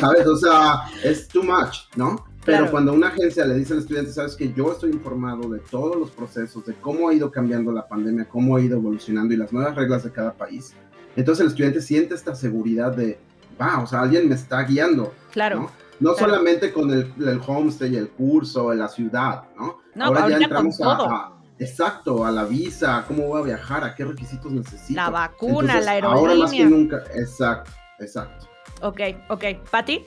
¿sabes? 0.00 0.26
O 0.26 0.36
sea, 0.36 0.80
es 1.04 1.28
too 1.28 1.44
much, 1.44 1.76
¿no? 1.94 2.24
Pero 2.46 2.70
cuando 2.70 2.92
una 2.92 3.08
agencia 3.08 3.44
le 3.44 3.56
dice 3.56 3.72
al 3.72 3.80
estudiante, 3.80 4.12
sabes 4.12 4.36
que 4.36 4.52
yo 4.52 4.72
estoy 4.72 4.92
informado 4.92 5.48
de 5.50 5.58
todos 5.58 5.96
los 5.96 6.10
procesos, 6.10 6.64
de 6.64 6.74
cómo 6.74 7.08
ha 7.08 7.14
ido 7.14 7.30
cambiando 7.30 7.72
la 7.72 7.86
pandemia, 7.86 8.26
cómo 8.26 8.56
ha 8.56 8.60
ido 8.60 8.76
evolucionando 8.78 9.34
y 9.34 9.36
las 9.36 9.52
nuevas 9.52 9.74
reglas 9.74 10.04
de 10.04 10.12
cada 10.12 10.32
país, 10.32 10.74
entonces 11.16 11.42
el 11.42 11.48
estudiante 11.48 11.80
siente 11.80 12.14
esta 12.14 12.34
seguridad 12.34 12.94
de, 12.94 13.18
va, 13.60 13.80
o 13.80 13.86
sea, 13.86 14.00
alguien 14.00 14.28
me 14.28 14.34
está 14.34 14.62
guiando. 14.62 15.12
Claro. 15.32 15.70
No, 15.98 16.14
solamente 16.14 16.72
con 16.72 16.90
el, 16.90 17.12
el, 17.18 17.40
homestay, 17.44 17.96
el 17.96 18.10
curso, 18.10 18.72
la 18.74 18.88
ciudad, 18.88 19.44
¿no? 19.56 19.78
no 19.94 20.04
Ahora 20.04 20.28
ya 20.28 20.36
entramos 20.36 20.78
a, 20.82 21.32
exacto, 21.58 22.24
a 22.24 22.30
la 22.30 22.44
visa, 22.44 23.04
cómo 23.08 23.28
voy 23.28 23.40
a 23.40 23.44
viajar, 23.44 23.82
a 23.82 23.94
qué 23.94 24.04
requisitos 24.04 24.52
necesito. 24.52 24.94
La 24.94 25.08
vacuna, 25.08 25.80
la 25.80 25.92
aerolínea. 25.92 26.20
Ahora 26.20 26.34
más 26.34 26.52
que 26.52 26.64
nunca, 26.66 27.02
exacto, 27.14 27.70
exacto. 27.98 28.46
Ok, 28.82 29.00
ok. 29.30 29.44
¿Pati? 29.70 30.04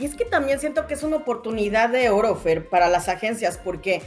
Y 0.00 0.06
es 0.06 0.16
que 0.16 0.24
también 0.24 0.58
siento 0.58 0.86
que 0.86 0.94
es 0.94 1.02
una 1.02 1.16
oportunidad 1.16 1.90
de 1.90 2.08
oro, 2.08 2.34
Fer, 2.34 2.68
para 2.68 2.88
las 2.88 3.08
agencias, 3.08 3.60
porque 3.62 4.02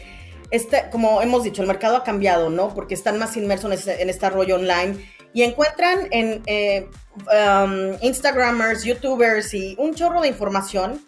este, 0.49 0.85
como 0.91 1.21
hemos 1.21 1.43
dicho, 1.43 1.61
el 1.61 1.67
mercado 1.67 1.95
ha 1.97 2.03
cambiado, 2.03 2.49
¿no? 2.49 2.73
Porque 2.73 2.95
están 2.95 3.19
más 3.19 3.37
inmersos 3.37 3.71
en 3.71 3.77
este, 3.77 4.01
en 4.01 4.09
este 4.09 4.29
rollo 4.29 4.55
online 4.55 4.97
y 5.33 5.43
encuentran 5.43 6.07
en 6.11 6.41
eh, 6.47 6.89
um, 7.15 7.97
Instagramers, 8.01 8.83
YouTubers 8.83 9.53
y 9.53 9.75
un 9.79 9.93
chorro 9.93 10.21
de 10.21 10.27
información 10.27 11.03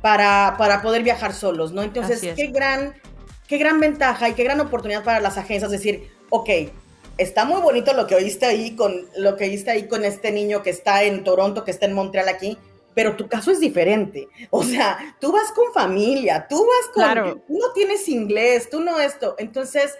para, 0.00 0.54
para 0.58 0.82
poder 0.82 1.02
viajar 1.02 1.32
solos, 1.32 1.72
¿no? 1.72 1.82
Entonces, 1.82 2.20
qué 2.20 2.46
gran, 2.48 2.94
qué 3.46 3.58
gran 3.58 3.80
ventaja 3.80 4.28
y 4.28 4.34
qué 4.34 4.44
gran 4.44 4.60
oportunidad 4.60 5.04
para 5.04 5.20
las 5.20 5.38
agencias 5.38 5.70
decir, 5.70 6.10
ok, 6.30 6.50
está 7.18 7.44
muy 7.44 7.60
bonito 7.60 7.92
lo 7.92 8.06
que 8.06 8.14
oíste 8.14 8.46
ahí 8.46 8.76
con 8.76 9.06
lo 9.16 9.36
que 9.36 9.44
oíste 9.44 9.70
ahí 9.70 9.88
con 9.88 10.04
este 10.04 10.32
niño 10.32 10.62
que 10.62 10.70
está 10.70 11.02
en 11.02 11.24
Toronto, 11.24 11.64
que 11.64 11.70
está 11.70 11.86
en 11.86 11.92
Montreal 11.92 12.28
aquí, 12.28 12.56
pero 12.98 13.14
tu 13.14 13.28
caso 13.28 13.52
es 13.52 13.60
diferente. 13.60 14.28
O 14.50 14.64
sea, 14.64 15.16
tú 15.20 15.30
vas 15.30 15.52
con 15.52 15.72
familia, 15.72 16.48
tú 16.50 16.56
vas 16.56 16.92
con... 16.92 17.04
Claro. 17.04 17.36
Tú 17.46 17.56
no 17.56 17.70
tienes 17.72 18.08
inglés, 18.08 18.68
tú 18.68 18.80
no 18.80 18.98
esto. 18.98 19.36
Entonces, 19.38 19.96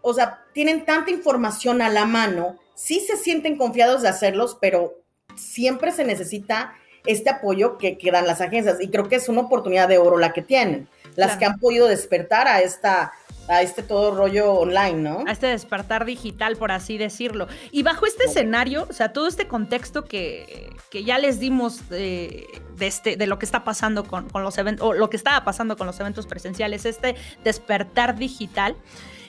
o 0.00 0.14
sea, 0.14 0.46
tienen 0.54 0.86
tanta 0.86 1.10
información 1.10 1.82
a 1.82 1.90
la 1.90 2.06
mano, 2.06 2.56
sí 2.74 3.00
se 3.00 3.18
sienten 3.18 3.58
confiados 3.58 4.00
de 4.00 4.08
hacerlos, 4.08 4.56
pero 4.62 4.94
siempre 5.36 5.92
se 5.92 6.06
necesita 6.06 6.72
este 7.04 7.28
apoyo 7.28 7.76
que, 7.76 7.98
que 7.98 8.10
dan 8.10 8.26
las 8.26 8.40
agencias. 8.40 8.78
Y 8.80 8.88
creo 8.88 9.10
que 9.10 9.16
es 9.16 9.28
una 9.28 9.42
oportunidad 9.42 9.86
de 9.86 9.98
oro 9.98 10.16
la 10.16 10.32
que 10.32 10.40
tienen, 10.40 10.88
las 11.16 11.36
que 11.36 11.44
han 11.44 11.58
podido 11.58 11.86
despertar 11.86 12.48
a 12.48 12.62
esta 12.62 13.12
a 13.48 13.62
este 13.62 13.82
todo 13.82 14.14
rollo 14.14 14.52
online, 14.52 14.94
¿no? 14.94 15.24
A 15.26 15.32
este 15.32 15.46
despertar 15.46 16.04
digital, 16.04 16.56
por 16.56 16.70
así 16.70 16.98
decirlo. 16.98 17.48
Y 17.70 17.82
bajo 17.82 18.06
este 18.06 18.24
escenario, 18.24 18.86
o 18.88 18.92
sea, 18.92 19.12
todo 19.12 19.26
este 19.26 19.48
contexto 19.48 20.04
que, 20.04 20.70
ya 20.92 21.18
les 21.18 21.40
dimos 21.40 21.88
de, 21.88 22.46
este, 22.80 23.16
de 23.16 23.26
lo 23.26 23.38
que 23.38 23.46
está 23.46 23.64
pasando 23.64 24.04
con, 24.04 24.28
los 24.34 24.58
eventos, 24.58 24.86
o 24.86 24.92
lo 24.92 25.08
que 25.10 25.16
estaba 25.16 25.44
pasando 25.44 25.76
con 25.76 25.86
los 25.86 25.98
eventos 25.98 26.26
presenciales, 26.26 26.84
este 26.84 27.16
despertar 27.42 28.16
digital, 28.16 28.76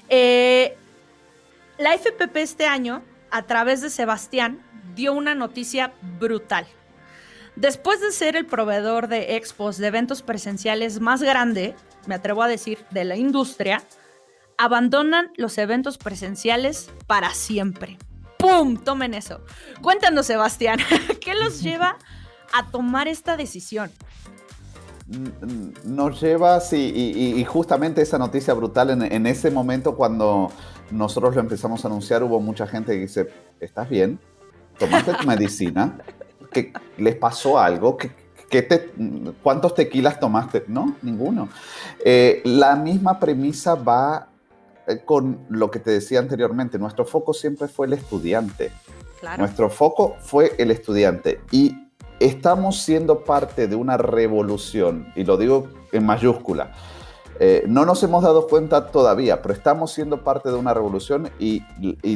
eh, 0.10 0.76
la 1.78 1.94
FPP 1.94 2.36
este 2.38 2.66
año, 2.66 3.04
a 3.32 3.44
través 3.44 3.82
de 3.82 3.90
Sebastián, 3.90 4.62
dio 4.96 5.14
una 5.14 5.34
noticia 5.34 5.94
brutal. 6.20 6.68
Después 7.56 8.02
de 8.02 8.12
ser 8.12 8.36
el 8.36 8.46
proveedor 8.46 9.08
de 9.08 9.36
expos, 9.36 9.78
de 9.78 9.88
eventos 9.88 10.22
presenciales 10.22 11.00
más 11.00 11.22
grande, 11.22 11.76
me 12.06 12.16
atrevo 12.16 12.44
a 12.44 12.48
decir, 12.48 12.80
de 12.92 13.04
la 13.04 13.16
industria, 13.16 13.84
abandonan 14.60 15.32
los 15.38 15.58
eventos 15.58 15.98
presenciales 15.98 16.92
para 17.08 17.34
siempre. 17.34 17.98
¡Pum! 18.38 18.76
Tomen 18.76 19.14
eso. 19.14 19.40
Cuéntanos, 19.82 20.26
Sebastián, 20.26 20.80
¿qué 21.22 21.34
los 21.34 21.64
lleva 21.64 21.98
a 22.54 22.70
tomar 22.70 23.08
esta 23.08 23.38
decisión? 23.38 23.90
Nos 25.86 26.22
lleva, 26.22 26.60
sí, 26.60 26.78
y, 26.78 27.44
justamente 27.46 28.02
esa 28.02 28.18
noticia 28.20 28.54
brutal 28.54 29.02
en, 29.02 29.26
ese 29.26 29.50
momento 29.50 29.96
cuando 29.96 30.52
nosotros 30.92 31.34
lo 31.36 31.42
empezamos 31.42 31.84
a 31.84 31.88
anunciar, 31.88 32.22
hubo 32.22 32.40
mucha 32.42 32.68
gente 32.68 32.94
que 32.94 33.00
dice, 33.00 33.30
¿estás 33.60 33.90
bien? 33.90 34.20
¿Tomaste 34.78 35.14
tu 35.14 35.26
medicina? 35.26 35.98
¿Qué, 36.52 36.74
¿Les 36.98 37.16
pasó 37.16 37.58
algo? 37.58 37.98
¿Qué, 37.98 38.62
te, 38.62 38.92
¿Cuántos 39.42 39.74
tequilas 39.74 40.20
tomaste? 40.20 40.66
No, 40.68 40.96
ninguno. 41.02 41.50
Eh, 42.04 42.42
la 42.44 42.76
misma 42.76 43.20
premisa 43.20 43.74
va 43.74 44.29
con 45.06 45.46
lo 45.50 45.70
que 45.72 45.80
te 45.80 45.92
decía 45.92 46.20
anteriormente, 46.20 46.80
nuestro 46.80 47.06
foco 47.06 47.34
siempre 47.34 47.68
fue 47.68 47.88
el 47.88 47.94
estudiante. 47.94 48.72
Nuestro 49.38 49.70
foco 49.70 50.16
fue 50.20 50.54
el 50.58 50.72
estudiante 50.72 51.42
y 51.52 51.90
estamos 52.20 52.82
siendo 52.82 53.24
parte 53.24 53.68
de 53.68 53.76
una 53.76 53.98
revolución, 53.98 55.12
y 55.16 55.24
lo 55.24 55.38
digo 55.38 55.68
en 55.92 56.06
mayúscula. 56.06 56.72
Eh, 57.40 57.64
no 57.68 57.86
nos 57.86 58.04
hemos 58.04 58.24
dado 58.24 58.48
cuenta 58.48 58.88
todavía, 58.88 59.42
pero 59.42 59.54
estamos 59.54 59.94
siendo 59.94 60.24
parte 60.24 60.50
de 60.50 60.56
una 60.56 60.74
revolución 60.74 61.30
y, 61.40 61.64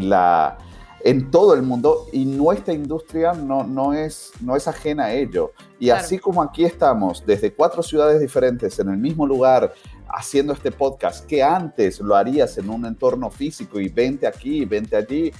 la, 0.01 0.57
en 1.01 1.32
todo 1.32 1.53
el 1.53 1.61
mundo 1.61 2.07
y 2.11 2.26
nuestra 2.26 2.74
industria 2.74 3.32
no, 3.32 3.63
no, 3.63 3.93
es, 3.93 4.34
no 4.41 4.57
es 4.57 4.67
ajena 4.67 5.05
a 5.05 5.13
ello. 5.13 5.53
Y 5.80 5.91
así 5.91 6.19
como 6.19 6.41
aquí 6.41 6.65
estamos, 6.65 7.26
desde 7.26 7.53
cuatro 7.53 7.82
ciudades 7.84 8.19
diferentes, 8.19 8.78
en 8.80 8.89
el 8.89 8.97
mismo 8.97 9.26
lugar, 9.26 9.74
haciendo 10.14 10.53
este 10.53 10.72
podcast, 10.72 11.26
que 11.26 11.41
antes 11.41 11.99
lo 11.99 12.16
harías 12.16 12.57
en 12.57 12.70
un 12.70 12.86
entorno 12.86 13.30
físico 13.32 13.80
y 13.80 13.89
vente 13.89 14.28
aquí, 14.28 14.64
vente 14.64 14.95
allí. 14.95 15.32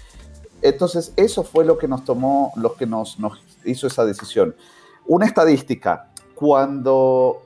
Entonces, 0.62 1.14
eso 1.16 1.44
fue 1.44 1.64
lo 1.64 1.78
que 1.78 1.88
nos 1.88 2.04
tomó, 2.04 2.52
lo 2.56 2.74
que 2.76 2.86
nos, 2.86 3.20
nos 3.20 3.42
hizo 3.66 3.88
esa 3.88 4.04
decisión. 4.04 4.56
Una 5.06 5.26
estadística, 5.26 6.12
cuando 6.34 7.44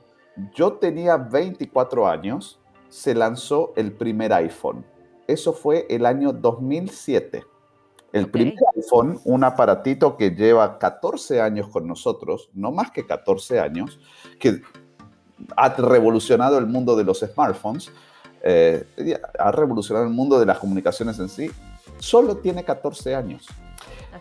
yo 0.54 0.74
tenía 0.74 1.16
24 1.16 2.08
años, 2.08 2.58
se 2.88 3.14
lanzó 3.14 3.72
el 3.76 3.92
primer 3.92 4.32
iPhone. 4.32 4.84
Eso 5.26 5.52
fue 5.52 5.86
el 5.90 6.06
año 6.06 6.32
2007. 6.32 7.44
El 8.12 8.30
primer 8.30 8.54
iPhone, 8.74 9.20
un 9.24 9.44
aparatito 9.44 10.16
que 10.16 10.30
lleva 10.30 10.78
14 10.78 11.42
años 11.42 11.68
con 11.68 11.86
nosotros, 11.86 12.48
no 12.54 12.72
más 12.72 12.90
que 12.90 13.06
14 13.06 13.60
años, 13.60 14.00
que 14.40 14.62
ha 15.56 15.68
revolucionado 15.70 16.58
el 16.58 16.66
mundo 16.66 16.96
de 16.96 17.04
los 17.04 17.20
smartphones, 17.20 17.90
eh, 18.42 18.84
ha 19.38 19.52
revolucionado 19.52 20.06
el 20.06 20.12
mundo 20.12 20.38
de 20.38 20.46
las 20.46 20.58
comunicaciones 20.58 21.18
en 21.18 21.28
sí, 21.28 21.50
solo 21.98 22.36
tiene 22.36 22.64
14 22.64 23.14
años. 23.14 23.46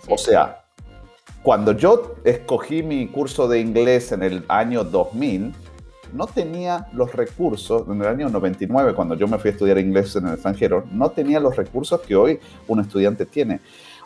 o 0.09 0.17
sea, 0.17 0.63
cuando 1.43 1.71
yo 1.71 2.15
escogí 2.23 2.83
mi 2.83 3.07
curso 3.07 3.47
de 3.47 3.59
inglés 3.59 4.11
en 4.11 4.23
el 4.23 4.43
año 4.47 4.83
2000, 4.83 5.53
no 6.13 6.27
tenía 6.27 6.87
los 6.93 7.13
recursos, 7.13 7.83
en 7.87 8.01
el 8.01 8.07
año 8.07 8.29
99, 8.29 8.93
cuando 8.93 9.15
yo 9.15 9.27
me 9.27 9.37
fui 9.37 9.49
a 9.49 9.51
estudiar 9.53 9.77
inglés 9.77 10.15
en 10.15 10.27
el 10.27 10.33
extranjero, 10.33 10.85
no 10.91 11.11
tenía 11.11 11.39
los 11.39 11.55
recursos 11.55 12.01
que 12.01 12.15
hoy 12.15 12.39
un 12.67 12.79
estudiante 12.79 13.25
tiene. 13.25 13.59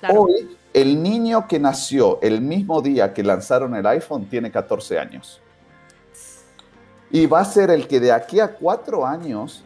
Hoy, 0.09 0.57
el 0.73 1.01
niño 1.01 1.47
que 1.47 1.59
nació 1.59 2.19
el 2.21 2.41
mismo 2.41 2.81
día 2.81 3.13
que 3.13 3.23
lanzaron 3.23 3.75
el 3.75 3.85
iPhone 3.85 4.25
tiene 4.25 4.51
14 4.51 4.99
años. 4.99 5.41
Y 7.11 7.25
va 7.25 7.41
a 7.41 7.45
ser 7.45 7.71
el 7.71 7.87
que 7.87 7.99
de 7.99 8.11
aquí 8.11 8.39
a 8.39 8.55
cuatro 8.55 9.05
años 9.05 9.63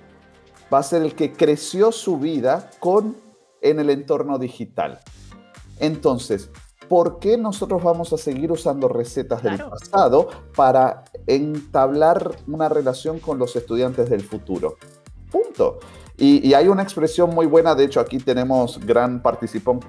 va 0.73 0.79
a 0.79 0.83
ser 0.83 1.03
el 1.03 1.15
que 1.15 1.33
creció 1.33 1.91
su 1.91 2.17
vida 2.17 2.71
con 2.79 3.15
en 3.61 3.79
el 3.79 3.89
entorno 3.89 4.37
digital. 4.39 4.99
Entonces, 5.79 6.49
¿por 6.87 7.19
qué 7.19 7.37
nosotros 7.37 7.83
vamos 7.83 8.13
a 8.13 8.17
seguir 8.17 8.51
usando 8.51 8.87
recetas 8.87 9.43
del 9.43 9.57
pasado 9.57 10.29
para 10.55 11.03
entablar 11.27 12.35
una 12.47 12.69
relación 12.69 13.19
con 13.19 13.37
los 13.37 13.55
estudiantes 13.55 14.09
del 14.09 14.21
futuro? 14.21 14.77
Punto. 15.31 15.79
Y, 16.17 16.53
hay 16.53 16.69
una 16.69 16.81
expresión 16.81 17.35
muy 17.35 17.45
buena, 17.45 17.75
de 17.75 17.83
hecho 17.83 17.99
aquí 17.99 18.19
tenemos 18.19 18.79
gran, 18.85 19.21
participación 19.21 19.81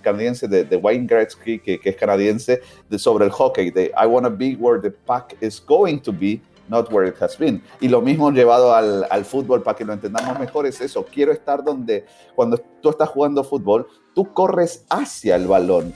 canadiense 0.00 0.48
de, 0.48 0.76
Wayne 0.76 1.06
Gretzky, 1.06 1.58
que, 1.58 1.78
es 1.82 1.96
canadiense, 1.96 2.62
sobre 2.96 3.26
el 3.26 3.30
hockey, 3.30 3.70
de 3.70 3.92
I 4.02 4.06
want 4.06 4.26
to 4.26 4.34
be 4.34 4.56
where 4.58 4.80
the 4.80 4.90
puck 4.90 5.34
is 5.42 5.62
going 5.66 5.98
to 5.98 6.10
be, 6.10 6.40
not 6.68 6.90
where 6.90 7.06
it 7.06 7.16
has 7.20 7.36
been. 7.36 7.62
Y 7.82 7.88
lo 7.88 8.00
mismo 8.00 8.30
llevado 8.30 8.74
al, 8.74 9.06
al, 9.10 9.26
fútbol, 9.26 9.62
para 9.62 9.76
que 9.76 9.84
lo 9.84 9.92
entendamos 9.92 10.38
mejor, 10.38 10.66
es 10.66 10.80
eso, 10.80 11.04
quiero 11.04 11.32
estar 11.32 11.62
donde, 11.62 12.06
cuando 12.34 12.56
tú 12.80 12.88
estás 12.88 13.10
jugando 13.10 13.44
fútbol, 13.44 13.88
tú 14.14 14.32
corres 14.32 14.86
hacia 14.88 15.36
el 15.36 15.48
balón, 15.48 15.92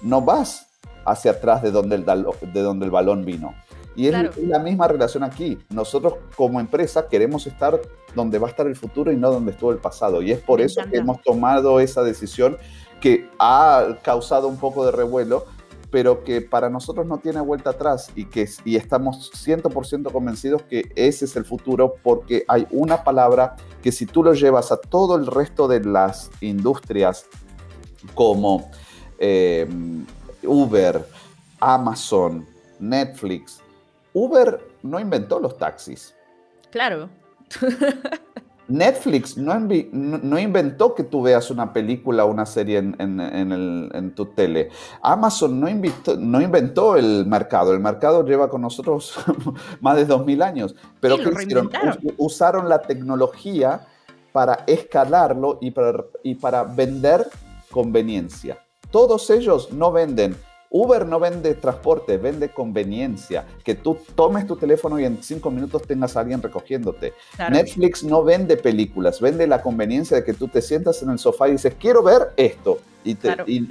no 0.00 0.22
vas 0.22 0.66
hacia 1.04 1.32
atrás 1.32 1.62
de 1.62 1.70
donde 1.70 1.96
el 1.96 2.90
balón 2.90 3.24
vino. 3.26 3.54
Y 3.94 4.06
es 4.08 4.36
la 4.38 4.58
misma 4.58 4.88
relación 4.88 5.22
aquí. 5.22 5.58
Nosotros 5.70 6.14
como 6.36 6.60
empresa 6.60 7.08
queremos 7.08 7.46
estar 7.46 7.80
donde 8.14 8.38
va 8.38 8.48
a 8.48 8.50
estar 8.50 8.66
el 8.66 8.76
futuro 8.76 9.12
y 9.12 9.16
no 9.16 9.30
donde 9.30 9.52
estuvo 9.52 9.72
el 9.72 9.78
pasado. 9.78 10.22
Y 10.22 10.32
es 10.32 10.40
por 10.40 10.60
eso 10.60 10.82
que 10.90 10.98
hemos 10.98 11.20
tomado 11.22 11.80
esa 11.80 12.02
decisión 12.02 12.56
que 13.00 13.28
ha 13.38 13.98
causado 14.02 14.48
un 14.48 14.58
poco 14.58 14.84
de 14.86 14.92
revuelo, 14.92 15.46
pero 15.90 16.24
que 16.24 16.40
para 16.40 16.70
nosotros 16.70 17.06
no 17.06 17.18
tiene 17.18 17.40
vuelta 17.40 17.70
atrás 17.70 18.10
y 18.14 18.26
que 18.26 18.48
y 18.64 18.76
estamos 18.76 19.30
100% 19.32 20.10
convencidos 20.10 20.62
que 20.62 20.90
ese 20.96 21.26
es 21.26 21.36
el 21.36 21.44
futuro 21.44 21.96
porque 22.02 22.44
hay 22.48 22.66
una 22.70 23.04
palabra 23.04 23.56
que 23.82 23.92
si 23.92 24.06
tú 24.06 24.22
lo 24.22 24.32
llevas 24.32 24.72
a 24.72 24.78
todo 24.78 25.16
el 25.16 25.26
resto 25.26 25.68
de 25.68 25.84
las 25.84 26.30
industrias 26.40 27.26
como 28.14 28.70
eh, 29.18 29.68
Uber, 30.44 31.06
Amazon, 31.60 32.46
Netflix, 32.80 33.61
Uber 34.14 34.60
no 34.82 35.00
inventó 35.00 35.38
los 35.40 35.56
taxis. 35.56 36.14
Claro. 36.70 37.08
Netflix 38.68 39.36
no, 39.36 39.58
no, 39.58 40.38
inventó 40.38 40.94
que 40.94 41.04
tú 41.04 41.20
veas 41.22 41.50
una 41.50 41.72
película 41.72 42.24
o 42.24 42.30
una 42.30 42.46
serie 42.46 42.78
en, 42.78 44.12
tu 44.14 44.26
tele. 44.26 44.70
Amazon 45.02 45.60
no, 45.60 45.66
no, 46.18 46.40
inventó 46.40 46.96
el 46.96 47.26
mercado. 47.26 47.72
El 47.72 47.80
mercado 47.80 48.24
lleva 48.24 48.48
con 48.48 48.62
nosotros 48.62 49.14
más 49.80 49.96
de 49.96 50.06
2000 50.06 50.42
años. 50.42 50.74
Pero 51.00 51.16
usaron 52.16 52.68
la 52.68 52.80
tecnología 52.80 53.86
para 54.32 54.64
escalarlo 54.66 55.58
y 55.60 55.72
para, 55.72 56.04
y 56.22 56.34
para 56.36 56.64
vender 56.64 57.26
conveniencia. 57.70 58.58
Todos 58.90 59.28
ellos 59.30 59.72
no 59.72 59.92
venden 59.92 60.36
Uber 60.72 61.06
no 61.06 61.20
vende 61.20 61.54
transporte, 61.54 62.16
vende 62.16 62.48
conveniencia, 62.48 63.44
que 63.62 63.74
tú 63.74 63.98
tomes 64.14 64.46
tu 64.46 64.56
teléfono 64.56 64.98
y 64.98 65.04
en 65.04 65.22
cinco 65.22 65.50
minutos 65.50 65.82
tengas 65.82 66.16
a 66.16 66.20
alguien 66.20 66.40
recogiéndote. 66.40 67.12
Netflix 67.50 68.02
no 68.02 68.24
vende 68.24 68.56
películas, 68.56 69.20
vende 69.20 69.46
la 69.46 69.60
conveniencia 69.60 70.16
de 70.16 70.24
que 70.24 70.32
tú 70.32 70.48
te 70.48 70.62
sientas 70.62 71.02
en 71.02 71.10
el 71.10 71.18
sofá 71.18 71.48
y 71.48 71.52
dices, 71.52 71.74
quiero 71.78 72.02
ver 72.02 72.32
esto. 72.36 72.80
Y, 73.04 73.16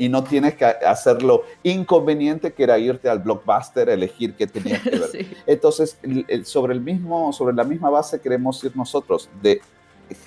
y, 0.05 0.09
no 0.09 0.25
tienes 0.25 0.55
que 0.55 0.65
hacerlo 0.65 1.43
inconveniente 1.63 2.51
que 2.51 2.63
era 2.63 2.77
irte 2.77 3.07
al 3.07 3.19
blockbuster, 3.19 3.87
elegir 3.87 4.35
qué 4.35 4.45
tenías 4.45 4.81
que 4.81 4.89
ver. 4.89 5.09
Entonces, 5.47 5.97
sobre, 6.43 6.73
el 6.73 6.81
mismo, 6.81 7.31
sobre 7.31 7.55
la 7.55 7.63
misma 7.63 7.89
base 7.89 8.19
queremos 8.19 8.61
ir 8.65 8.75
nosotros, 8.75 9.29
de 9.41 9.61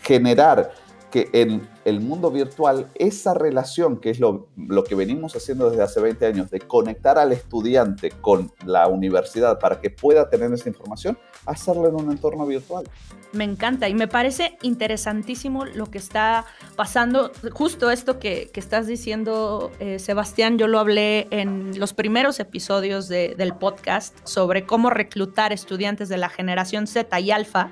generar 0.03 0.73
que 1.15 1.31
en 1.33 1.65
el 1.85 2.01
mundo 2.01 2.33
virtual, 2.33 2.89
esa 2.97 3.35
relación, 3.35 3.99
que 3.99 4.11
es 4.11 4.19
lo, 4.19 4.49
lo, 4.57 4.83
que 4.83 4.97
venimos 4.97 5.37
haciendo 5.37 5.71
desde 5.71 5.85
hace 5.85 6.01
20 6.01 6.27
años, 6.27 6.51
de 6.51 6.59
conectar 6.59 7.21
al 7.21 7.31
estudiante 7.31 8.11
con 8.11 8.51
la 8.67 8.89
universidad 8.89 9.61
para 9.61 9.81
que 9.81 9.91
pueda 9.91 10.29
tener 10.29 10.53
esa 10.53 10.69
información, 10.69 11.17
hacerlo 11.47 11.87
en 11.87 11.95
un 11.95 12.11
entorno 12.11 12.45
virtual. 12.47 12.91
Me 13.31 13.45
encanta 13.45 13.89
y 13.89 13.95
me 13.95 14.09
parece 14.09 14.59
interesantísimo 14.63 15.65
lo 15.65 15.87
que 15.87 15.99
está 15.99 16.47
pasando. 16.75 17.31
Justo 17.53 17.93
esto 17.93 18.19
que, 18.19 18.51
que 18.53 18.59
estás 18.59 18.89
diciendo, 18.89 19.71
eh, 19.79 20.01
Sebastián, 20.01 20.59
yo 20.59 20.67
lo 20.67 20.81
hablé 20.81 21.29
en 21.31 21.79
los 21.79 21.95
primeros 21.95 22.41
episodios 22.41 23.07
del 23.07 23.55
podcast 23.55 24.17
sobre 24.25 24.67
cómo 24.67 24.91
reclutar 24.91 25.53
estudiantes 25.53 26.09
de 26.09 26.17
la 26.17 26.29
generación 26.29 26.89
Z 26.89 27.21
y 27.21 27.31
Alfa 27.31 27.71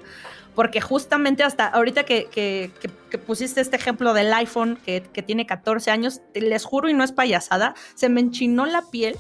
porque 0.54 0.80
justamente 0.80 1.42
hasta 1.42 1.66
ahorita 1.66 2.04
que, 2.04 2.70
pusiste 3.26 3.60
este 3.60 3.76
ejemplo 3.76 4.14
del 4.14 4.32
iPhone 4.32 4.78
que, 4.84 5.00
tiene 5.00 5.46
14 5.46 5.90
años, 5.90 6.20
les 6.34 6.64
juro 6.64 6.88
y 6.88 6.94
no 6.94 7.04
es 7.04 7.12
payasada, 7.12 7.74
se 7.94 8.08
me 8.08 8.20
enchinó 8.20 8.66
la 8.66 8.82
piel 8.90 9.16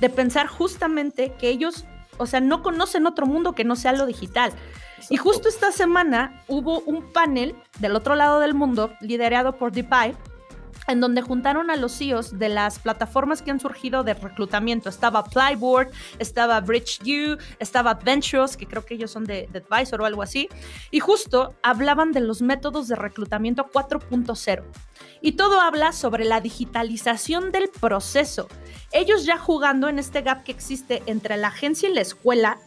de 0.00 0.10
pensar 0.10 0.46
justamente 0.46 1.32
que 1.38 1.48
ellos, 1.48 1.84
o 2.18 2.26
sea, 2.26 2.40
no 2.40 2.62
conocen 2.62 3.06
otro 3.06 3.26
mundo 3.26 3.54
que 3.54 3.64
no 3.64 3.76
sea 3.76 3.92
lo 3.92 4.06
digital. 4.06 4.52
Y 5.10 5.16
justo 5.16 5.48
esta 5.48 5.70
semana 5.70 6.42
hubo 6.48 6.80
un 6.80 7.12
panel 7.12 7.54
del 7.78 7.94
otro 7.94 8.14
lado 8.14 8.40
del 8.40 8.54
mundo 8.54 8.92
liderado 9.00 9.58
por 9.58 9.72
DeepI 9.72 10.14
en 10.86 11.00
donde 11.00 11.22
juntaron 11.22 11.70
a 11.70 11.76
los 11.76 11.96
CEOs 11.96 12.38
de 12.38 12.48
las 12.48 12.78
plataformas 12.78 13.42
que 13.42 13.50
han 13.50 13.60
surgido 13.60 14.04
de 14.04 14.14
reclutamiento. 14.14 14.88
Estaba 14.88 15.24
Plyboard, 15.24 15.90
estaba 16.18 16.60
BridgeU, 16.60 17.38
estaba 17.58 17.92
Adventures, 17.92 18.56
que 18.56 18.66
creo 18.66 18.84
que 18.84 18.94
ellos 18.94 19.10
son 19.10 19.24
de, 19.24 19.48
Advisor 19.54 20.02
o 20.02 20.04
algo 20.04 20.22
así, 20.22 20.48
y 20.90 21.00
justo 21.00 21.54
hablaban 21.62 22.12
de 22.12 22.20
los 22.20 22.42
métodos 22.42 22.88
de 22.88 22.96
reclutamiento 22.96 23.70
4.0. 23.72 24.62
Y 25.20 25.32
todo 25.32 25.60
habla 25.60 25.92
sobre 25.92 26.24
la 26.24 26.40
digitalización 26.40 27.50
del 27.50 27.68
proceso. 27.68 28.48
Ellos 28.92 29.24
ya 29.24 29.38
jugando 29.38 29.88
en 29.88 29.98
este 29.98 30.22
gap 30.22 30.44
que 30.44 30.52
existe 30.52 31.02
entre 31.06 31.36
la 31.36 31.48
agencia 31.48 31.88
y 31.88 31.94
la 31.94 32.02
escuela, 32.02 32.58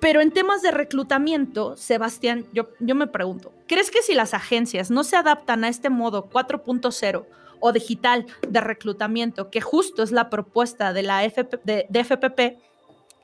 pero 0.00 0.20
en 0.20 0.30
temas 0.30 0.62
de 0.62 0.70
reclutamiento, 0.70 1.76
Sebastián, 1.76 2.46
yo, 2.52 2.68
yo 2.80 2.94
me 2.94 3.06
pregunto, 3.06 3.52
¿crees 3.66 3.90
que 3.90 4.02
si 4.02 4.14
las 4.14 4.34
agencias 4.34 4.90
no 4.90 5.04
se 5.04 5.16
adaptan 5.16 5.64
a 5.64 5.68
este 5.68 5.90
modo 5.90 6.28
4.0 6.28 7.24
o 7.60 7.72
digital 7.72 8.26
de 8.46 8.60
reclutamiento, 8.60 9.50
que 9.50 9.60
justo 9.60 10.02
es 10.02 10.12
la 10.12 10.28
propuesta 10.28 10.92
de 10.92 11.02
la 11.02 11.20
de, 11.20 11.86
FPP, 11.90 12.60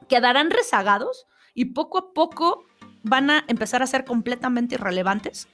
quedarán 0.09 0.51
rezagados 0.51 1.27
y 1.55 1.67
poco 1.67 1.99
a 1.99 2.13
poco 2.15 2.65
van 3.03 3.31
a 3.31 3.45
empezar 3.49 3.83
a 3.83 3.87
ser 3.87 4.07
completamente 4.07 4.77
irrelevantes? 4.77 5.49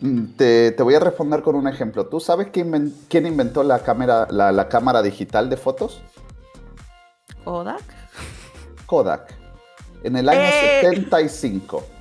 Mm, 0.00 0.32
te, 0.36 0.74
voy 0.80 0.94
a 0.94 1.00
responder 1.00 1.42
con 1.42 1.54
un 1.54 1.68
ejemplo. 1.68 2.06
¿Tú 2.06 2.18
sabes 2.18 2.48
quién, 2.52 2.92
quién 3.08 3.26
inventó 3.26 3.62
la 3.62 3.80
cámara, 3.80 4.26
la 4.30 4.68
cámara 4.68 5.02
digital 5.02 5.48
de 5.48 5.56
fotos? 5.56 6.02
Kodak. 7.44 7.82
Kodak 8.86 9.37
en 10.02 10.16
el 10.16 10.28
año 10.28 10.50
75. 10.82 11.78
Eh. 11.78 11.98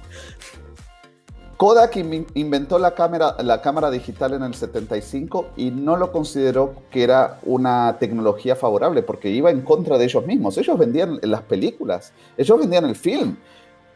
Kodak 1.58 1.96
inventó 2.36 2.78
la 2.78 2.94
cámara, 2.94 3.36
la 3.42 3.62
cámara 3.62 3.90
digital 3.90 4.34
en 4.34 4.44
el 4.44 4.54
75 4.54 5.48
y 5.58 5.72
no 5.72 5.98
lo 5.98 6.12
consideró 6.12 6.76
que 6.92 7.04
era 7.04 7.40
una 7.44 7.98
tecnología 8.00 8.56
favorable 8.56 9.02
porque 9.02 9.30
iba 9.30 9.50
en 9.50 9.62
contra 9.62 9.98
de 9.98 10.06
ellos 10.06 10.24
mismos. 10.26 10.56
Ellos 10.60 10.78
vendían 10.78 11.20
las 11.24 11.42
películas, 11.42 12.14
ellos 12.38 12.60
vendían 12.60 12.86
el 12.86 12.96
film. 12.96 13.38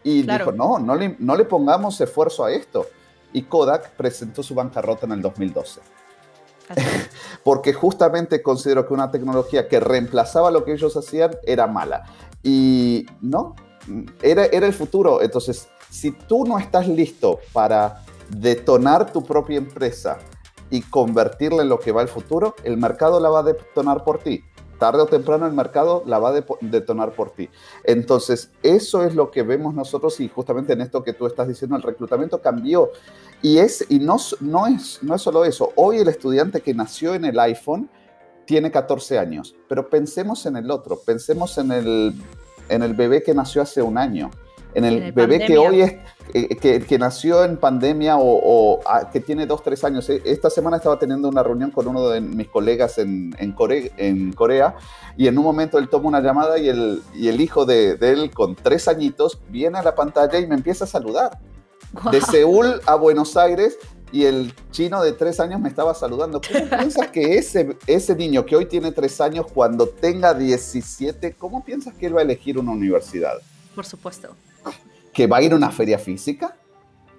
Y 0.03 0.23
dijo, 0.23 0.51
no, 0.51 0.79
no 0.79 0.95
le, 0.95 1.15
no 1.19 1.35
le 1.35 1.45
pongamos 1.45 2.01
esfuerzo 2.01 2.45
a 2.45 2.51
esto. 2.51 2.87
Y 3.31 3.43
Kodak 3.43 3.91
presentó 3.91 4.41
su 4.41 4.55
bancarrota 4.55 5.05
en 5.05 5.11
el 5.11 5.21
2012. 5.21 5.81
porque 7.43 7.73
justamente 7.73 8.41
consideró 8.41 8.87
que 8.87 8.93
una 8.93 9.11
tecnología 9.11 9.67
que 9.67 9.79
reemplazaba 9.79 10.51
lo 10.51 10.63
que 10.63 10.73
ellos 10.73 10.95
hacían 10.97 11.31
era 11.43 11.67
mala. 11.67 12.03
Y 12.43 13.05
no, 13.21 13.55
era, 14.21 14.45
era 14.45 14.67
el 14.67 14.73
futuro. 14.73 15.21
Entonces, 15.21 15.67
si 15.89 16.11
tú 16.11 16.45
no 16.45 16.57
estás 16.57 16.87
listo 16.87 17.39
para 17.53 18.03
detonar 18.29 19.11
tu 19.11 19.23
propia 19.23 19.57
empresa 19.57 20.19
y 20.69 20.81
convertirla 20.81 21.63
en 21.63 21.69
lo 21.69 21.79
que 21.79 21.91
va 21.91 22.01
al 22.01 22.07
futuro, 22.07 22.55
el 22.63 22.77
mercado 22.77 23.19
la 23.19 23.29
va 23.29 23.39
a 23.39 23.43
detonar 23.43 24.03
por 24.03 24.19
ti. 24.19 24.43
Tarde 24.79 25.01
o 25.01 25.05
temprano 25.05 25.45
el 25.45 25.53
mercado 25.53 26.01
la 26.07 26.17
va 26.17 26.29
a 26.29 26.43
detonar 26.61 27.11
por 27.11 27.31
ti. 27.31 27.49
Entonces, 27.83 28.51
eso 28.63 29.03
es 29.03 29.13
lo 29.13 29.29
que 29.29 29.43
vemos 29.43 29.75
nosotros 29.75 30.19
y 30.21 30.27
justamente 30.27 30.73
en 30.73 30.81
esto 30.81 31.03
que 31.03 31.13
tú 31.13 31.27
estás 31.27 31.47
diciendo, 31.47 31.75
el 31.75 31.83
reclutamiento 31.83 32.41
cambió. 32.41 32.89
Y, 33.43 33.59
es, 33.59 33.85
y 33.89 33.99
no, 33.99 34.17
no, 34.39 34.65
es, 34.65 34.99
no 35.03 35.13
es 35.13 35.21
solo 35.21 35.45
eso. 35.45 35.71
Hoy 35.75 35.97
el 35.97 36.07
estudiante 36.07 36.61
que 36.61 36.73
nació 36.73 37.13
en 37.13 37.25
el 37.25 37.39
iPhone 37.39 37.89
tiene 38.45 38.71
14 38.71 39.19
años, 39.19 39.55
pero 39.69 39.87
pensemos 39.89 40.45
en 40.45 40.55
el 40.55 40.71
otro, 40.71 40.99
pensemos 41.05 41.57
en 41.57 41.71
el 41.71 42.15
en 42.69 42.83
el 42.83 42.93
bebé 42.93 43.23
que 43.23 43.33
nació 43.33 43.61
hace 43.61 43.81
un 43.81 43.97
año, 43.97 44.31
en 44.73 44.85
el, 44.85 45.11
bebé 45.11 45.45
que 45.45 45.57
hoy 45.57 45.81
es, 45.81 45.95
eh, 46.33 46.81
que, 46.87 46.97
nació 46.97 47.43
en 47.43 47.57
pandemia 47.57 48.15
o, 48.17 48.79
que 49.11 49.19
tiene 49.19 49.45
dos, 49.45 49.63
tres 49.63 49.83
años. 49.83 50.09
E, 50.09 50.21
esta 50.25 50.49
semana 50.49 50.77
estaba 50.77 50.97
teniendo 50.97 51.27
una 51.27 51.43
reunión 51.43 51.71
con 51.71 51.87
uno 51.87 52.07
de 52.09 52.21
mis 52.21 52.47
colegas 52.47 52.97
en, 52.97 53.35
en, 53.37 53.51
Corea, 54.33 54.75
y 55.17 55.27
en 55.27 55.37
un 55.37 55.43
momento 55.43 55.77
él 55.77 55.89
toma 55.89 56.07
una 56.07 56.21
llamada 56.21 56.57
y 56.57 56.69
el, 56.69 57.01
y 57.13 57.27
el 57.27 57.41
hijo 57.41 57.65
de, 57.65 57.97
él 57.99 58.31
con 58.31 58.55
tres 58.55 58.87
añitos 58.87 59.41
viene 59.49 59.77
a 59.77 59.83
la 59.83 59.95
pantalla 59.95 60.39
y 60.39 60.47
me 60.47 60.55
empieza 60.55 60.85
a 60.85 60.87
saludar. 60.87 61.39
De 62.09 62.21
Seúl 62.21 62.79
a 62.85 62.95
Buenos 62.95 63.35
Aires 63.35 63.77
y 64.11 64.25
el 64.25 64.53
chino 64.71 65.01
de 65.01 65.13
tres 65.13 65.39
años 65.39 65.59
me 65.59 65.69
estaba 65.69 65.93
saludando. 65.93 66.41
¿Cómo 66.41 66.69
piensas 66.77 67.07
que 67.07 67.37
ese, 67.37 67.77
ese 67.87 68.15
niño 68.15 68.45
que 68.45 68.55
hoy 68.55 68.65
tiene 68.65 68.91
tres 68.91 69.19
años, 69.21 69.45
cuando 69.53 69.87
tenga 69.87 70.33
17, 70.33 71.33
cómo 71.33 71.63
piensas 71.63 71.93
que 71.95 72.07
él 72.07 72.15
va 72.15 72.19
a 72.19 72.23
elegir 72.23 72.57
una 72.57 72.71
universidad? 72.71 73.35
Por 73.75 73.85
supuesto. 73.85 74.29
¿Que 75.13 75.27
va 75.27 75.37
a 75.37 75.41
ir 75.41 75.53
a 75.53 75.55
una 75.55 75.71
feria 75.71 75.97
física? 75.97 76.55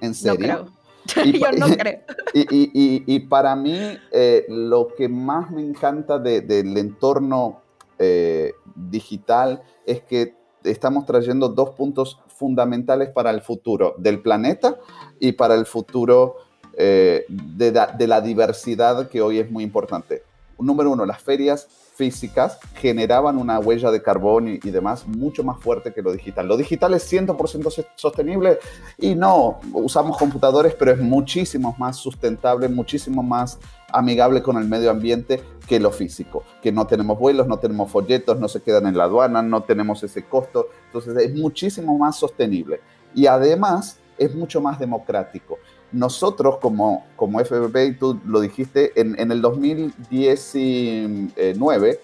¿En 0.00 0.14
serio? 0.14 0.68
Yo 1.24 1.52
no 1.52 1.66
creo. 1.68 2.00
Y, 2.32 3.20
para 3.20 3.56
mí, 3.56 3.78
eh, 4.12 4.46
lo 4.48 4.88
que 4.96 5.08
más 5.08 5.50
me 5.50 5.62
encanta 5.62 6.18
del 6.18 6.76
entorno 6.76 7.62
eh, 7.98 8.52
digital 8.74 9.62
es 9.86 10.02
que 10.02 10.34
estamos 10.64 11.06
trayendo 11.06 11.48
dos 11.48 11.70
puntos 11.70 12.20
fundamentales 12.28 13.10
para 13.10 13.30
el 13.30 13.42
futuro 13.42 13.94
del 13.98 14.22
planeta 14.22 14.78
y 15.20 15.32
para 15.32 15.54
el 15.54 15.66
futuro 15.66 16.36
eh, 16.76 17.26
de, 17.28 18.06
la 18.06 18.20
diversidad 18.20 19.08
que 19.08 19.20
hoy 19.20 19.38
es 19.38 19.50
muy 19.50 19.64
importante. 19.64 20.22
Número 20.58 20.90
uno, 20.90 21.04
las 21.04 21.20
ferias 21.20 21.68
físicas 21.94 22.58
generaban 22.74 23.36
una 23.36 23.58
huella 23.58 23.90
de 23.90 24.02
carbón 24.02 24.48
y, 24.48 24.58
demás 24.58 25.06
mucho 25.06 25.44
más 25.44 25.58
fuerte 25.60 25.92
que 25.92 26.02
lo 26.02 26.12
digital. 26.12 26.46
Lo 26.46 26.56
digital 26.56 26.94
es 26.94 27.12
100% 27.12 27.86
sostenible 27.96 28.58
y 28.98 29.14
no, 29.14 29.60
usamos 29.72 30.16
computadores, 30.16 30.74
pero 30.74 30.92
es 30.92 30.98
muchísimo 30.98 31.74
más 31.78 31.96
sustentable, 31.96 32.68
muchísimo 32.68 33.22
más 33.22 33.58
amigable 33.92 34.42
con 34.42 34.56
el 34.56 34.66
medio 34.66 34.90
ambiente 34.90 35.42
que 35.66 35.78
lo 35.78 35.90
físico, 35.90 36.44
que 36.62 36.72
no 36.72 36.86
tenemos 36.86 37.18
vuelos, 37.18 37.46
no 37.46 37.58
tenemos 37.58 37.90
folletos, 37.90 38.38
no 38.38 38.48
se 38.48 38.62
quedan 38.62 38.86
en 38.86 38.96
la 38.96 39.04
aduana, 39.04 39.42
no 39.42 39.62
tenemos 39.62 40.02
ese 40.02 40.24
costo, 40.24 40.68
entonces 40.86 41.16
es 41.16 41.34
muchísimo 41.34 41.96
más 41.98 42.16
sostenible 42.16 42.80
y 43.14 43.26
además 43.26 43.98
es 44.16 44.34
mucho 44.34 44.60
más 44.60 44.78
democrático 44.78 45.58
nosotros 45.92 46.58
como, 46.60 47.06
como 47.16 47.40
FBP, 47.40 47.76
y 47.86 47.94
tú 47.94 48.20
lo 48.26 48.40
dijiste, 48.40 49.00
en, 49.00 49.18
en 49.18 49.30
el 49.30 49.40
2019 49.42 52.00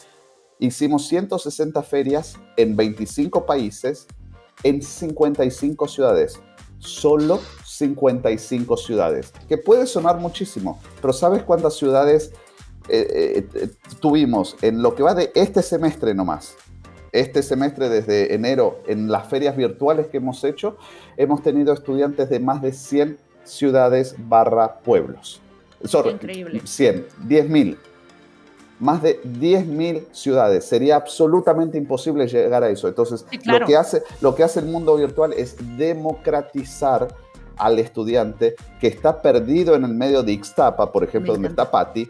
hicimos 0.58 1.06
160 1.08 1.82
ferias 1.82 2.36
en 2.56 2.76
25 2.76 3.46
países, 3.46 4.06
en 4.62 4.82
55 4.82 5.88
ciudades. 5.88 6.40
Solo 6.78 7.40
55 7.64 8.76
ciudades, 8.76 9.32
que 9.48 9.58
puede 9.58 9.86
sonar 9.86 10.18
muchísimo, 10.18 10.80
pero 11.00 11.12
¿sabes 11.12 11.42
cuántas 11.42 11.74
ciudades 11.74 12.32
eh, 12.88 13.48
eh, 13.54 13.68
tuvimos 14.00 14.56
en 14.62 14.80
lo 14.80 14.94
que 14.94 15.02
va 15.02 15.14
de 15.14 15.32
este 15.34 15.62
semestre 15.62 16.14
nomás? 16.14 16.54
Este 17.10 17.42
semestre, 17.42 17.88
desde 17.88 18.34
enero, 18.34 18.80
en 18.86 19.10
las 19.10 19.28
ferias 19.28 19.56
virtuales 19.56 20.08
que 20.08 20.18
hemos 20.18 20.44
hecho, 20.44 20.76
hemos 21.16 21.42
tenido 21.42 21.72
estudiantes 21.72 22.28
de 22.28 22.38
más 22.38 22.62
de 22.62 22.72
100 22.72 23.18
ciudades 23.48 24.14
barra 24.18 24.78
pueblos. 24.78 25.40
Increíble. 26.10 26.60
100, 26.64 27.06
10.000 27.26 27.76
más 28.80 29.02
de 29.02 29.20
10.000 29.22 30.04
ciudades. 30.12 30.64
Sería 30.64 30.96
absolutamente 30.96 31.78
imposible 31.78 32.26
llegar 32.26 32.62
a 32.62 32.68
eso. 32.68 32.88
Entonces, 32.88 33.26
lo, 33.44 33.66
que 33.66 33.76
hace, 33.76 34.02
lo 34.20 34.34
que 34.34 34.44
hace 34.44 34.60
el 34.60 34.66
mundo 34.66 34.96
virtual 34.96 35.32
es 35.32 35.56
democratizar 35.76 37.08
al 37.56 37.78
estudiante 37.80 38.54
que 38.80 38.86
está 38.86 39.20
perdido 39.20 39.74
en 39.74 39.84
el 39.84 39.92
medio 39.92 40.22
de 40.22 40.32
Ixtapa, 40.32 40.92
por 40.92 41.02
ejemplo, 41.02 41.32
donde 41.32 41.48
está 41.48 41.68
Patti. 41.68 42.06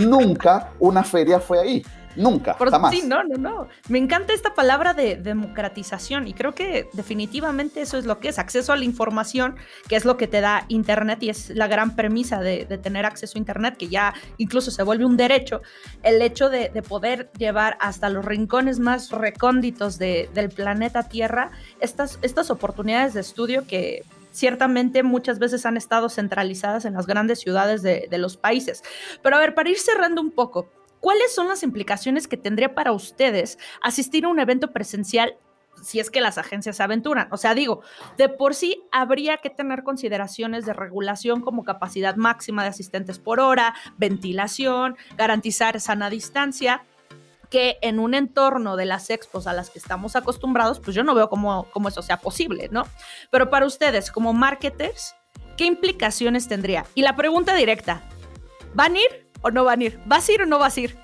Nunca 0.00 0.72
una 0.78 1.02
feria 1.02 1.40
fue 1.40 1.58
ahí. 1.58 1.84
Nunca, 2.16 2.56
Por, 2.56 2.70
jamás. 2.70 2.92
Sí, 2.92 3.02
no, 3.06 3.24
no, 3.24 3.36
no. 3.36 3.68
Me 3.88 3.98
encanta 3.98 4.32
esta 4.32 4.54
palabra 4.54 4.94
de 4.94 5.16
democratización 5.16 6.28
y 6.28 6.34
creo 6.34 6.54
que 6.54 6.88
definitivamente 6.92 7.82
eso 7.82 7.98
es 7.98 8.04
lo 8.04 8.20
que 8.20 8.28
es, 8.28 8.38
acceso 8.38 8.72
a 8.72 8.76
la 8.76 8.84
información, 8.84 9.56
que 9.88 9.96
es 9.96 10.04
lo 10.04 10.16
que 10.16 10.26
te 10.26 10.40
da 10.40 10.64
Internet 10.68 11.22
y 11.22 11.30
es 11.30 11.50
la 11.50 11.66
gran 11.66 11.96
premisa 11.96 12.40
de, 12.40 12.64
tener 12.82 13.06
acceso 13.06 13.36
a 13.36 13.38
Internet, 13.38 13.76
que 13.76 13.88
ya 13.88 14.14
incluso 14.38 14.70
se 14.70 14.82
vuelve 14.82 15.04
un 15.04 15.16
derecho, 15.16 15.62
el 16.02 16.20
hecho 16.22 16.50
de, 16.50 16.70
poder 16.86 17.30
llevar 17.38 17.76
hasta 17.80 18.10
los 18.10 18.24
rincones 18.24 18.78
más 18.78 19.10
recónditos 19.10 19.98
del 19.98 20.50
planeta 20.54 21.04
Tierra 21.04 21.50
estas, 21.80 22.18
estas 22.22 22.50
oportunidades 22.50 23.14
de 23.14 23.20
estudio 23.20 23.66
que 23.66 24.04
ciertamente 24.32 25.02
muchas 25.02 25.38
veces 25.38 25.64
han 25.64 25.76
estado 25.76 26.08
centralizadas 26.08 26.84
en 26.84 26.94
las 26.94 27.06
grandes 27.06 27.40
ciudades 27.40 27.82
de, 27.82 28.08
de 28.10 28.18
los 28.18 28.36
países. 28.36 28.82
Pero 29.22 29.36
a 29.36 29.38
ver, 29.38 29.54
para 29.54 29.70
ir 29.70 29.78
cerrando 29.78 30.20
un 30.20 30.32
poco, 30.32 30.68
¿cuáles 31.04 31.34
son 31.34 31.48
las 31.48 31.62
implicaciones 31.62 32.26
que 32.26 32.38
tendría 32.38 32.74
para 32.74 32.92
ustedes 32.92 33.58
asistir 33.82 34.24
a 34.24 34.28
un 34.28 34.40
evento 34.40 34.72
presencial 34.72 35.36
si 35.82 36.00
es 36.00 36.10
que 36.10 36.22
las 36.22 36.38
agencias 36.38 36.78
se 36.78 36.82
aventuran. 36.82 37.28
O 37.30 37.36
sea, 37.36 37.54
digo, 37.54 37.82
de 38.16 38.30
por 38.30 38.54
sí 38.54 38.82
habría 38.90 39.36
que 39.36 39.50
tener 39.50 39.82
consideraciones 39.82 40.64
de 40.64 40.72
regulación 40.72 41.42
como 41.42 41.62
capacidad 41.62 42.16
máxima 42.16 42.62
de 42.62 42.70
asistentes 42.70 43.18
por 43.18 43.38
hora, 43.38 43.74
ventilación, 43.98 44.96
garantizar 45.18 45.78
sana 45.78 46.08
distancia 46.08 46.82
que 47.50 47.76
en 47.82 47.98
un 47.98 48.14
entorno 48.14 48.76
de 48.76 48.86
las 48.86 49.10
expos 49.10 49.46
a 49.46 49.52
las 49.52 49.68
que 49.68 49.80
estamos 49.80 50.16
acostumbrados, 50.16 50.80
pues 50.80 50.96
yo 50.96 51.04
no 51.04 51.14
veo 51.14 51.28
cómo, 51.28 51.66
cómo 51.70 51.88
eso 51.88 52.00
sea 52.00 52.16
posible, 52.16 52.70
¿no? 52.72 52.86
Pero 53.30 53.50
para 53.50 53.66
ustedes, 53.66 54.10
como 54.10 54.32
marketers, 54.32 55.14
¿qué 55.58 55.66
implicaciones 55.66 56.48
tendría? 56.48 56.86
Y 56.94 57.02
la 57.02 57.14
pregunta 57.14 57.54
directa, 57.54 58.00
¿van 58.72 58.94
a 58.94 59.00
ir 59.00 59.23
o 59.44 59.50
no 59.50 59.62
van 59.62 59.80
a 59.80 59.84
ir? 59.84 60.00
¿Vas 60.06 60.28
a 60.28 60.32
ir 60.32 60.42
o 60.42 60.46
no 60.46 60.58
vas 60.58 60.76
a 60.76 60.80
ir? 60.80 60.96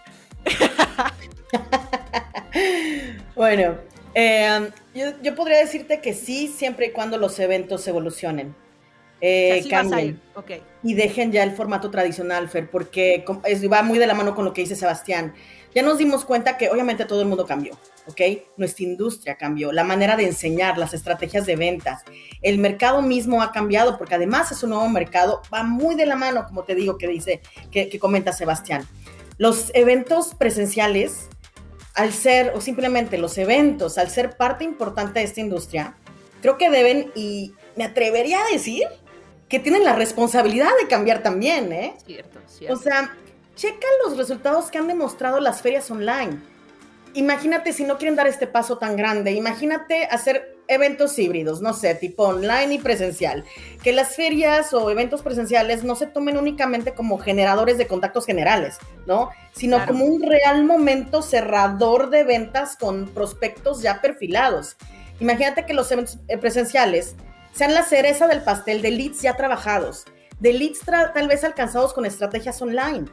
bueno, 3.36 3.76
eh, 4.14 4.70
yo, 4.94 5.34
podría 5.36 5.58
decirte 5.58 6.00
que 6.00 6.14
sí, 6.14 6.48
siempre 6.48 6.86
y 6.86 6.90
cuando 6.90 7.18
los 7.18 7.38
eventos 7.38 7.86
evolucionen. 7.86 8.56
Eh, 9.22 9.62
cambien 9.68 10.18
y 10.82 10.94
dejen 10.94 11.30
ya 11.30 11.42
el 11.42 11.52
formato 11.52 11.90
tradicional, 11.90 12.48
Fer, 12.48 12.70
porque 12.70 13.22
va 13.70 13.82
muy 13.82 13.98
de 13.98 14.06
la 14.06 14.14
mano 14.14 14.34
con 14.34 14.46
lo 14.46 14.54
que 14.54 14.62
dice 14.62 14.74
Sebastián. 14.74 15.34
Ya 15.74 15.82
nos 15.82 15.98
dimos 15.98 16.24
cuenta 16.24 16.56
que 16.56 16.68
obviamente 16.68 17.04
todo 17.04 17.22
el 17.22 17.28
mundo 17.28 17.46
cambió, 17.46 17.78
¿ok? 18.06 18.20
Nuestra 18.56 18.84
industria 18.84 19.36
cambió, 19.36 19.70
la 19.70 19.84
manera 19.84 20.16
de 20.16 20.26
enseñar, 20.26 20.78
las 20.78 20.94
estrategias 20.94 21.46
de 21.46 21.56
ventas, 21.56 22.02
el 22.42 22.58
mercado 22.58 23.02
mismo 23.02 23.42
ha 23.42 23.52
cambiado 23.52 23.96
porque 23.96 24.16
además 24.16 24.50
es 24.50 24.62
un 24.62 24.70
nuevo 24.70 24.88
mercado, 24.88 25.42
va 25.52 25.62
muy 25.62 25.94
de 25.94 26.06
la 26.06 26.16
mano, 26.16 26.44
como 26.46 26.64
te 26.64 26.74
digo, 26.74 26.98
que 26.98 27.06
dice, 27.06 27.40
que, 27.70 27.88
que 27.88 27.98
comenta 27.98 28.32
Sebastián. 28.32 28.86
Los 29.38 29.70
eventos 29.74 30.34
presenciales, 30.34 31.28
al 31.94 32.12
ser, 32.12 32.52
o 32.54 32.60
simplemente 32.60 33.16
los 33.16 33.38
eventos, 33.38 33.96
al 33.96 34.10
ser 34.10 34.36
parte 34.36 34.64
importante 34.64 35.20
de 35.20 35.26
esta 35.26 35.40
industria, 35.40 35.94
creo 36.42 36.58
que 36.58 36.68
deben, 36.68 37.12
y 37.14 37.54
me 37.76 37.84
atrevería 37.84 38.40
a 38.42 38.52
decir, 38.52 38.86
que 39.48 39.58
tienen 39.58 39.84
la 39.84 39.94
responsabilidad 39.94 40.70
de 40.80 40.88
cambiar 40.88 41.22
también, 41.22 41.72
¿eh? 41.72 41.94
Cierto, 42.06 42.38
cierto. 42.46 42.74
O 42.74 42.80
sea, 42.80 43.16
checa 43.60 43.86
los 44.06 44.16
resultados 44.16 44.70
que 44.70 44.78
han 44.78 44.88
demostrado 44.88 45.38
las 45.38 45.60
ferias 45.60 45.90
online. 45.90 46.40
Imagínate 47.12 47.74
si 47.74 47.84
no 47.84 47.98
quieren 47.98 48.16
dar 48.16 48.26
este 48.26 48.46
paso 48.46 48.78
tan 48.78 48.96
grande, 48.96 49.32
imagínate 49.32 50.06
hacer 50.06 50.56
eventos 50.66 51.18
híbridos, 51.18 51.60
no 51.60 51.74
sé, 51.74 51.94
tipo 51.94 52.22
online 52.22 52.74
y 52.74 52.78
presencial. 52.78 53.44
Que 53.82 53.92
las 53.92 54.16
ferias 54.16 54.72
o 54.72 54.90
eventos 54.90 55.20
presenciales 55.20 55.84
no 55.84 55.94
se 55.94 56.06
tomen 56.06 56.38
únicamente 56.38 56.94
como 56.94 57.18
generadores 57.18 57.76
de 57.76 57.86
contactos 57.86 58.24
generales, 58.24 58.78
¿no? 59.06 59.28
Sino 59.52 59.84
como 59.84 60.06
un 60.06 60.22
real 60.22 60.64
momento 60.64 61.20
cerrador 61.20 62.08
de 62.08 62.24
ventas 62.24 62.78
con 62.78 63.08
prospectos 63.08 63.82
ya 63.82 64.00
perfilados. 64.00 64.78
Imagínate 65.18 65.66
que 65.66 65.74
los 65.74 65.92
eventos 65.92 66.18
eh, 66.28 66.38
presenciales 66.38 67.14
sean 67.52 67.74
la 67.74 67.82
cereza 67.82 68.26
del 68.26 68.42
pastel 68.42 68.80
de 68.80 68.92
leads 68.92 69.20
ya 69.20 69.36
trabajados, 69.36 70.06
de 70.38 70.54
leads 70.54 70.80
tal 70.86 71.28
vez 71.28 71.44
alcanzados 71.44 71.92
con 71.92 72.06
estrategias 72.06 72.62
online 72.62 73.04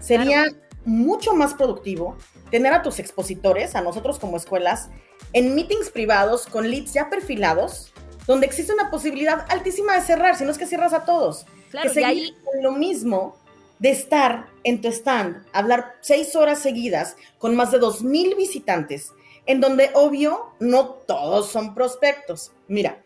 Sería 0.00 0.46
mucho 0.84 1.34
más 1.34 1.54
productivo 1.54 2.16
tener 2.50 2.72
a 2.72 2.82
tus 2.82 2.98
expositores, 2.98 3.74
a 3.76 3.82
nosotros 3.82 4.18
como 4.18 4.36
escuelas, 4.36 4.88
en 5.32 5.54
meetings 5.54 5.90
privados 5.90 6.46
con 6.46 6.68
leads 6.68 6.92
ya 6.92 7.08
perfilados, 7.08 7.92
donde 8.26 8.46
existe 8.46 8.72
una 8.72 8.90
posibilidad 8.90 9.44
altísima 9.48 9.94
de 9.94 10.02
cerrar, 10.02 10.36
si 10.36 10.44
no 10.44 10.50
es 10.50 10.58
que 10.58 10.66
cierras 10.66 10.92
a 10.92 11.04
todos. 11.04 11.46
Claro, 11.70 11.92
que 11.92 12.04
ahí... 12.04 12.34
lo 12.60 12.72
mismo 12.72 13.36
de 13.78 13.90
estar 13.90 14.46
en 14.64 14.80
tu 14.80 14.88
stand, 14.88 15.46
hablar 15.52 15.94
seis 16.00 16.34
horas 16.36 16.58
seguidas 16.58 17.16
con 17.38 17.54
más 17.54 17.70
de 17.70 17.78
dos 17.78 18.02
mil 18.02 18.34
visitantes, 18.34 19.12
en 19.46 19.60
donde 19.60 19.90
obvio 19.94 20.52
no 20.58 20.86
todos 20.86 21.50
son 21.50 21.74
prospectos. 21.74 22.52
Mira, 22.68 23.02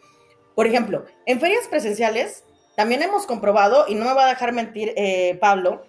por 0.55 0.67
ejemplo, 0.67 1.05
en 1.27 1.41
ferias 1.41 1.69
presenciales 1.69 2.45
también 2.77 3.03
hemos 3.03 3.27
comprobado, 3.27 3.87
y 3.89 3.95
no 3.95 4.05
me 4.05 4.15
va 4.15 4.27
a 4.27 4.31
dejar 4.31 4.53
mentir 4.53 4.93
eh, 4.97 5.39
Pablo, 5.41 5.85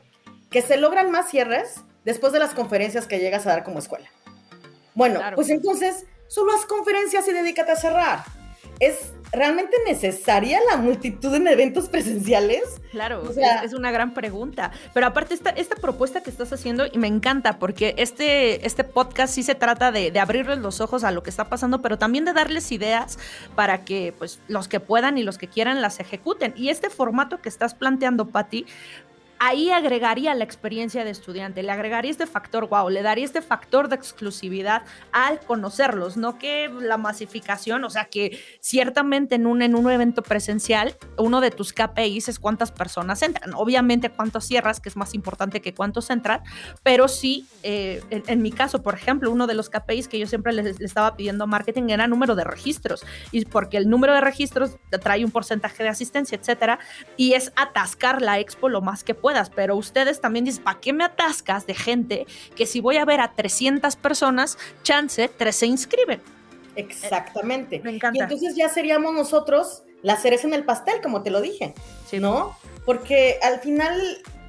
que 0.56 0.62
se 0.62 0.78
logran 0.78 1.12
más 1.12 1.30
cierres 1.30 1.82
después 2.06 2.32
de 2.32 2.40
las 2.40 2.54
conferencias 2.54 3.08
que 3.08 3.20
llegas 3.20 3.46
a 3.46 3.50
dar 3.50 3.66
como 3.66 3.80
escuela. 3.80 4.08
Bueno, 4.94 5.20
pues 5.36 5.50
entonces 5.50 6.06
solo 6.30 6.54
haz 6.56 6.66
conferencias 6.66 7.28
y 7.28 7.34
dedícate 7.34 7.74
a 7.74 7.76
cerrar. 7.76 8.20
¿Es 8.80 9.12
realmente 9.34 9.76
necesaria 9.86 10.62
la 10.72 10.78
multitud 10.78 11.36
en 11.36 11.48
eventos 11.48 11.90
presenciales? 11.90 12.64
Claro, 12.92 13.30
es, 13.64 13.74
una 13.74 13.92
gran 13.92 14.14
pregunta. 14.14 14.72
Pero 14.94 15.08
aparte, 15.08 15.34
esta, 15.34 15.50
esta 15.50 15.76
propuesta 15.76 16.24
que 16.24 16.30
estás 16.30 16.54
haciendo, 16.54 16.86
y 16.90 16.98
me 17.00 17.08
encanta, 17.08 17.60
porque 17.60 17.94
este, 17.98 18.66
este 18.66 18.86
podcast 18.86 19.34
sí 19.34 19.44
se 19.44 19.56
trata 19.56 19.92
de, 19.92 20.12
de, 20.12 20.20
abrirles 20.22 20.60
los 20.60 20.80
ojos 20.80 21.04
a 21.04 21.12
lo 21.12 21.22
que 21.22 21.30
está 21.30 21.50
pasando, 21.50 21.82
pero 21.82 21.98
también 21.98 22.24
de 22.24 22.32
darles 22.32 22.72
ideas 22.72 23.20
para 23.56 23.84
que 23.84 24.14
pues, 24.18 24.40
los 24.48 24.70
que 24.70 24.80
puedan 24.80 25.18
y 25.18 25.24
los 25.24 25.38
que 25.38 25.50
quieran 25.50 25.82
las 25.82 26.00
ejecuten. 26.00 26.54
Y 26.56 26.70
este 26.70 26.90
formato 26.90 27.42
que 27.42 27.50
estás 27.50 27.76
planteando, 27.76 28.30
Patti, 28.30 28.66
ahí 29.46 29.70
agregaría 29.70 30.34
la 30.34 30.44
experiencia 30.44 31.04
de 31.04 31.12
estudiante, 31.12 31.62
le 31.62 31.72
agregaría 31.72 32.10
este 32.10 32.26
factor 32.26 32.68
wow, 32.68 32.90
le 32.90 33.04
daría 33.04 33.26
este 33.26 33.44
factor 33.44 33.90
de 33.90 33.96
exclusividad 33.96 34.82
al 35.12 35.40
conocerlos, 35.40 36.18
no 36.18 36.40
que 36.40 36.70
la 36.70 36.98
masificación, 36.98 37.84
o 37.84 37.90
sea 37.92 38.06
que 38.06 38.40
ciertamente 38.60 39.36
en 39.36 39.46
un, 39.46 39.62
en 39.62 39.76
un 39.76 39.90
evento 39.92 40.24
presencial, 40.24 40.96
uno 41.18 41.42
de 41.42 41.52
tus 41.52 41.74
KPIs 41.74 42.30
es 42.30 42.40
cuántas 42.40 42.72
personas 42.72 43.22
entran, 43.22 43.54
obviamente 43.54 44.10
cuántos 44.10 44.46
cierras, 44.46 44.80
que 44.80 44.90
es 44.90 44.96
más 44.96 45.14
importante 45.14 45.62
que 45.62 45.76
cuántos 45.76 46.10
entran, 46.10 46.42
pero 46.82 47.08
sí, 47.08 47.48
eh, 47.62 48.02
en, 48.10 48.42
mi 48.42 48.52
caso, 48.52 48.82
por 48.82 48.96
ejemplo, 48.96 49.30
uno 49.30 49.46
de 49.46 49.54
los 49.54 49.70
KPIs 49.70 50.08
que 50.08 50.18
yo 50.18 50.26
siempre 50.26 50.54
les, 50.54 50.82
estaba 50.82 51.16
pidiendo 51.16 51.46
marketing 51.46 51.90
era 51.90 52.08
número 52.08 52.34
de 52.34 52.46
registros, 52.46 53.06
y 53.32 53.46
porque 53.46 53.78
el 53.78 53.90
número 53.90 54.14
de 54.14 54.22
registros 54.22 54.78
trae 55.04 55.24
un 55.24 55.32
porcentaje 55.32 55.84
de 55.84 55.90
asistencia, 55.90 56.36
etcétera, 56.36 56.80
y 57.16 57.34
es 57.34 57.54
atascar 57.56 58.24
la 58.24 58.40
expo 58.40 58.70
lo 58.70 58.82
más 58.82 59.04
que 59.04 59.14
pero 59.56 59.76
ustedes 59.76 60.22
también 60.22 60.46
dicen, 60.46 60.64
¿para 60.64 60.80
qué 60.80 60.94
me 60.94 61.04
atascas 61.04 61.66
de 61.68 61.74
gente 61.74 62.26
que 62.56 62.66
si 62.66 62.80
voy 62.80 62.98
a 62.98 63.06
ver 63.06 63.22
a 63.22 63.34
300 63.34 63.96
personas, 63.96 64.58
chance, 64.84 65.30
3 65.30 65.56
se 65.56 65.66
inscriben? 65.66 66.22
Exactamente. 66.76 67.80
me 67.84 67.96
encanta. 67.96 68.18
Y 68.18 68.22
entonces 68.22 68.56
ya 68.56 68.70
seríamos 68.70 69.14
nosotros 69.14 69.84
la 70.02 70.18
cereza 70.18 70.48
en 70.48 70.54
el 70.54 70.66
pastel, 70.66 71.02
como 71.02 71.24
te 71.24 71.32
lo 71.32 71.42
dije, 71.42 71.74
¿no? 72.20 72.56
Porque 72.86 73.40
al 73.42 73.60
final, 73.60 74.00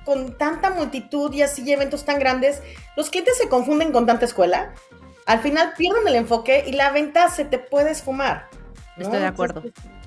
con 0.04 0.36
tanta 0.36 0.70
multitud 0.70 1.32
y 1.32 1.42
así 1.42 1.70
eventos 1.70 2.04
tan 2.04 2.18
grandes, 2.18 2.62
los 2.96 3.10
clientes 3.10 3.38
se 3.38 3.48
confunden 3.48 3.92
con 3.92 4.06
tanta 4.06 4.24
escuela. 4.24 4.74
Al 5.24 5.40
final 5.40 5.72
pierden 5.76 6.06
el 6.06 6.16
enfoque 6.16 6.64
y 6.66 6.72
la 6.72 6.90
venta 6.90 7.30
se 7.30 7.44
te 7.44 7.58
puede 7.58 7.90
esfumar. 7.90 8.48
Estoy 8.96 9.20
de 9.20 9.26
acuerdo. 9.26 9.62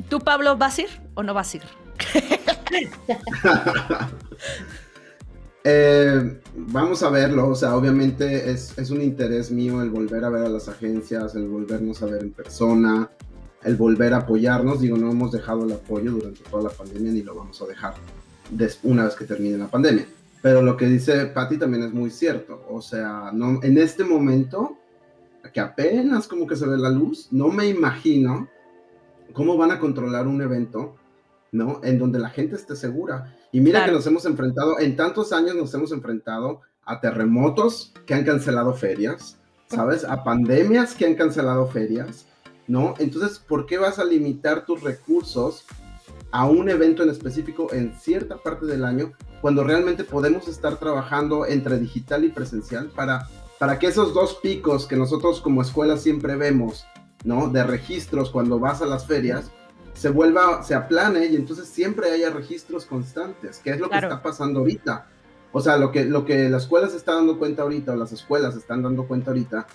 ¿Tú, 0.09 0.19
Pablo, 0.19 0.57
vas 0.57 0.77
a 0.77 0.81
ir 0.83 1.01
o 1.15 1.23
no 1.23 1.33
vas 1.33 1.53
a 1.53 1.57
ir? 1.57 1.63
Eh, 5.65 6.39
vamos 6.55 7.03
a 7.03 7.09
verlo, 7.09 7.49
o 7.49 7.53
sea, 7.53 7.75
obviamente 7.75 8.49
es, 8.49 8.77
es, 8.77 8.91
un 8.91 9.01
interés 9.01 9.51
mío 9.51 9.81
el 9.81 9.89
volver 9.89 10.23
a 10.23 10.29
ver 10.29 10.45
a 10.45 10.49
las 10.49 10.69
agencias, 10.69 11.35
el 11.35 11.49
volvernos 11.49 12.01
a 12.01 12.05
ver 12.05 12.23
en 12.23 12.31
persona, 12.31 13.09
el 13.63 13.75
volver 13.75 14.13
a 14.13 14.19
apoyarnos. 14.19 14.79
Digo, 14.79 14.97
no 14.97 15.11
hemos 15.11 15.31
dejado 15.31 15.65
el 15.65 15.73
apoyo 15.73 16.11
durante 16.11 16.41
toda 16.49 16.63
la 16.63 16.69
pandemia 16.69 17.11
ni 17.11 17.23
lo 17.23 17.35
vamos 17.35 17.61
a 17.61 17.65
dejar 17.65 17.93
una 18.83 19.05
vez 19.05 19.15
que 19.15 19.25
termine 19.25 19.57
la 19.57 19.67
pandemia. 19.67 20.05
Pero 20.41 20.61
lo 20.61 20.77
que 20.77 20.85
dice 20.85 21.25
Patty 21.27 21.57
también 21.57 21.83
es 21.83 21.93
muy 21.93 22.09
cierto. 22.09 22.65
O 22.69 22.81
sea, 22.81 23.31
no, 23.33 23.61
en 23.61 23.77
este 23.77 24.03
momento, 24.03 24.77
que 25.53 25.59
apenas 25.59 26.27
como 26.27 26.47
que 26.47 26.55
se 26.55 26.65
ve 26.65 26.77
la 26.77 26.89
luz, 26.89 27.27
no 27.31 27.49
me 27.49 27.67
imagino 27.67 28.47
cómo 29.33 29.57
van 29.57 29.71
a 29.71 29.79
controlar 29.79 30.27
un 30.27 30.41
evento, 30.41 30.95
¿no? 31.51 31.81
En 31.83 31.99
donde 31.99 32.19
la 32.19 32.29
gente 32.29 32.55
esté 32.55 32.75
segura. 32.75 33.35
Y 33.51 33.61
mira 33.61 33.85
que 33.85 33.91
nos 33.91 34.05
hemos 34.07 34.25
enfrentado, 34.25 34.79
en 34.79 34.95
tantos 34.95 35.33
años 35.33 35.55
nos 35.55 35.73
hemos 35.73 35.91
enfrentado 35.91 36.61
a 36.83 36.99
terremotos 36.99 37.93
que 38.05 38.13
han 38.13 38.23
cancelado 38.23 38.73
ferias, 38.73 39.37
¿sabes? 39.67 40.03
A 40.03 40.23
pandemias 40.23 40.95
que 40.95 41.05
han 41.05 41.15
cancelado 41.15 41.67
ferias, 41.67 42.25
¿no? 42.67 42.95
Entonces, 42.99 43.39
¿por 43.39 43.65
qué 43.65 43.77
vas 43.77 43.99
a 43.99 44.05
limitar 44.05 44.65
tus 44.65 44.81
recursos 44.81 45.65
a 46.31 46.45
un 46.45 46.69
evento 46.69 47.03
en 47.03 47.09
específico 47.09 47.67
en 47.71 47.93
cierta 47.95 48.37
parte 48.37 48.65
del 48.65 48.85
año 48.85 49.13
cuando 49.41 49.63
realmente 49.63 50.03
podemos 50.03 50.47
estar 50.47 50.77
trabajando 50.77 51.45
entre 51.45 51.79
digital 51.79 52.23
y 52.25 52.29
presencial 52.29 52.89
para, 52.89 53.27
para 53.57 53.79
que 53.79 53.87
esos 53.87 54.13
dos 54.13 54.35
picos 54.35 54.85
que 54.85 54.95
nosotros 54.95 55.41
como 55.41 55.61
escuela 55.61 55.97
siempre 55.97 56.35
vemos, 56.35 56.85
¿no? 57.23 57.49
De 57.49 57.63
registros 57.63 58.29
cuando 58.29 58.59
vas 58.59 58.81
a 58.81 58.85
las 58.85 59.07
ferias, 59.07 59.51
se 59.99 60.09
vuelva, 60.09 60.63
se 60.63 60.75
aplane 60.75 61.25
y 61.25 61.35
entonces 61.35 61.67
siempre 61.67 62.09
haya 62.09 62.29
registros 62.29 62.85
constantes, 62.85 63.57
que 63.57 63.71
es 63.71 63.81
lo 63.81 63.89
que 63.89 63.97
está 63.97 64.21
pasando 64.21 64.59
ahorita. 64.59 65.09
O 65.51 65.59
sea, 65.59 65.75
lo 65.75 65.91
que, 65.91 66.05
lo 66.05 66.23
que 66.23 66.47
la 66.47 66.55
escuela 66.55 66.87
se 66.87 66.95
está 66.95 67.15
dando 67.15 67.37
cuenta 67.37 67.63
ahorita, 67.63 67.91
o 67.91 67.95
las 67.97 68.13
escuelas 68.13 68.53
se 68.53 68.61
están 68.61 68.81
dando 68.81 69.05
cuenta 69.09 69.31
ahorita, 69.31 69.67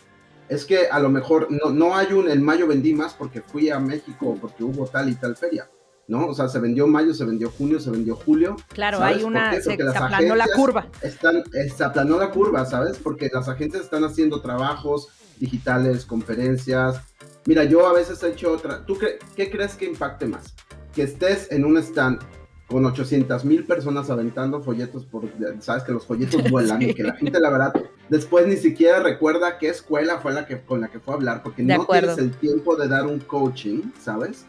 es 0.49 0.65
que 0.65 0.89
a 0.89 0.99
lo 0.99 1.11
mejor 1.11 1.49
no, 1.51 1.69
no 1.69 1.95
hay 1.95 2.15
un, 2.15 2.31
en 2.31 2.43
mayo 2.43 2.67
vendí 2.67 2.95
más 2.95 3.13
porque 3.13 3.43
fui 3.43 3.69
a 3.69 3.79
México, 3.79 4.39
porque 4.41 4.65
hubo 4.65 4.87
tal 4.87 5.11
y 5.11 5.15
tal 5.15 5.37
feria. 5.37 5.69
¿no? 6.09 6.29
O 6.29 6.35
sea, 6.35 6.49
se 6.49 6.59
vendió 6.59 6.87
mayo, 6.87 7.13
se 7.13 7.27
vendió 7.27 7.51
junio, 7.51 7.79
se 7.79 7.91
vendió 7.91 8.17
julio. 8.17 8.57
Claro, 8.69 9.03
hay 9.03 9.25
una, 9.25 9.61
se, 9.61 9.75
aplanó 9.75 10.37
la 10.37 10.47
curva. 10.57 10.87
Están, 11.03 11.45
eh, 11.53 11.69
se 11.69 11.85
aplanó 11.85 12.19
la 12.19 12.31
curva, 12.31 12.65
¿sabes? 12.65 12.97
Porque 12.97 13.31
las 13.31 13.47
agencias 13.51 13.85
están 13.85 14.05
haciendo 14.05 14.41
trabajos 14.41 15.09
digitales, 15.39 16.07
conferencias. 16.07 17.01
Mira, 17.47 17.65
yo 17.65 17.87
a 17.87 17.93
veces 17.93 18.23
he 18.23 18.31
hecho 18.31 18.53
otra. 18.53 18.85
¿Tú 18.85 18.97
qué, 18.99 19.19
qué 19.37 19.51
crees 19.51 19.75
que 19.75 19.87
impacte 19.87 20.27
más? 20.27 20.55
Que 20.95 21.03
estés 21.03 21.51
en 21.51 21.65
un 21.65 21.77
stand 21.79 22.21
con 22.67 22.85
800 22.87 23.45
mil 23.45 23.65
personas 23.65 24.09
aventando 24.09 24.63
folletos, 24.63 25.05
por, 25.05 25.25
sabes 25.61 25.85
que 25.85 25.93
los 25.93 26.07
folletos 26.07 26.43
vuelan 26.51 26.81
y 26.83 26.95
que 26.95 27.03
la 27.03 27.15
gente, 27.15 27.39
la 27.39 27.51
verdad, 27.51 27.75
después 28.09 28.47
ni 28.47 28.57
siquiera 28.57 29.01
recuerda 29.01 29.59
qué 29.59 29.69
escuela 29.69 30.19
fue 30.19 30.33
la 30.33 30.47
que, 30.47 30.63
con 30.63 30.81
la 30.81 30.89
que 30.89 30.99
fue 30.99 31.15
a 31.15 31.17
hablar, 31.19 31.43
porque 31.43 31.63
no 31.63 31.85
tienes 31.85 32.17
el 32.17 32.31
tiempo 32.33 32.77
de 32.77 32.89
dar 32.89 33.07
un 33.07 33.21
coaching, 33.21 33.83
¿sabes? 34.01 34.47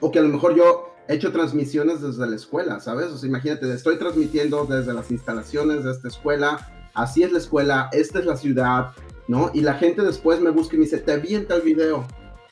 o 0.00 0.10
que 0.10 0.18
a 0.18 0.22
lo 0.22 0.28
mejor 0.28 0.54
yo 0.54 0.94
he 1.08 1.14
hecho 1.14 1.32
transmisiones 1.32 2.00
desde 2.00 2.26
la 2.26 2.36
escuela, 2.36 2.80
¿sabes? 2.80 3.06
O 3.06 3.18
sea, 3.18 3.28
imagínate, 3.28 3.72
estoy 3.72 3.96
transmitiendo 3.96 4.64
desde 4.64 4.92
las 4.92 5.10
instalaciones 5.10 5.84
de 5.84 5.92
esta 5.92 6.08
escuela, 6.08 6.70
así 6.94 7.22
es 7.22 7.32
la 7.32 7.38
escuela, 7.38 7.88
esta 7.92 8.18
es 8.18 8.26
la 8.26 8.36
ciudad, 8.36 8.92
¿no? 9.28 9.50
Y 9.54 9.60
la 9.60 9.74
gente 9.74 10.02
después 10.02 10.40
me 10.40 10.50
busca 10.50 10.74
y 10.74 10.78
me 10.78 10.84
dice, 10.84 10.98
te 10.98 11.16
vi 11.18 11.36
en 11.36 11.46
tal 11.46 11.62
video, 11.62 12.06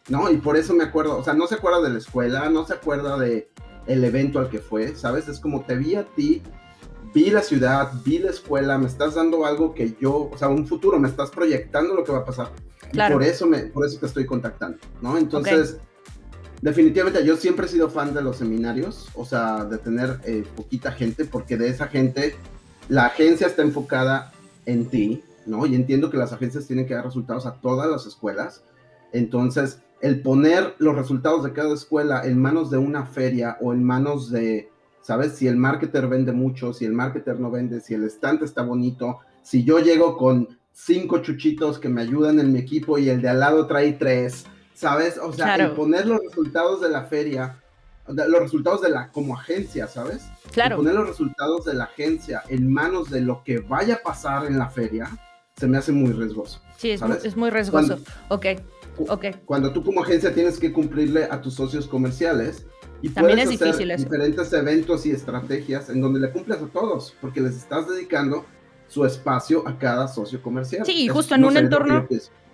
¿no? 0.09 0.31
Y 0.31 0.37
por 0.37 0.57
eso 0.57 0.75
me 0.75 0.85
acuerdo, 0.85 1.19
o 1.19 1.25
sea, 1.25 1.35
no 1.35 1.47
se 1.47 1.57
acuerda 1.57 1.83
de 1.83 1.91
la 1.91 1.99
escuela, 1.99 2.49
no 2.49 2.65
se 2.65 2.75
acuerda 2.75 3.19
de 3.19 3.49
el 3.87 4.05
evento 4.05 4.39
al 4.39 4.51
que 4.51 4.59
fue, 4.59 4.95
¿sabes? 4.95 5.27
Es 5.29 5.41
como 5.41 5.65
te 5.65 5.75
vi 5.77 5.97
a 5.97 6.05
ti, 6.05 6.43
vi 7.13 7.31
la 7.31 7.43
ciudad, 7.43 7.91
vi 8.05 8.19
la 8.19 8.31
escuela, 8.31 8.79
me 8.79 8.87
estás 8.87 9.15
dando 9.15 9.45
algo 9.47 9.75
que 9.75 9.97
yo, 10.01 10.31
o 10.33 10.39
sea, 10.39 10.49
un 10.49 10.67
futuro, 10.67 11.01
me 11.01 11.09
estás 11.09 11.31
proyectando 11.31 11.95
lo 11.95 12.05
que 12.05 12.13
va 12.13 12.19
a 12.19 12.25
pasar. 12.25 12.53
Claro. 12.93 13.15
Y 13.15 13.19
por 13.19 13.27
eso 13.27 13.47
me, 13.47 13.59
por 13.67 13.85
eso 13.85 13.99
te 13.99 14.07
estoy 14.07 14.27
contactando, 14.27 14.79
¿no? 15.01 15.19
Entonces, 15.19 15.79
Definitivamente 16.63 17.25
yo 17.25 17.37
siempre 17.37 17.67
he 17.67 17.69
sido 17.69 17.91
fan 17.91 18.15
de 18.15 18.23
los 18.23 18.39
seminarios, 18.39 19.09
o 19.15 19.25
sea, 19.25 19.65
de 19.65 19.79
tener 19.79 20.21
eh, 20.25 20.45
poquita 20.57 20.91
gente, 20.93 21.25
porque 21.25 21.57
de 21.57 21.69
esa 21.69 21.87
gente 21.89 22.35
la 22.89 23.07
agencia 23.07 23.47
está 23.47 23.63
enfocada 23.63 24.33
en 24.65 24.87
ti, 24.87 25.23
¿no? 25.47 25.67
Y 25.67 25.75
entiendo 25.75 26.11
que 26.11 26.17
las 26.17 26.33
agencias 26.33 26.67
tienen 26.67 26.87
que 26.87 26.95
dar 26.95 27.05
resultados 27.05 27.47
a 27.47 27.61
todas 27.61 27.91
las 27.91 28.07
escuelas. 28.07 28.65
Entonces, 29.13 29.81
el 30.01 30.21
poner 30.21 30.75
los 30.79 30.95
resultados 30.95 31.45
de 31.45 31.53
cada 31.53 31.75
escuela 31.75 32.25
en 32.25 32.41
manos 32.41 32.71
de 32.71 32.79
una 32.79 33.07
feria 33.07 33.57
o 33.61 33.73
en 33.73 33.83
manos 33.83 34.31
de, 34.31 34.71
¿sabes? 35.01 35.33
Si 35.37 35.47
el 35.49 35.57
marketer 35.57 36.07
vende 36.09 36.33
mucho, 36.33 36.73
si 36.73 36.85
el 36.85 36.93
marketer 36.93 37.41
no 37.41 37.51
vende, 37.51 37.81
si 37.81 37.95
el 37.95 38.05
estante 38.05 38.45
está 38.45 38.63
bonito, 38.63 39.21
si 39.43 39.65
yo 39.65 39.79
llego 39.79 40.17
con 40.17 40.59
cinco 40.73 41.23
chuchitos 41.23 41.79
que 41.79 41.89
me 41.89 42.03
ayudan 42.03 42.39
en 42.39 42.53
mi 42.53 42.59
equipo 42.59 42.99
y 42.99 43.09
el 43.09 43.23
de 43.23 43.31
al 43.31 43.41
lado 43.41 43.67
trae 43.67 43.95
tres, 43.95 44.45
¿sabes? 44.75 45.19
O 45.19 45.33
sea, 45.33 45.57
el 45.57 45.73
poner 45.73 46.07
los 46.07 46.21
resultados 46.21 46.83
de 46.83 46.91
la 46.91 47.05
feria, 47.05 47.63
los 48.07 48.41
resultados 48.41 48.83
de 48.83 48.91
la, 48.91 49.11
como 49.11 49.35
agencia, 49.35 49.87
¿sabes? 49.87 50.27
Claro. 50.53 50.77
poner 50.77 50.95
los 50.95 51.09
resultados 51.09 51.65
de 51.65 51.75
la 51.75 51.85
agencia 51.85 52.43
en 52.49 52.71
manos 52.71 53.11
de 53.11 53.23
lo 53.23 53.43
que 53.43 53.59
vaya 53.61 53.95
a 53.95 54.03
pasar 54.03 54.47
en 54.47 54.59
la 54.59 54.69
feria, 54.69 55.09
se 55.57 55.67
me 55.67 55.79
hace 55.79 55.93
muy 55.93 56.13
riesgoso. 56.13 56.61
Sí, 56.77 56.91
es, 56.91 57.03
muy, 57.03 57.17
es 57.23 57.37
muy 57.37 57.51
riesgoso. 57.51 57.99
ok, 58.29 58.47
ok. 59.09 59.25
Cuando 59.47 59.73
tú 59.73 59.83
como 59.83 60.03
agencia 60.03 60.35
tienes 60.35 60.59
que 60.59 60.73
cumplirle 60.73 61.25
a 61.25 61.41
tus 61.41 61.55
socios 61.55 61.87
comerciales, 61.87 62.67
y 63.03 63.11
También 63.11 63.39
puedes 63.39 63.53
es 63.53 63.61
difícil 63.61 63.91
hacer 63.91 64.05
diferentes 64.05 64.53
eventos 64.53 65.07
y 65.07 65.11
estrategias 65.11 65.91
en 65.91 66.01
donde 66.01 66.21
le 66.21 66.31
cumples 66.31 66.61
a 66.61 66.67
todos, 66.67 67.15
porque 67.21 67.41
les 67.41 67.57
estás 67.57 67.89
dedicando 67.89 68.45
su 68.89 69.05
espacio 69.05 69.67
a 69.67 69.79
cada 69.79 70.09
socio 70.09 70.43
comercial. 70.43 70.85
Sí, 70.87 71.05
y 71.05 71.09
justo 71.09 71.35
en 71.35 71.45
un 71.45 71.57
entorno 71.57 72.07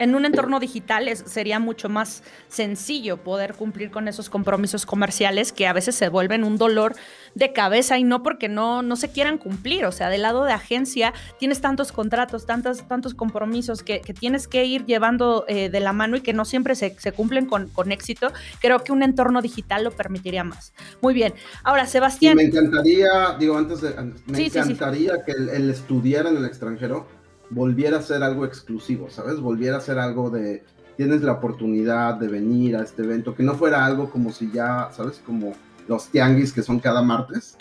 en 0.03 0.17
un 0.17 0.25
entorno 0.25 0.59
digital 0.59 1.09
sería 1.17 1.61
mucho 1.61 1.89
más 1.89 2.25
sencillo 2.49 3.19
poder 3.19 3.55
cumplir 3.55 3.91
con 3.93 4.09
esos 4.09 4.29
compromisos 4.29 4.85
comerciales 4.85 5.53
que 5.53 5.69
a 5.69 5.73
veces 5.73 5.95
se 5.95 6.09
vuelven 6.09 6.43
un 6.43 6.59
dolor 6.59 6.97
de 7.37 7.53
cabeza 7.53 7.99
y 7.99 8.05
no 8.05 8.23
porque 8.25 8.49
no, 8.49 8.83
no 8.83 8.97
se 8.97 9.13
quieran 9.13 9.39
cumplir. 9.39 9.85
O 9.87 9.93
sea, 9.93 10.09
del 10.09 10.23
lado 10.23 10.45
de 10.45 10.53
agencia 10.53 11.15
tienes 11.39 11.61
tantos 11.61 11.93
contratos, 11.93 12.47
tantos, 12.47 12.87
tantos 12.89 13.15
compromisos 13.15 13.83
que, 13.85 14.01
tienes 14.19 14.49
que 14.49 14.65
ir 14.65 14.85
llevando 14.87 15.45
eh, 15.47 15.71
de 15.71 15.81
la 15.81 15.93
mano 15.93 16.17
y 16.17 16.21
que 16.21 16.33
no 16.33 16.45
siempre 16.45 16.75
se, 16.75 16.93
cumplen 17.13 17.47
con, 17.47 17.69
con, 17.69 17.93
éxito. 17.93 18.33
Creo 18.61 18.83
que 18.83 18.91
un 18.91 19.05
entorno 19.05 19.41
digital 19.41 19.85
lo 19.85 19.93
permitiría 19.93 20.43
más. 20.43 20.73
Muy 21.01 21.15
bien. 21.15 21.33
Ahora, 21.63 21.87
Sebastián. 21.87 22.37
me 22.37 22.45
encantaría, 22.45 23.37
digo, 23.39 23.57
antes 23.57 23.81
de. 23.81 23.95
Me 24.27 24.47
encantaría 24.47 25.23
que 25.25 25.33
el, 25.33 25.71
estudiar 25.71 26.27
en 26.27 26.37
el 26.37 26.45
extranjero 26.45 27.07
volviera 27.53 27.99
a 27.99 28.03
ser 28.03 28.23
algo 28.23 28.45
exclusivo, 28.45 29.11
¿sabes? 29.11 29.41
Volviera 29.41 29.77
a 29.77 29.81
ser 29.81 29.99
algo 29.99 30.31
de, 30.31 30.65
tienes 30.97 31.23
la 31.23 31.33
oportunidad 31.33 32.15
de 32.15 32.29
venir 32.29 32.77
a 32.77 32.83
este 32.83 33.03
evento, 33.03 33.35
que 33.35 33.43
no 33.43 33.55
fuera 33.55 33.85
algo 33.85 34.11
como 34.11 34.33
si 34.33 34.51
ya, 34.51 34.91
¿sabes? 34.97 35.21
Como 35.25 35.53
los 35.89 36.09
tianguis 36.09 36.53
que 36.53 36.63
son 36.63 36.79
cada 36.79 37.03
martes. 37.03 37.57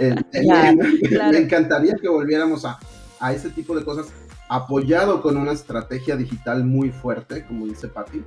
Eh, 0.00 0.14
eh, 0.32 0.76
me, 1.30 1.38
encantaría 1.38 1.94
que 2.00 2.08
volviéramos 2.08 2.64
a, 2.64 2.78
a 3.20 3.32
ese 3.32 3.50
tipo 3.50 3.76
de 3.76 3.84
cosas 3.84 4.08
apoyado 4.48 5.22
con 5.22 5.36
una 5.36 5.52
estrategia 5.52 6.16
digital 6.16 6.64
muy 6.64 6.90
fuerte, 6.90 7.44
como 7.46 7.66
dice 7.66 7.88
Patti. 7.88 8.24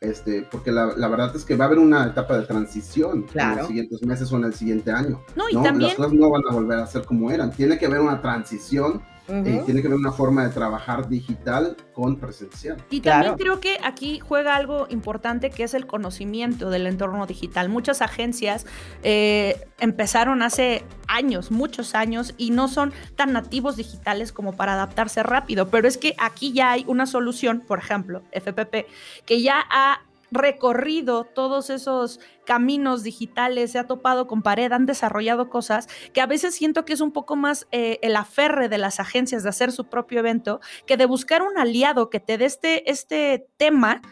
Este, 0.00 0.42
porque 0.50 0.72
la, 0.72 0.94
la, 0.96 1.06
verdad 1.06 1.34
es 1.36 1.44
que 1.44 1.54
va 1.54 1.64
a 1.64 1.68
haber 1.68 1.78
una 1.78 2.04
etapa 2.06 2.36
de 2.36 2.44
transición 2.44 3.24
en 3.32 3.56
los 3.56 3.68
siguientes 3.68 4.02
meses 4.02 4.32
o 4.32 4.36
en 4.36 4.44
el 4.44 4.52
siguiente 4.52 4.90
año. 4.90 5.22
No, 5.36 5.48
y 5.48 5.54
También... 5.62 5.90
Las 5.90 5.94
cosas 5.94 6.12
no 6.12 6.28
van 6.28 6.42
a 6.50 6.52
volver 6.52 6.78
a 6.80 6.86
ser 6.88 7.04
como 7.04 7.30
eran. 7.30 7.52
Tiene 7.52 7.78
que 7.78 7.86
haber 7.86 8.00
una 8.00 8.20
transición 8.20 9.00
eh, 9.28 9.62
tiene 9.64 9.80
que 9.80 9.86
haber 9.86 9.98
una 9.98 10.12
forma 10.12 10.44
de 10.44 10.50
trabajar 10.50 11.08
digital 11.08 11.76
con 11.92 12.16
presencial. 12.16 12.76
Y 12.90 13.00
también 13.00 13.36
creo 13.36 13.60
que 13.60 13.78
aquí 13.82 14.18
juega 14.18 14.56
algo 14.56 14.86
importante 14.90 15.50
que 15.50 15.62
es 15.62 15.74
el 15.74 15.86
conocimiento 15.86 16.70
del 16.70 16.86
entorno 16.86 17.26
digital. 17.26 17.68
Muchas 17.68 18.02
agencias 18.02 18.66
eh, 19.02 19.64
empezaron 19.78 20.42
hace 20.42 20.84
años, 21.06 21.50
muchos 21.50 21.94
años, 21.94 22.34
y 22.36 22.50
no 22.50 22.68
son 22.68 22.92
tan 23.16 23.32
nativos 23.32 23.76
digitales 23.76 24.32
como 24.32 24.54
para 24.54 24.74
adaptarse 24.74 25.22
rápido. 25.22 25.68
Pero 25.68 25.86
es 25.86 25.98
que 25.98 26.14
aquí 26.18 26.52
ya 26.52 26.72
hay 26.72 26.84
una 26.88 27.06
solución, 27.06 27.62
por 27.66 27.78
ejemplo, 27.78 28.22
FPP, 28.32 28.86
que 29.24 29.40
ya 29.40 29.62
ha 29.70 30.00
recorrido 30.32 31.24
todos 31.24 31.70
esos 31.70 32.20
caminos 32.44 33.02
digitales, 33.02 33.72
se 33.72 33.78
ha 33.78 33.86
topado 33.86 34.26
con 34.26 34.42
pared, 34.42 34.72
han 34.72 34.86
desarrollado 34.86 35.48
cosas 35.48 35.88
que 36.12 36.20
a 36.20 36.26
veces 36.26 36.54
siento 36.54 36.84
que 36.84 36.94
es 36.94 37.00
un 37.00 37.12
poco 37.12 37.36
más 37.36 37.68
eh, 37.70 37.98
el 38.02 38.16
aferre 38.16 38.68
de 38.68 38.78
las 38.78 38.98
agencias 38.98 39.42
de 39.42 39.50
hacer 39.50 39.72
su 39.72 39.88
propio 39.88 40.20
evento 40.20 40.60
que 40.86 40.96
de 40.96 41.06
buscar 41.06 41.42
un 41.42 41.58
aliado 41.58 42.10
que 42.10 42.20
te 42.20 42.38
dé 42.38 42.46
este, 42.46 42.90
este 42.90 43.46
tema 43.56 44.02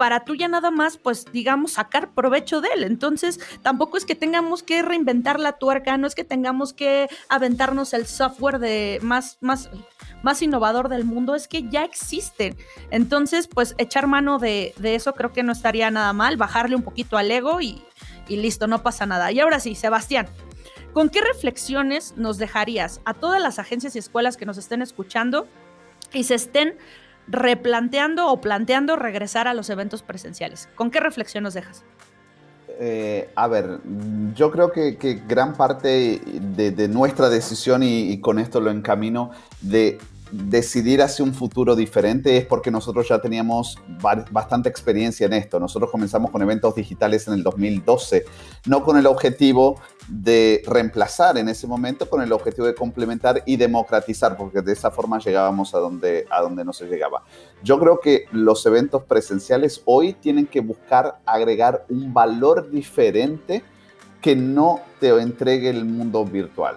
para 0.00 0.24
tú 0.24 0.34
ya 0.34 0.48
nada 0.48 0.70
más, 0.70 0.96
pues 0.96 1.26
digamos, 1.30 1.72
sacar 1.72 2.14
provecho 2.14 2.62
de 2.62 2.70
él. 2.74 2.84
Entonces, 2.84 3.38
tampoco 3.60 3.98
es 3.98 4.06
que 4.06 4.14
tengamos 4.14 4.62
que 4.62 4.80
reinventar 4.80 5.38
la 5.38 5.58
tuerca, 5.58 5.98
no 5.98 6.06
es 6.06 6.14
que 6.14 6.24
tengamos 6.24 6.72
que 6.72 7.06
aventarnos 7.28 7.92
el 7.92 8.06
software 8.06 8.60
de 8.60 8.98
más, 9.02 9.36
más, 9.42 9.68
más 10.22 10.40
innovador 10.40 10.88
del 10.88 11.04
mundo, 11.04 11.34
es 11.34 11.48
que 11.48 11.68
ya 11.68 11.84
existen. 11.84 12.56
Entonces, 12.90 13.46
pues 13.46 13.74
echar 13.76 14.06
mano 14.06 14.38
de, 14.38 14.72
eso 14.82 15.12
creo 15.12 15.34
que 15.34 15.42
no 15.42 15.52
estaría 15.52 15.90
nada 15.90 16.14
mal, 16.14 16.38
bajarle 16.38 16.76
un 16.76 16.82
poquito 16.82 17.18
al 17.18 17.30
ego 17.30 17.60
y, 17.60 17.84
y 18.26 18.36
listo, 18.36 18.66
no 18.68 18.82
pasa 18.82 19.04
nada. 19.04 19.30
Y 19.32 19.40
ahora 19.40 19.60
sí, 19.60 19.74
Sebastián, 19.74 20.28
¿Con 20.94 21.08
qué 21.10 21.20
reflexiones 21.20 22.14
nos 22.16 22.38
dejarías 22.38 23.00
a 23.04 23.14
todas 23.14 23.40
las 23.40 23.60
agencias 23.60 23.94
y 23.94 24.00
escuelas 24.00 24.36
que 24.36 24.44
nos 24.44 24.58
estén 24.58 24.82
escuchando 24.82 25.46
y 26.12 26.24
se 26.24 26.34
estén 26.34 26.76
replanteando 27.28 28.28
o 28.28 28.40
planteando 28.40 28.96
regresar 28.96 29.48
a 29.48 29.54
los 29.54 29.70
eventos 29.70 30.02
presenciales? 30.02 30.68
¿Con 30.74 30.90
qué 30.90 31.00
reflexión 31.00 31.44
nos 31.44 31.54
dejas? 31.54 31.84
Eh, 32.82 33.30
a 33.34 33.46
ver, 33.46 33.80
yo 34.34 34.50
creo 34.50 34.72
que, 34.72 35.22
gran 35.28 35.54
parte 35.54 36.20
de, 36.24 36.88
nuestra 36.88 37.28
decisión, 37.28 37.82
y, 37.82 38.10
y, 38.10 38.20
con 38.20 38.38
esto 38.38 38.60
lo 38.60 38.70
encamino, 38.70 39.32
de 39.60 39.98
decidir 40.32 41.02
hacia 41.02 41.24
un 41.24 41.34
futuro 41.34 41.74
diferente 41.74 42.36
es 42.36 42.46
porque 42.46 42.70
nosotros 42.70 43.08
ya 43.08 43.20
teníamos 43.20 43.78
bastante 44.30 44.68
experiencia 44.68 45.26
en 45.26 45.32
esto. 45.32 45.58
Nosotros 45.58 45.90
comenzamos 45.90 46.30
con 46.30 46.42
eventos 46.42 46.74
digitales 46.74 47.26
en 47.28 47.34
el 47.34 47.42
2012, 47.42 48.24
no 48.66 48.84
con 48.84 48.96
el 48.96 49.06
objetivo 49.06 49.80
de 50.08 50.62
reemplazar 50.66 51.38
en 51.38 51.48
ese 51.48 51.66
momento, 51.66 52.08
con 52.08 52.22
el 52.22 52.32
objetivo 52.32 52.66
de 52.66 52.74
complementar 52.74 53.42
y 53.46 53.56
democratizar, 53.56 54.36
porque 54.36 54.62
de 54.62 54.72
esa 54.72 54.90
forma 54.90 55.18
llegábamos 55.18 55.74
a 55.74 55.78
donde, 55.78 56.26
a 56.30 56.40
donde 56.40 56.64
no 56.64 56.72
se 56.72 56.86
llegaba. 56.86 57.24
Yo 57.62 57.78
creo 57.78 58.00
que 58.00 58.24
los 58.32 58.64
eventos 58.66 59.04
presenciales 59.04 59.82
hoy 59.84 60.12
tienen 60.14 60.46
que 60.46 60.60
buscar 60.60 61.20
agregar 61.26 61.84
un 61.88 62.12
valor 62.12 62.70
diferente 62.70 63.62
que 64.20 64.36
no 64.36 64.80
te 65.00 65.08
entregue 65.08 65.70
el 65.70 65.84
mundo 65.84 66.24
virtual. 66.24 66.76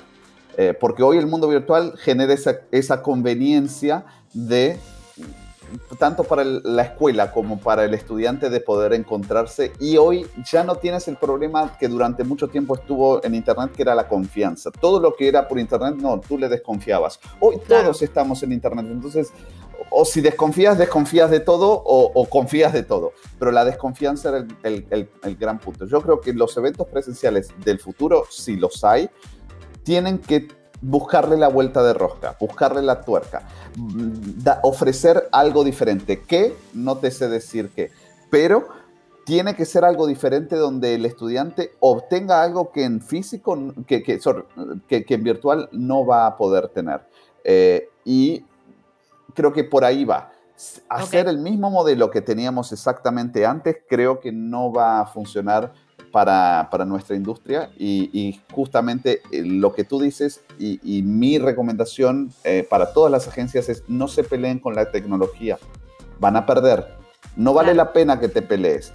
Eh, 0.57 0.73
porque 0.79 1.03
hoy 1.03 1.17
el 1.17 1.27
mundo 1.27 1.47
virtual 1.47 1.95
genera 1.97 2.35
esa, 2.71 3.01
conveniencia 3.01 4.05
de 4.33 4.77
tanto 5.97 6.23
para 6.23 6.43
la 6.43 6.83
escuela 6.83 7.31
como 7.31 7.59
para 7.59 7.83
el 7.83 7.95
estudiante 7.95 8.51
de 8.51 8.59
poder 8.59 8.93
encontrarse 8.93 9.71
y 9.79 9.97
hoy 9.97 10.27
ya 10.51 10.63
no 10.63 10.75
tienes 10.75 11.07
el 11.07 11.17
problema 11.17 11.75
que 11.79 11.87
durante 11.87 12.23
mucho 12.23 12.47
tiempo 12.47 12.75
estuvo 12.75 13.23
en 13.23 13.33
internet 13.33 13.71
que 13.75 13.81
era 13.81 13.95
la 13.95 14.07
confianza. 14.07 14.69
Todo 14.69 14.99
lo 14.99 15.15
que 15.15 15.27
era 15.27 15.47
por 15.47 15.57
internet 15.57 15.95
no, 15.97 16.19
tú 16.19 16.37
le 16.37 16.47
desconfiabas. 16.47 17.19
Hoy 17.39 17.59
todos 17.67 18.03
estamos 18.03 18.43
en 18.43 18.51
internet, 18.51 18.85
entonces 18.87 19.33
o 19.89 20.05
si 20.05 20.21
desconfías, 20.21 20.77
desconfías 20.77 21.29
de 21.29 21.39
todo 21.39 21.81
o, 21.85 22.25
confías 22.29 22.73
de 22.73 22.83
todo. 22.83 23.13
Pero 23.37 23.51
la 23.51 23.65
desconfianza 23.65 24.29
era 24.29 24.47
el, 24.63 24.87
el 25.23 25.35
gran 25.35 25.59
punto. 25.59 25.85
Yo 25.85 26.01
creo 26.01 26.21
que 26.21 26.33
los 26.33 26.55
eventos 26.57 26.87
presenciales 26.87 27.49
del 27.63 27.79
futuro, 27.79 28.23
si 28.29 28.55
los 28.55 28.83
hay, 28.83 29.09
tienen 29.83 30.19
que 30.19 30.47
buscarle 30.81 31.37
la 31.37 31.47
vuelta 31.47 31.81
de 31.83 31.93
rosca, 31.93 32.35
buscarle 32.39 32.81
la 32.81 33.01
tuerca, 33.01 33.47
ofrecer 34.63 35.29
algo 35.31 35.63
diferente. 35.63 36.21
¿Qué? 36.21 36.55
No 36.73 36.97
te 36.97 37.09
sé 37.11 37.29
decir 37.29 37.71
qué, 37.73 37.91
pero 38.29 38.67
tiene 39.25 39.55
que 39.55 39.65
ser 39.65 39.85
algo 39.85 40.05
diferente 40.05 40.55
donde 40.55 40.95
el 40.95 41.05
estudiante 41.05 41.71
obtenga 41.79 42.43
algo 42.43 42.71
que 42.71 42.83
en 42.83 43.01
físico, 43.01 43.57
que, 43.87 44.03
que, 44.03 45.05
en 45.07 45.23
virtual 45.23 45.69
no 45.71 46.05
va 46.05 46.25
a 46.25 46.35
poder 46.35 46.67
tener. 46.69 47.01
Eh, 47.45 47.89
y 48.03 48.45
creo 49.33 49.53
que 49.53 49.63
por 49.63 49.85
ahí 49.85 50.03
va. 50.03 50.31
Hacer 50.87 51.27
el 51.27 51.39
mismo 51.39 51.69
modelo 51.69 52.11
que 52.11 52.21
teníamos 52.21 52.71
exactamente 52.71 53.45
antes, 53.45 53.77
creo 53.87 54.19
que 54.19 54.31
no 54.31 54.71
va 54.71 54.99
a 54.99 55.05
funcionar 55.05 55.73
para, 56.13 56.85
nuestra 56.85 57.15
industria 57.15 57.71
y, 57.75 58.39
justamente 58.51 59.21
eh, 59.31 59.41
lo 59.43 59.73
que 59.73 59.83
tú 59.83 59.99
dices 59.99 60.43
y, 60.59 61.01
mi 61.01 61.39
recomendación 61.39 62.31
eh, 62.43 62.65
para 62.69 62.93
todas 62.93 63.11
las 63.11 63.27
agencias 63.27 63.67
es 63.67 63.83
no 63.87 64.07
se 64.07 64.23
peleen 64.23 64.59
con 64.59 64.75
la 64.75 64.91
tecnología, 64.91 65.57
van 66.19 66.35
a 66.35 66.45
perder, 66.45 66.85
no 67.35 67.55
vale 67.55 67.73
la 67.73 67.91
pena 67.91 68.19
que 68.19 68.29
te 68.29 68.43
pelees. 68.43 68.93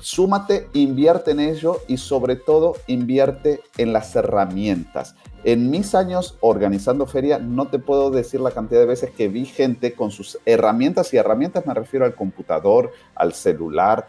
Súmate, 0.00 0.68
invierte 0.72 1.32
en 1.32 1.40
ello 1.40 1.80
y 1.86 1.98
sobre 1.98 2.34
todo 2.34 2.76
invierte 2.88 3.60
en 3.76 3.92
las 3.92 4.16
herramientas. 4.16 5.14
En 5.44 5.70
mis 5.70 5.94
años 5.94 6.36
organizando 6.40 7.06
feria 7.06 7.38
no 7.38 7.68
te 7.68 7.78
puedo 7.78 8.10
decir 8.10 8.40
la 8.40 8.50
cantidad 8.50 8.80
de 8.80 8.86
veces 8.86 9.10
que 9.10 9.28
vi 9.28 9.44
gente 9.44 9.92
con 9.92 10.10
sus 10.10 10.38
herramientas 10.46 11.12
y 11.12 11.18
herramientas 11.18 11.66
me 11.66 11.74
refiero 11.74 12.06
al 12.06 12.14
computador, 12.14 12.90
al 13.14 13.34
celular, 13.34 14.08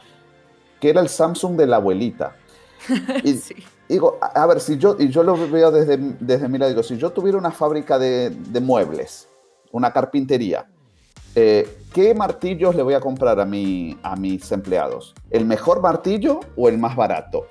que 0.80 0.89
era 0.89 1.01
el 1.01 1.10
Samsung 1.10 1.58
de 1.58 1.68
la 1.68 1.76
abuelita 1.76 2.38
Y 3.23 3.39
digo, 3.89 4.17
a, 4.21 4.45
ver, 4.45 4.59
si 4.59 4.77
yo, 4.77 4.95
y 4.99 5.09
yo 5.09 5.23
lo 5.23 5.36
veo 5.49 5.71
desde, 5.71 5.97
desde 5.97 6.47
mi 6.47 6.57
lado, 6.57 6.69
digo, 6.69 6.83
si 6.83 6.97
yo 6.97 7.11
tuviera 7.11 7.38
una 7.38 7.51
fábrica 7.51 7.97
de, 7.99 8.29
de 8.29 8.59
muebles, 8.59 9.27
una 9.71 9.91
carpintería, 9.91 10.67
eh, 11.36 11.79
¿qué 11.93 12.13
martillos 12.13 12.75
le 12.75 12.81
voy 12.81 12.93
a 12.93 13.01
comprar 13.01 13.39
a, 13.39 13.45
mi, 13.45 13.97
a 14.03 14.15
mis 14.15 14.51
empleados? 14.51 15.13
¿El 15.29 15.45
mejor 15.45 15.81
martillo 15.81 16.39
o 16.55 16.69
el 16.69 16.77
más 16.77 16.95
barato? 16.95 17.47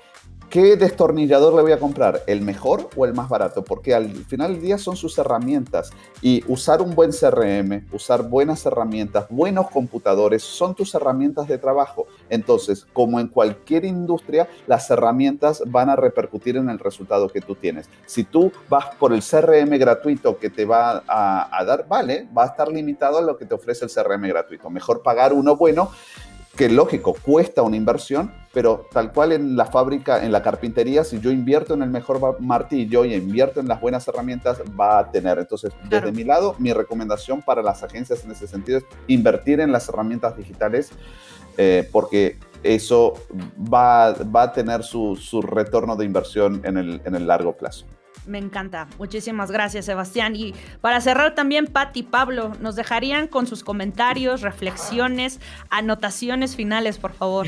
¿Qué 0.49 0.77
destornillador 0.77 1.53
le 1.53 1.63
voy 1.63 1.71
a 1.73 1.79
comprar? 1.79 2.21
¿El 2.27 2.41
mejor 2.41 2.89
o 2.95 3.05
el 3.05 3.13
más 3.13 3.27
barato? 3.27 3.63
Porque 3.63 3.93
al 3.93 4.09
final 4.25 4.53
del 4.53 4.61
día 4.61 4.77
son 4.77 4.95
sus 4.95 5.17
herramientas 5.17 5.91
y 6.21 6.43
usar 6.47 6.81
un 6.81 6.95
buen 6.95 7.11
CRM, 7.11 7.85
usar 7.91 8.29
buenas 8.29 8.65
herramientas, 8.65 9.25
buenos 9.29 9.69
computadores, 9.69 10.43
son 10.43 10.75
tus 10.75 10.95
herramientas 10.95 11.47
de 11.47 11.57
trabajo. 11.57 12.07
Entonces, 12.29 12.87
como 12.93 13.19
en 13.19 13.27
cualquier 13.27 13.83
industria, 13.85 14.47
las 14.67 14.89
herramientas 14.89 15.61
van 15.65 15.89
a 15.89 15.95
repercutir 15.95 16.55
en 16.57 16.69
el 16.69 16.79
resultado 16.79 17.27
que 17.27 17.41
tú 17.41 17.55
tienes. 17.55 17.89
Si 18.05 18.23
tú 18.23 18.51
vas 18.69 18.95
por 18.95 19.13
el 19.13 19.21
CRM 19.21 19.77
gratuito 19.77 20.37
que 20.37 20.49
te 20.49 20.63
va 20.63 21.03
a, 21.07 21.65
dar, 21.65 21.87
vale, 21.87 22.29
va 22.37 22.43
a 22.43 22.47
estar 22.47 22.69
limitado 22.69 23.17
a 23.17 23.21
lo 23.21 23.37
que 23.37 23.45
te 23.45 23.55
ofrece 23.55 23.85
el 23.85 23.91
CRM 23.91 24.27
gratuito. 24.27 24.69
Mejor 24.69 25.01
pagar 25.01 25.33
uno 25.33 25.57
bueno 25.57 25.91
que 26.55 26.69
lógico, 26.69 27.15
cuesta 27.21 27.61
una 27.61 27.75
inversión, 27.75 28.31
pero 28.53 28.87
tal 28.91 29.11
cual 29.11 29.33
en 29.33 29.57
la 29.57 29.65
fábrica, 29.65 30.23
en 30.23 30.31
la 30.31 30.41
carpintería, 30.41 31.03
si 31.03 31.19
yo 31.19 31.29
invierto 31.29 31.73
en 31.73 31.81
el 31.81 31.89
mejor 31.89 32.41
martillo 32.41 33.03
y 33.03 33.13
invierto 33.13 33.59
en 33.59 33.67
las 33.67 33.81
buenas 33.81 34.07
herramientas, 34.07 34.61
va 34.79 34.99
a 34.99 35.11
tener. 35.11 35.37
Entonces, 35.37 35.73
desde 35.89 36.11
mi 36.13 36.23
lado, 36.23 36.55
mi 36.57 36.71
recomendación 36.71 37.41
para 37.41 37.61
las 37.61 37.83
agencias 37.83 38.23
en 38.23 38.31
ese 38.31 38.47
sentido 38.47 38.77
es 38.77 38.85
invertir 39.07 39.59
en 39.59 39.71
las 39.71 39.89
herramientas 39.89 40.37
digitales, 40.37 40.91
eh, 41.57 41.87
porque 41.91 42.37
eso 42.63 43.13
va, 43.71 44.13
va 44.13 44.43
a 44.43 44.53
tener 44.53 44.83
su, 44.83 45.15
su, 45.17 45.41
retorno 45.41 45.95
de 45.95 46.05
inversión 46.05 46.61
en 46.63 46.77
el, 46.77 47.01
en 47.03 47.15
el 47.15 47.27
largo 47.27 47.55
plazo. 47.55 47.85
Me 48.25 48.37
encanta. 48.39 48.87
Muchísimas 48.97 49.51
gracias, 49.51 49.85
Sebastián. 49.85 50.35
Y 50.35 50.53
para 50.81 50.99
cerrar 51.01 51.35
también, 51.35 51.67
Pat 51.67 51.95
y 51.95 52.03
Pablo, 52.03 52.53
nos 52.59 52.75
dejarían 52.75 53.27
con 53.27 53.45
sus 53.47 53.63
comentarios, 53.63 54.41
reflexiones, 54.41 55.39
anotaciones 55.69 56.55
finales, 56.55 56.97
por 56.97 57.13
favor. 57.13 57.47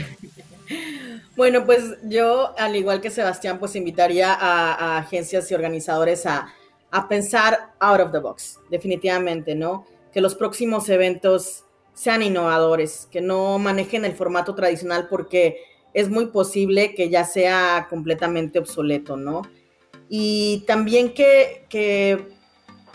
Bueno, 1.36 1.66
pues 1.66 1.98
yo, 2.04 2.54
al 2.58 2.76
igual 2.76 3.00
que 3.00 3.10
Sebastián, 3.10 3.60
pues 3.60 3.76
invitaría 3.76 4.34
a, 4.34 4.98
agencias 4.98 5.50
y 5.52 5.56
organizadores 5.56 6.26
a, 6.26 6.54
a, 6.92 7.08
pensar 7.08 7.74
out 7.80 8.00
of 8.00 8.12
the 8.12 8.20
box, 8.20 8.60
definitivamente, 8.70 9.56
¿no? 9.56 9.86
Que 10.12 10.20
los 10.20 10.36
próximos 10.36 10.90
eventos 10.90 11.64
sean 11.94 12.22
innovadores, 12.22 13.08
que 13.12 13.22
no 13.22 13.60
manejen 13.60 14.04
el 14.04 14.14
formato 14.14 14.56
tradicional 14.56 15.08
porque 15.10 15.58
es 15.94 16.10
muy 16.10 16.28
posible 16.28 16.94
que 16.94 17.10
ya 17.10 17.24
sea 17.24 17.88
completamente 17.90 18.60
obsoleto, 18.60 19.16
¿no? 19.16 19.44
Y 20.10 20.64
también 20.68 21.14
que, 21.14 22.28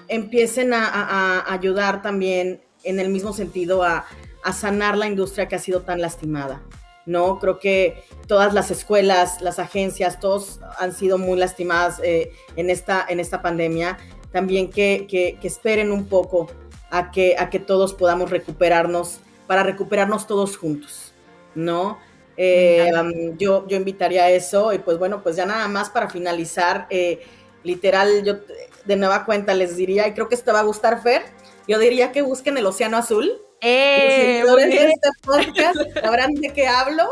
empiecen 0.09 0.73
a, 0.75 1.45
ayudar 1.53 2.03
también 2.03 2.63
en 2.85 3.01
el 3.01 3.09
mismo 3.09 3.33
sentido 3.33 3.83
a, 3.83 4.05
sanar 4.53 4.99
la 4.99 5.07
industria 5.07 5.47
que 5.47 5.55
ha 5.55 5.61
sido 5.61 5.83
tan 5.83 6.01
lastimada. 6.01 6.63
¿no? 7.07 7.39
Creo 7.39 7.59
que 7.59 8.05
todas 8.27 8.55
las 8.55 8.71
escuelas, 8.71 9.41
las 9.41 9.59
agencias, 9.59 10.21
todos 10.21 10.61
han 10.79 10.93
sido 10.93 11.19
muy 11.19 11.39
lastimadas 11.39 12.01
eh, 12.03 12.33
en, 12.57 12.71
esta, 12.71 13.05
en 13.09 13.21
esta 13.21 13.43
pandemia. 13.43 13.99
También 14.33 14.71
que, 14.71 15.39
esperen 15.43 15.93
un 15.93 16.07
poco 16.07 16.49
a 16.91 17.11
que, 17.11 17.37
a 17.39 17.51
que 17.51 17.59
todos 17.59 17.95
podamos 17.95 18.31
recuperarnos, 18.31 19.21
para 19.47 19.63
recuperarnos 19.63 20.27
todos 20.27 20.57
juntos, 20.57 21.13
¿no? 21.55 21.99
Eh, 22.37 22.91
yo, 23.37 23.67
yo 23.69 23.77
invitaría 23.77 24.25
a 24.25 24.31
eso 24.31 24.73
y 24.73 24.79
pues 24.79 24.99
bueno, 24.99 25.23
pues 25.23 25.37
ya 25.37 25.47
nada 25.47 25.69
más 25.69 25.91
para 25.91 26.09
finalizar, 26.09 26.87
eh, 26.91 27.21
literal, 27.63 28.25
yo 28.25 28.37
de 28.85 28.97
nueva 28.97 29.25
cuenta 29.25 29.55
les 29.55 29.77
diría, 29.77 30.09
y 30.09 30.15
creo 30.15 30.29
que 30.29 30.37
te 30.37 30.53
va 30.53 30.61
a 30.61 30.65
gustar, 30.65 31.03
Fer, 31.03 31.23
yo 31.69 31.79
diría 31.79 32.13
que 32.13 32.23
busquen 32.23 32.57
el 32.57 32.67
Océano 32.67 32.97
Azul. 32.97 33.33
Eh, 33.65 34.43
de 34.45 34.87
este 34.87 35.09
podcast 35.23 35.77
sabrán 36.03 36.33
de 36.33 36.49
qué 36.49 36.67
hablo. 36.67 37.09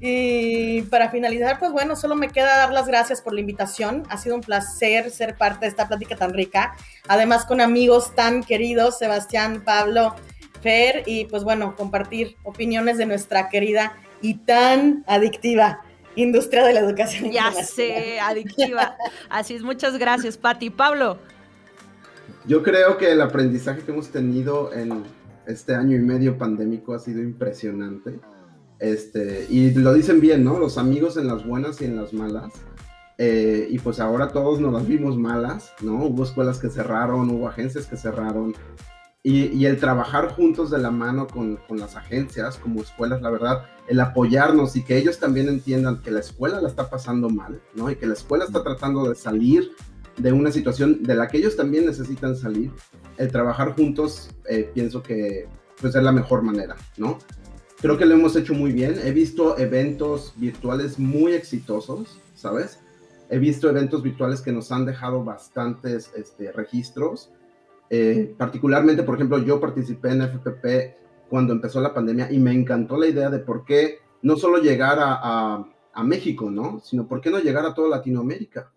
Y 0.00 0.82
para 0.82 1.10
finalizar, 1.10 1.58
pues 1.58 1.72
bueno, 1.72 1.94
solo 1.94 2.14
me 2.14 2.28
queda 2.28 2.56
dar 2.56 2.72
las 2.72 2.86
gracias 2.86 3.20
por 3.20 3.34
la 3.34 3.40
invitación. 3.40 4.04
Ha 4.08 4.16
sido 4.16 4.36
un 4.36 4.40
placer 4.40 5.10
ser 5.10 5.36
parte 5.36 5.66
de 5.66 5.70
esta 5.70 5.86
plática 5.86 6.16
tan 6.16 6.32
rica. 6.32 6.74
Además, 7.06 7.44
con 7.44 7.60
amigos 7.60 8.14
tan 8.14 8.42
queridos, 8.42 8.96
Sebastián, 8.96 9.62
Pablo, 9.62 10.14
Fer, 10.62 11.02
y 11.04 11.26
pues 11.26 11.44
bueno, 11.44 11.76
compartir 11.76 12.36
opiniones 12.44 12.96
de 12.96 13.04
nuestra 13.04 13.50
querida 13.50 13.92
y 14.20 14.34
tan 14.34 15.04
adictiva 15.06 15.80
industria 16.16 16.64
de 16.64 16.74
la 16.74 16.80
educación. 16.80 17.30
Ya 17.30 17.52
sé, 17.52 18.18
adictiva. 18.20 18.96
Así 19.30 19.54
es, 19.54 19.62
muchas 19.62 19.98
gracias, 19.98 20.36
Pati. 20.36 20.70
Pablo. 20.70 21.18
Yo 22.46 22.62
creo 22.62 22.96
que 22.98 23.12
el 23.12 23.20
aprendizaje 23.20 23.82
que 23.82 23.92
hemos 23.92 24.08
tenido 24.08 24.72
en 24.72 25.04
este 25.46 25.74
año 25.74 25.96
y 25.96 26.00
medio 26.00 26.36
pandémico 26.38 26.94
ha 26.94 26.98
sido 26.98 27.22
impresionante. 27.22 28.18
Este, 28.80 29.46
y 29.50 29.70
lo 29.74 29.92
dicen 29.94 30.20
bien, 30.20 30.44
¿no? 30.44 30.58
Los 30.58 30.78
amigos 30.78 31.16
en 31.16 31.26
las 31.26 31.46
buenas 31.46 31.80
y 31.80 31.84
en 31.84 31.96
las 31.96 32.12
malas. 32.12 32.52
eh, 33.18 33.66
y 33.68 33.78
pues 33.80 33.98
ahora 33.98 34.28
todos 34.28 34.60
nos 34.60 34.72
las 34.72 34.86
vimos 34.86 35.18
malas, 35.18 35.72
¿no? 35.82 36.04
Hubo 36.04 36.22
escuelas 36.22 36.58
que 36.60 36.68
cerraron, 36.70 37.28
hubo 37.30 37.48
agencias 37.48 37.86
que 37.86 37.96
cerraron, 37.96 38.54
y, 39.30 39.66
el 39.66 39.78
trabajar 39.78 40.28
juntos 40.28 40.70
de 40.70 40.78
la 40.78 40.90
mano 40.90 41.26
con, 41.26 41.56
con, 41.68 41.78
las 41.78 41.96
agencias 41.96 42.56
como 42.56 42.80
escuelas, 42.80 43.20
la 43.20 43.28
verdad, 43.28 43.66
el 43.86 44.00
apoyarnos 44.00 44.74
y 44.74 44.82
que 44.82 44.96
ellos 44.96 45.18
también 45.18 45.48
entiendan 45.48 46.00
que 46.00 46.10
la 46.10 46.20
escuela 46.20 46.62
la 46.62 46.68
está 46.68 46.88
pasando 46.88 47.28
mal, 47.28 47.60
¿no? 47.74 47.90
Y 47.90 47.96
que 47.96 48.06
la 48.06 48.14
escuela 48.14 48.46
está 48.46 48.62
tratando 48.62 49.06
de 49.06 49.14
salir 49.14 49.72
de 50.16 50.32
una 50.32 50.50
situación 50.50 51.02
de 51.02 51.14
la 51.14 51.28
que 51.28 51.36
ellos 51.36 51.56
también 51.56 51.84
necesitan 51.84 52.36
salir, 52.36 52.72
el 53.18 53.30
trabajar 53.30 53.74
juntos, 53.74 54.30
eh, 54.48 54.70
pienso 54.72 55.02
que 55.02 55.46
pues 55.78 55.94
es 55.94 56.02
la 56.02 56.12
mejor 56.12 56.42
manera, 56.42 56.76
¿no? 56.96 57.18
Creo 57.82 57.98
que 57.98 58.06
lo 58.06 58.14
hemos 58.14 58.34
hecho 58.34 58.54
muy 58.54 58.72
bien. 58.72 58.98
He 59.04 59.12
visto 59.12 59.58
eventos 59.58 60.32
virtuales 60.36 60.98
muy 60.98 61.34
exitosos, 61.34 62.18
¿sabes? 62.34 62.80
He 63.28 63.38
visto 63.38 63.68
eventos 63.68 64.02
virtuales 64.02 64.40
que 64.40 64.52
nos 64.52 64.72
han 64.72 64.86
dejado 64.86 65.22
bastantes 65.22 66.10
este, 66.16 66.50
registros 66.50 67.30
eh, 67.90 68.34
particularmente, 68.36 69.02
por 69.02 69.14
ejemplo, 69.14 69.38
yo 69.38 69.60
participé 69.60 70.10
en 70.10 70.22
FPP 70.22 71.28
cuando 71.28 71.52
empezó 71.52 71.80
la 71.80 71.94
pandemia 71.94 72.30
y 72.30 72.38
me 72.38 72.52
encantó 72.52 72.96
la 72.98 73.06
idea 73.06 73.30
de 73.30 73.38
por 73.38 73.64
qué 73.64 73.98
no 74.22 74.36
solo 74.36 74.58
llegar 74.58 74.98
a, 75.00 75.64
a, 75.92 76.04
México, 76.04 76.50
¿no? 76.50 76.80
Sino 76.84 77.06
por 77.06 77.20
qué 77.20 77.30
no 77.30 77.38
llegar 77.38 77.66
a 77.66 77.74
toda 77.74 77.88
Latinoamérica. 77.88 78.70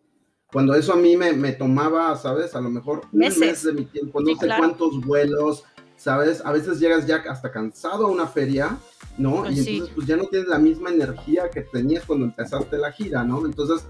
Cuando 0.52 0.74
eso 0.76 0.94
a 0.94 0.98
mí 0.98 1.16
me, 1.16 1.34
me 1.34 1.54
tomaba, 1.54 2.16
¿sabes? 2.16 2.56
A 2.56 2.62
lo 2.62 2.70
mejor 2.70 3.02
un 3.12 3.20
mes 3.20 3.64
de 3.64 3.74
mi 3.74 3.86
tiempo, 3.86 4.22
no 4.22 4.36
sé 4.36 4.48
cuántos 4.48 5.06
vuelos, 5.06 5.64
¿sabes? 5.96 6.44
A 6.44 6.52
veces 6.52 6.80
llegas 6.80 7.06
ya 7.06 7.18
hasta 7.30 7.52
cansado 7.52 8.08
a 8.08 8.12
una 8.12 8.28
feria, 8.28 8.78
¿no? 9.18 9.42
Pues 9.42 9.56
y 9.56 9.60
entonces 9.60 9.96
pues 9.96 10.08
ya 10.08 10.18
no 10.18 10.26
tienes 10.26 10.50
la 10.50 10.58
misma 10.58 10.90
energía 10.90 11.50
que 11.50 11.62
tenías 11.62 12.06
cuando 12.06 12.26
empezaste 12.26 12.78
la 12.78 12.92
gira, 12.92 13.24
¿no? 13.24 13.46
Entonces 13.46 13.86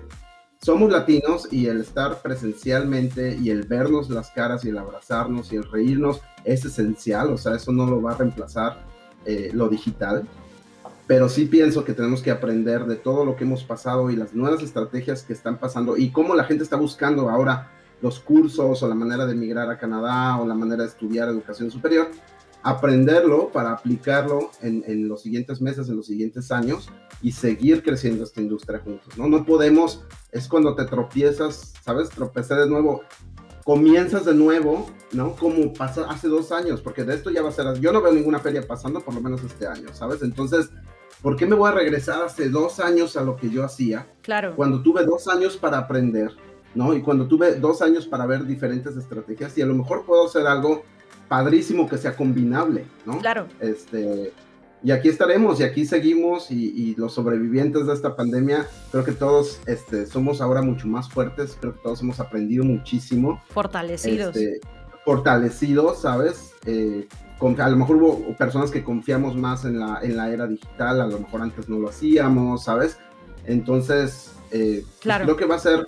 somos 0.64 0.92
latinos 0.92 1.48
y 1.52 1.66
el 1.66 1.82
estar 1.82 2.22
presencialmente 2.22 3.36
y 3.36 3.50
el 3.50 3.64
vernos 3.64 4.10
las 4.10 4.30
caras 4.30 4.64
y 4.64 4.70
el 4.70 4.78
abrazarnos 4.78 5.52
y 5.52 5.56
el 5.56 5.64
reírnos 5.64 6.22
es 6.44 6.64
esencial, 6.66 7.32
o 7.32 7.38
sea, 7.38 7.56
eso 7.56 7.72
no 7.72 7.88
lo 7.88 8.02
va 8.02 8.12
a 8.12 8.18
reemplazar 8.18 8.86
eh, 9.26 9.50
lo 9.54 9.70
digital, 9.70 10.28
pero 11.08 11.30
sí 11.30 11.46
pienso 11.46 11.84
que 11.84 11.94
tenemos 11.94 12.22
que 12.22 12.30
aprender 12.30 12.86
de 12.86 12.96
todo 12.96 13.26
lo 13.26 13.36
que 13.36 13.44
hemos 13.44 13.64
pasado 13.64 14.12
y 14.12 14.16
las 14.16 14.34
nuevas 14.36 14.62
estrategias 14.62 15.24
que 15.24 15.34
están 15.34 15.58
pasando 15.58 15.98
y 15.98 16.12
cómo 16.12 16.36
la 16.36 16.44
gente 16.44 16.64
está 16.64 16.76
buscando 16.76 17.30
ahora 17.30 17.72
los 18.02 18.20
cursos 18.20 18.82
o 18.82 18.88
la 18.88 18.96
manera 18.96 19.26
de 19.26 19.34
emigrar 19.34 19.70
a 19.70 19.80
Canadá 19.80 20.38
o 20.38 20.48
la 20.48 20.56
manera 20.56 20.84
de 20.84 20.90
estudiar 20.90 21.28
educación 21.28 21.72
superior 21.72 22.10
aprenderlo 22.64 23.50
para 23.52 23.72
aplicarlo 23.72 24.52
en, 24.62 25.08
los 25.08 25.22
siguientes 25.22 25.62
meses, 25.62 25.90
en 25.90 25.98
los 25.98 26.08
siguientes 26.08 26.52
años 26.52 26.90
y 27.22 27.32
seguir 27.32 27.84
creciendo 27.84 28.24
esta 28.24 28.42
industria 28.42 28.80
juntos, 28.80 29.18
¿no? 29.18 29.28
No 29.28 29.46
podemos, 29.46 30.04
es 30.32 30.48
cuando 30.48 30.76
te 30.76 30.86
tropiezas, 30.86 31.74
¿sabes? 31.84 32.10
Tropezar 32.10 32.60
de 32.60 32.70
nuevo, 32.70 33.02
comienzas 33.64 34.26
de 34.26 34.34
nuevo, 34.34 34.90
¿no? 35.12 35.36
Como 35.36 35.74
pasó 35.74 36.10
hace 36.10 36.28
dos 36.28 36.52
años, 36.52 36.82
porque 36.82 37.04
de 37.04 37.16
esto 37.16 37.30
ya 37.30 37.42
va 37.42 37.50
a 37.50 37.54
ser, 37.54 37.80
yo 37.80 37.92
no 37.92 38.02
veo 38.02 38.12
ninguna 38.12 38.40
feria 38.40 38.66
pasando 38.68 39.02
por 39.02 39.14
lo 39.14 39.22
menos 39.22 39.44
este 39.44 39.68
año, 39.68 39.90
¿sabes? 39.94 40.22
Entonces, 40.22 40.70
¿por 41.22 41.36
qué 41.36 41.46
me 41.46 41.56
voy 41.56 41.70
a 41.70 41.74
regresar 41.74 42.22
hace 42.22 42.50
dos 42.50 42.80
años 42.80 43.18
a 43.18 43.24
lo 43.24 43.36
que 43.36 43.50
yo 43.50 43.64
hacía? 43.64 44.08
Claro. 44.22 44.56
Cuando 44.56 44.82
tuve 44.82 45.04
dos 45.04 45.28
años 45.28 45.58
para 45.58 45.80
aprender, 45.80 46.32
¿no? 46.76 46.94
Y 46.94 47.02
cuando 47.02 47.28
tuve 47.28 47.56
dos 47.56 47.82
años 47.82 48.08
para 48.08 48.26
ver 48.26 48.46
diferentes 48.46 48.96
estrategias 48.96 49.58
y 49.58 49.62
a 49.62 49.66
lo 49.66 49.74
mejor 49.74 50.06
puedo 50.06 50.26
hacer 50.28 50.48
algo 50.48 50.84
padrísimo 51.32 51.88
que 51.88 51.98
sea 51.98 52.14
combinable, 52.18 52.84
¿no? 53.06 53.18
Claro. 53.20 53.48
Este, 53.62 54.34
y 54.84 54.92
aquí 54.92 55.08
estaremos 55.08 55.62
y 55.62 55.64
aquí 55.64 55.86
seguimos 55.86 56.52
y, 56.52 56.94
los 56.96 57.14
sobrevivientes 57.14 57.88
de 57.88 57.94
esta 57.94 58.18
pandemia, 58.18 58.68
creo 58.92 59.06
que 59.06 59.14
todos 59.14 59.62
este, 59.66 60.08
somos 60.08 60.42
ahora 60.42 60.62
mucho 60.62 60.88
más 60.88 61.10
fuertes, 61.10 61.56
creo 61.58 61.74
que 61.74 61.80
todos 61.84 62.02
hemos 62.02 62.20
aprendido 62.20 62.66
muchísimo. 62.66 63.42
Fortalecidos. 63.48 64.36
Este, 64.36 64.60
fortalecidos, 65.06 66.02
¿sabes? 66.02 66.52
Eh, 66.66 67.08
a 67.40 67.70
lo 67.70 67.78
mejor 67.78 67.96
hubo 67.96 68.36
personas 68.36 68.70
que 68.70 68.84
confiamos 68.84 69.38
más 69.38 69.64
en 69.64 69.80
la, 69.80 70.02
en 70.04 70.18
la 70.18 70.34
era 70.34 70.48
digital, 70.48 71.00
a 71.00 71.08
lo 71.08 71.18
mejor 71.18 71.44
antes 71.44 71.70
no 71.70 71.80
lo 71.80 71.88
hacíamos, 71.88 72.66
¿sabes? 72.66 72.98
Entonces, 73.46 74.34
eh, 74.52 74.82
pues 74.84 75.00
claro. 75.00 75.24
creo 75.24 75.38
que 75.38 75.46
va 75.46 75.56
a 75.56 75.60
ser, 75.60 75.86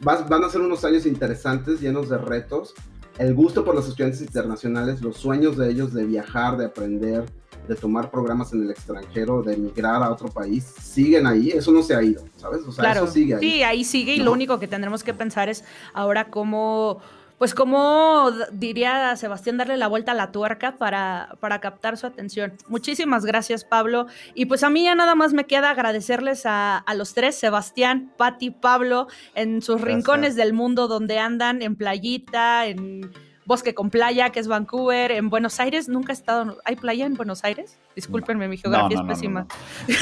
van 0.00 0.42
a 0.42 0.48
ser 0.48 0.62
unos 0.62 0.86
años 0.86 1.04
interesantes, 1.04 1.82
llenos 1.82 2.08
de 2.08 2.16
retos, 2.16 2.72
el 3.18 3.34
gusto 3.34 3.64
por 3.64 3.74
los 3.74 3.88
estudiantes 3.88 4.20
internacionales, 4.20 5.00
los 5.00 5.16
sueños 5.16 5.56
de 5.56 5.70
ellos 5.70 5.92
de 5.92 6.04
viajar, 6.04 6.56
de 6.56 6.66
aprender, 6.66 7.24
de 7.66 7.74
tomar 7.74 8.10
programas 8.10 8.52
en 8.52 8.62
el 8.62 8.70
extranjero, 8.70 9.42
de 9.42 9.54
emigrar 9.54 10.02
a 10.02 10.10
otro 10.10 10.28
país, 10.28 10.64
siguen 10.80 11.26
ahí, 11.26 11.50
eso 11.50 11.72
no 11.72 11.82
se 11.82 11.94
ha 11.94 12.02
ido, 12.02 12.24
¿sabes? 12.36 12.62
O 12.66 12.72
sea, 12.72 12.92
eso 12.92 13.06
sigue 13.06 13.34
ahí. 13.34 13.40
Sí, 13.40 13.62
ahí 13.62 13.84
sigue 13.84 14.14
y 14.14 14.20
lo 14.20 14.32
único 14.32 14.58
que 14.58 14.68
tendremos 14.68 15.02
que 15.02 15.14
pensar 15.14 15.48
es 15.48 15.64
ahora 15.92 16.30
cómo 16.30 17.00
pues 17.38 17.54
como 17.54 18.30
diría 18.52 19.14
Sebastián, 19.16 19.58
darle 19.58 19.76
la 19.76 19.88
vuelta 19.88 20.12
a 20.12 20.14
la 20.14 20.32
tuerca 20.32 20.76
para, 20.76 21.36
para 21.40 21.60
captar 21.60 21.98
su 21.98 22.06
atención. 22.06 22.54
Muchísimas 22.68 23.26
gracias, 23.26 23.64
Pablo. 23.64 24.06
Y 24.34 24.46
pues 24.46 24.62
a 24.62 24.70
mí 24.70 24.84
ya 24.84 24.94
nada 24.94 25.14
más 25.14 25.34
me 25.34 25.44
queda 25.44 25.70
agradecerles 25.70 26.42
a, 26.46 26.82
los 26.96 27.12
tres, 27.12 27.38
Sebastián, 27.38 28.12
Patti, 28.16 28.50
Pablo, 28.50 29.08
en 29.34 29.60
sus 29.60 29.80
rincones 29.82 30.34
del 30.34 30.54
mundo 30.54 30.88
donde 30.88 31.18
andan, 31.18 31.60
en 31.60 31.76
playita, 31.76 32.66
en 32.66 33.12
bosque 33.44 33.74
con 33.74 33.90
playa, 33.90 34.30
que 34.30 34.40
es 34.40 34.48
Vancouver, 34.48 35.12
en 35.12 35.28
Buenos 35.28 35.60
Aires. 35.60 35.88
Nunca 35.88 36.12
he 36.12 36.14
estado, 36.14 36.58
¿hay 36.64 36.76
playa 36.76 37.04
en 37.04 37.14
Buenos 37.14 37.44
Aires? 37.44 37.78
Discúlpenme, 37.96 38.46
mi 38.46 38.58
geografía 38.58 38.98
es 38.98 39.06
pésima. 39.06 39.46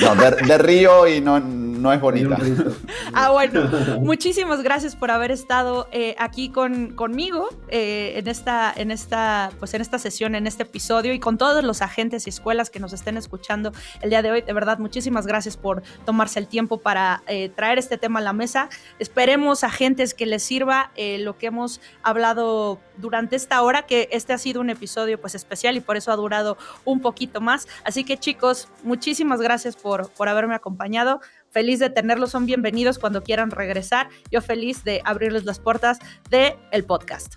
No, 0.01 0.17
de, 0.17 0.59
río 0.59 1.07
y 1.07 1.21
no, 1.21 1.39
no 1.39 1.93
es 1.93 2.01
bonita. 2.01 2.37
ah, 3.15 3.31
bueno. 3.31 3.71
Muchísimas 4.01 4.65
gracias 4.65 4.97
por 4.97 5.13
haber 5.13 5.31
estado 5.31 5.89
eh, 5.93 6.17
aquí 6.19 6.49
con, 6.49 6.97
conmigo 6.97 7.49
eh, 7.69 8.15
en, 8.17 8.27
esta, 8.27 8.73
en, 8.75 8.91
esta, 8.91 9.53
pues 9.61 9.75
en 9.75 9.81
esta 9.81 10.01
sesión, 10.01 10.35
en 10.35 10.49
este 10.49 10.65
episodio 10.65 11.13
y 11.13 11.21
con 11.21 11.39
todos 11.39 11.63
los 11.63 11.83
agentes 11.83 12.27
y 12.27 12.31
escuelas 12.31 12.69
que 12.69 12.81
nos 12.81 12.93
estén 12.93 13.17
escuchando 13.17 13.71
el 14.03 14.11
día 14.11 14.23
de 14.23 14.33
hoy. 14.33 14.41
De 14.41 14.53
verdad, 14.53 14.79
muchísimas 14.81 15.25
gracias 15.29 15.57
por 15.57 15.85
tomarse 16.05 16.41
el 16.41 16.49
tiempo 16.49 16.79
para 16.79 17.23
eh, 17.29 17.49
traer 17.49 17.79
este 17.79 17.97
tema 17.97 18.19
a 18.19 18.23
la 18.23 18.33
mesa. 18.33 18.71
Esperemos 18.99 19.63
agentes 19.63 20.15
que 20.15 20.27
les 20.27 20.43
sirva 20.43 20.91
lo 20.97 21.39
que 21.39 21.47
hemos 21.47 21.81
hablado 22.03 22.81
durante 22.97 23.37
esta 23.37 23.63
hora, 23.63 23.83
que 23.83 24.09
este 24.11 24.33
ha 24.33 24.39
sido 24.39 24.61
un 24.61 24.71
episodio 24.71 25.21
pues 25.21 25.37
especial 25.37 25.77
y 25.77 25.81
por 25.81 25.97
eso 25.97 26.11
ha 26.11 26.17
durado 26.17 26.57
un 26.85 27.01
poquito 27.01 27.41
más. 27.41 27.69
Así 27.85 28.05
que 28.05 28.17
chicos, 28.17 28.69
muchísimas 28.83 29.41
gracias 29.41 29.77
por, 29.77 30.11
por 30.13 30.29
haberme 30.29 30.55
acompañado. 30.55 31.21
Feliz 31.51 31.79
de 31.79 31.91
tenerlos, 31.91 32.31
son 32.31 32.47
bienvenidos 32.47 32.99
cuando 32.99 33.23
quieran 33.23 33.51
regresar. 33.51 34.09
Yo 34.31 34.41
feliz 34.41 34.85
de 34.85 35.03
abrirles 35.05 35.45
las 35.45 35.61
puertas 35.61 35.99
del 36.31 36.55
el 36.73 36.85
podcast. 36.85 37.35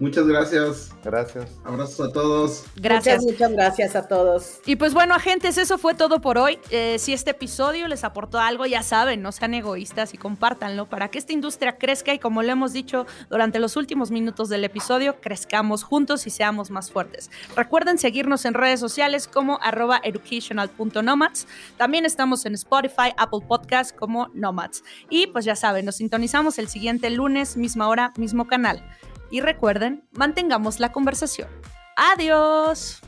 Muchas 0.00 0.26
gracias. 0.26 0.90
Gracias. 1.04 1.50
Abrazos 1.64 2.08
a 2.08 2.12
todos. 2.12 2.64
Gracias. 2.76 3.22
Muchas, 3.22 3.52
gracias 3.52 3.96
a 3.96 4.08
todos. 4.08 4.60
Y 4.66 4.76
pues 4.76 4.94
bueno, 4.94 5.14
agentes, 5.14 5.58
eso 5.58 5.78
fue 5.78 5.94
todo 5.94 6.20
por 6.20 6.38
hoy. 6.38 6.58
Eh, 6.70 6.98
si 6.98 7.12
este 7.12 7.30
episodio 7.30 7.86
les 7.88 8.04
aportó 8.04 8.38
algo, 8.40 8.66
ya 8.66 8.82
saben, 8.82 9.22
no 9.22 9.32
sean 9.32 9.54
egoístas 9.54 10.14
y 10.14 10.18
compártanlo 10.18 10.86
para 10.86 11.08
que 11.08 11.18
esta 11.18 11.32
industria 11.32 11.76
crezca 11.78 12.12
y 12.12 12.18
como 12.18 12.42
lo 12.42 12.50
hemos 12.50 12.72
dicho 12.72 13.06
durante 13.30 13.58
los 13.58 13.76
últimos 13.76 14.10
minutos 14.10 14.48
del 14.48 14.64
episodio, 14.64 15.20
crezcamos 15.20 15.84
juntos 15.84 16.26
y 16.26 16.30
seamos 16.30 16.70
más 16.70 16.90
fuertes. 16.90 17.30
Recuerden 17.54 17.98
seguirnos 17.98 18.44
en 18.44 18.54
redes 18.54 18.80
sociales 18.80 19.28
como 19.28 19.58
arroba 19.62 20.00
educational.nomads. 20.02 21.46
También 21.76 22.04
estamos 22.04 22.46
en 22.46 22.54
Spotify, 22.54 23.12
Apple 23.16 23.40
Podcasts 23.46 23.92
como 23.92 24.28
Nomads. 24.34 24.82
Y 25.08 25.28
pues 25.28 25.44
ya 25.44 25.56
saben, 25.56 25.84
nos 25.84 25.96
sintonizamos 25.96 26.58
el 26.58 26.68
siguiente 26.68 27.10
lunes, 27.10 27.56
misma 27.56 27.88
hora, 27.88 28.12
mismo 28.16 28.46
canal. 28.46 28.82
Y 29.30 29.40
recuerden, 29.40 30.08
mantengamos 30.12 30.80
la 30.80 30.92
conversación. 30.92 31.48
Adiós. 31.96 33.00